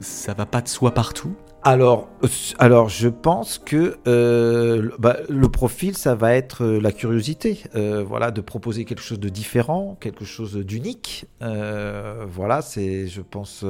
ça 0.00 0.34
va 0.34 0.46
pas 0.46 0.60
de 0.60 0.68
soi 0.68 0.94
partout 0.94 1.34
alors, 1.68 2.88
je 2.88 3.08
pense 3.08 3.58
que 3.58 3.98
euh, 4.06 4.90
bah, 4.98 5.16
le 5.28 5.48
profil, 5.48 5.96
ça 5.96 6.14
va 6.14 6.34
être 6.34 6.64
euh, 6.64 6.80
la 6.80 6.92
curiosité, 6.92 7.62
voilà, 8.06 8.30
de 8.30 8.40
proposer 8.40 8.86
quelque 8.86 9.02
chose 9.02 9.20
de 9.20 9.28
différent, 9.28 9.96
quelque 10.00 10.24
chose 10.24 10.56
d'unique. 10.56 11.26
voilà, 11.40 12.62
c'est, 12.62 13.06
je 13.06 13.20
pense, 13.20 13.64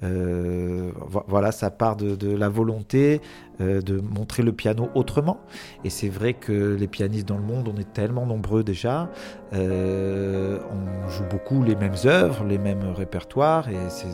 voilà, 0.00 1.52
ça 1.52 1.70
part 1.70 1.96
de, 1.96 2.36
la 2.36 2.48
volonté 2.48 3.20
euh, 3.62 3.80
de 3.80 4.00
montrer 4.00 4.42
le 4.42 4.52
piano 4.52 4.90
autrement. 4.94 5.40
Et 5.82 5.88
c'est 5.88 6.10
vrai 6.10 6.34
que 6.34 6.74
les 6.74 6.88
pianistes 6.88 7.26
dans 7.26 7.38
le 7.38 7.42
monde, 7.42 7.72
on 7.74 7.80
est 7.80 7.90
tellement 7.90 8.26
nombreux 8.26 8.62
déjà, 8.62 9.08
euh, 9.54 10.58
on 10.70 11.08
joue 11.08 11.24
beaucoup 11.30 11.62
les 11.62 11.74
mêmes 11.74 11.94
œuvres, 12.04 12.44
les 12.44 12.58
mêmes 12.58 12.92
répertoires, 12.94 13.70
et 13.70 13.78
c'est, 13.88 14.10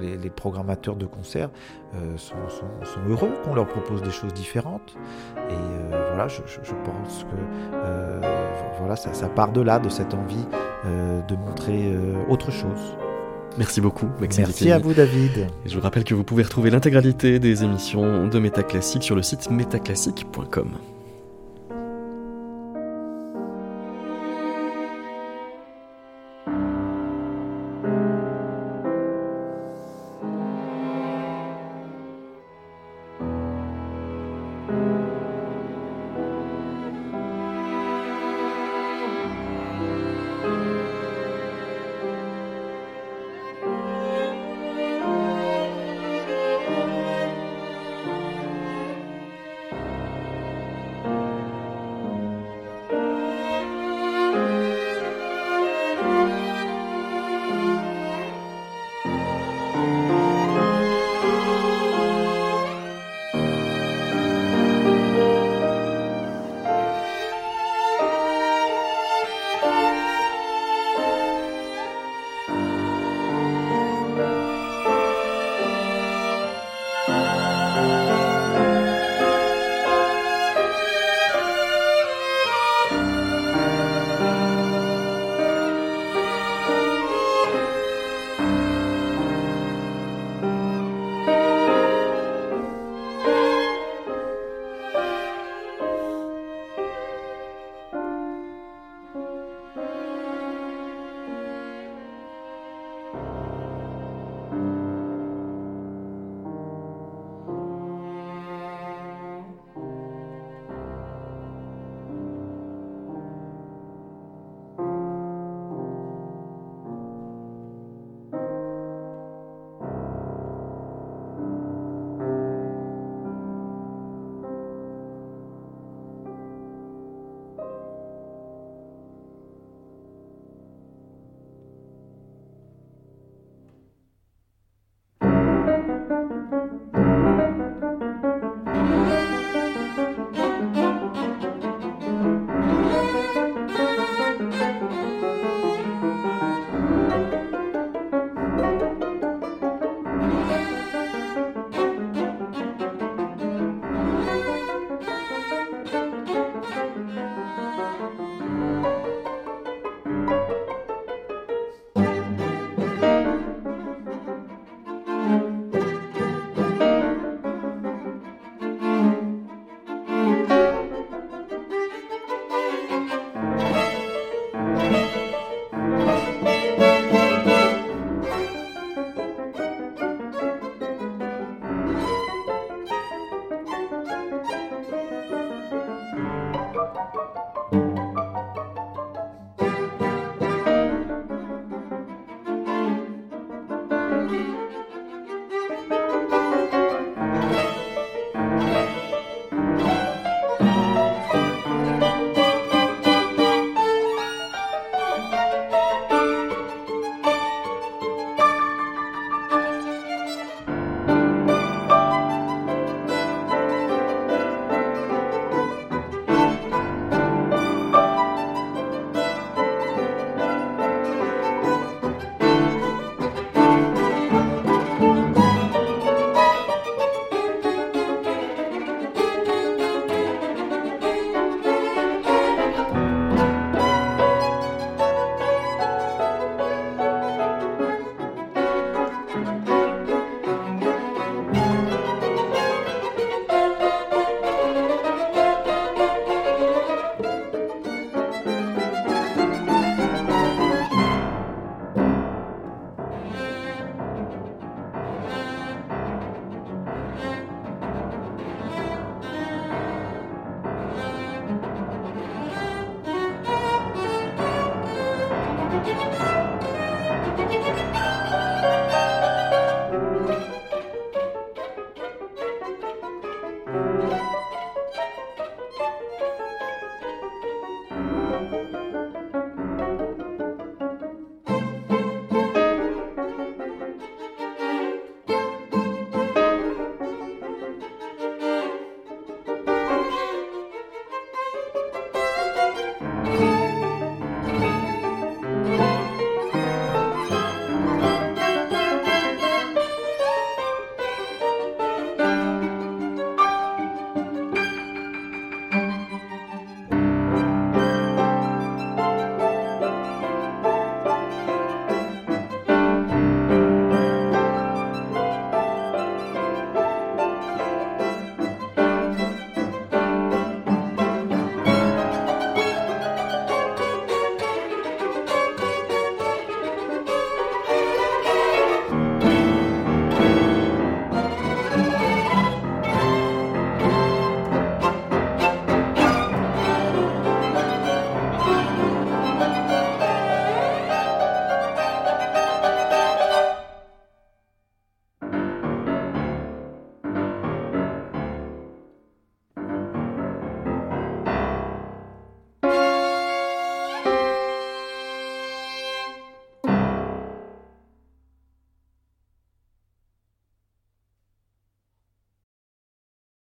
les, 0.00 0.30
programmateurs 0.30 0.96
de 0.96 1.06
concerts 1.06 1.50
euh, 1.94 2.16
sont, 2.16 2.34
heureux 3.08 3.30
qu'on 3.44 3.54
leur 3.54 3.66
propose 3.66 4.02
des 4.02 4.10
choses 4.10 4.32
différentes. 4.32 4.96
Et 5.36 5.90
voilà, 5.90 6.28
je, 6.28 6.40
pense 6.84 7.24
que 7.24 8.26
voilà, 8.78 8.96
ça, 8.96 9.12
ça, 9.14 9.28
part 9.28 9.52
de 9.52 9.60
là, 9.60 9.78
de 9.78 9.88
cette 9.88 10.14
envie 10.14 10.44
de 10.84 11.36
montrer 11.36 11.94
autre 12.28 12.50
chose. 12.50 12.96
Merci 13.58 13.80
beaucoup, 13.80 14.06
Maxime 14.20 14.44
Merci 14.44 14.70
à 14.70 14.78
vous, 14.78 14.94
David. 14.94 15.48
je 15.66 15.74
vous 15.74 15.82
rappelle 15.82 16.04
que 16.04 16.14
vous 16.14 16.24
pouvez 16.24 16.42
retrouver 16.42 16.70
l'intégralité 16.70 17.38
des 17.38 17.64
émissions 17.64 18.26
de 18.26 18.38
Métaclassique 18.38 19.02
sur 19.02 19.14
le 19.14 19.22
site 19.22 19.50
métaclassique.com. 19.50 20.91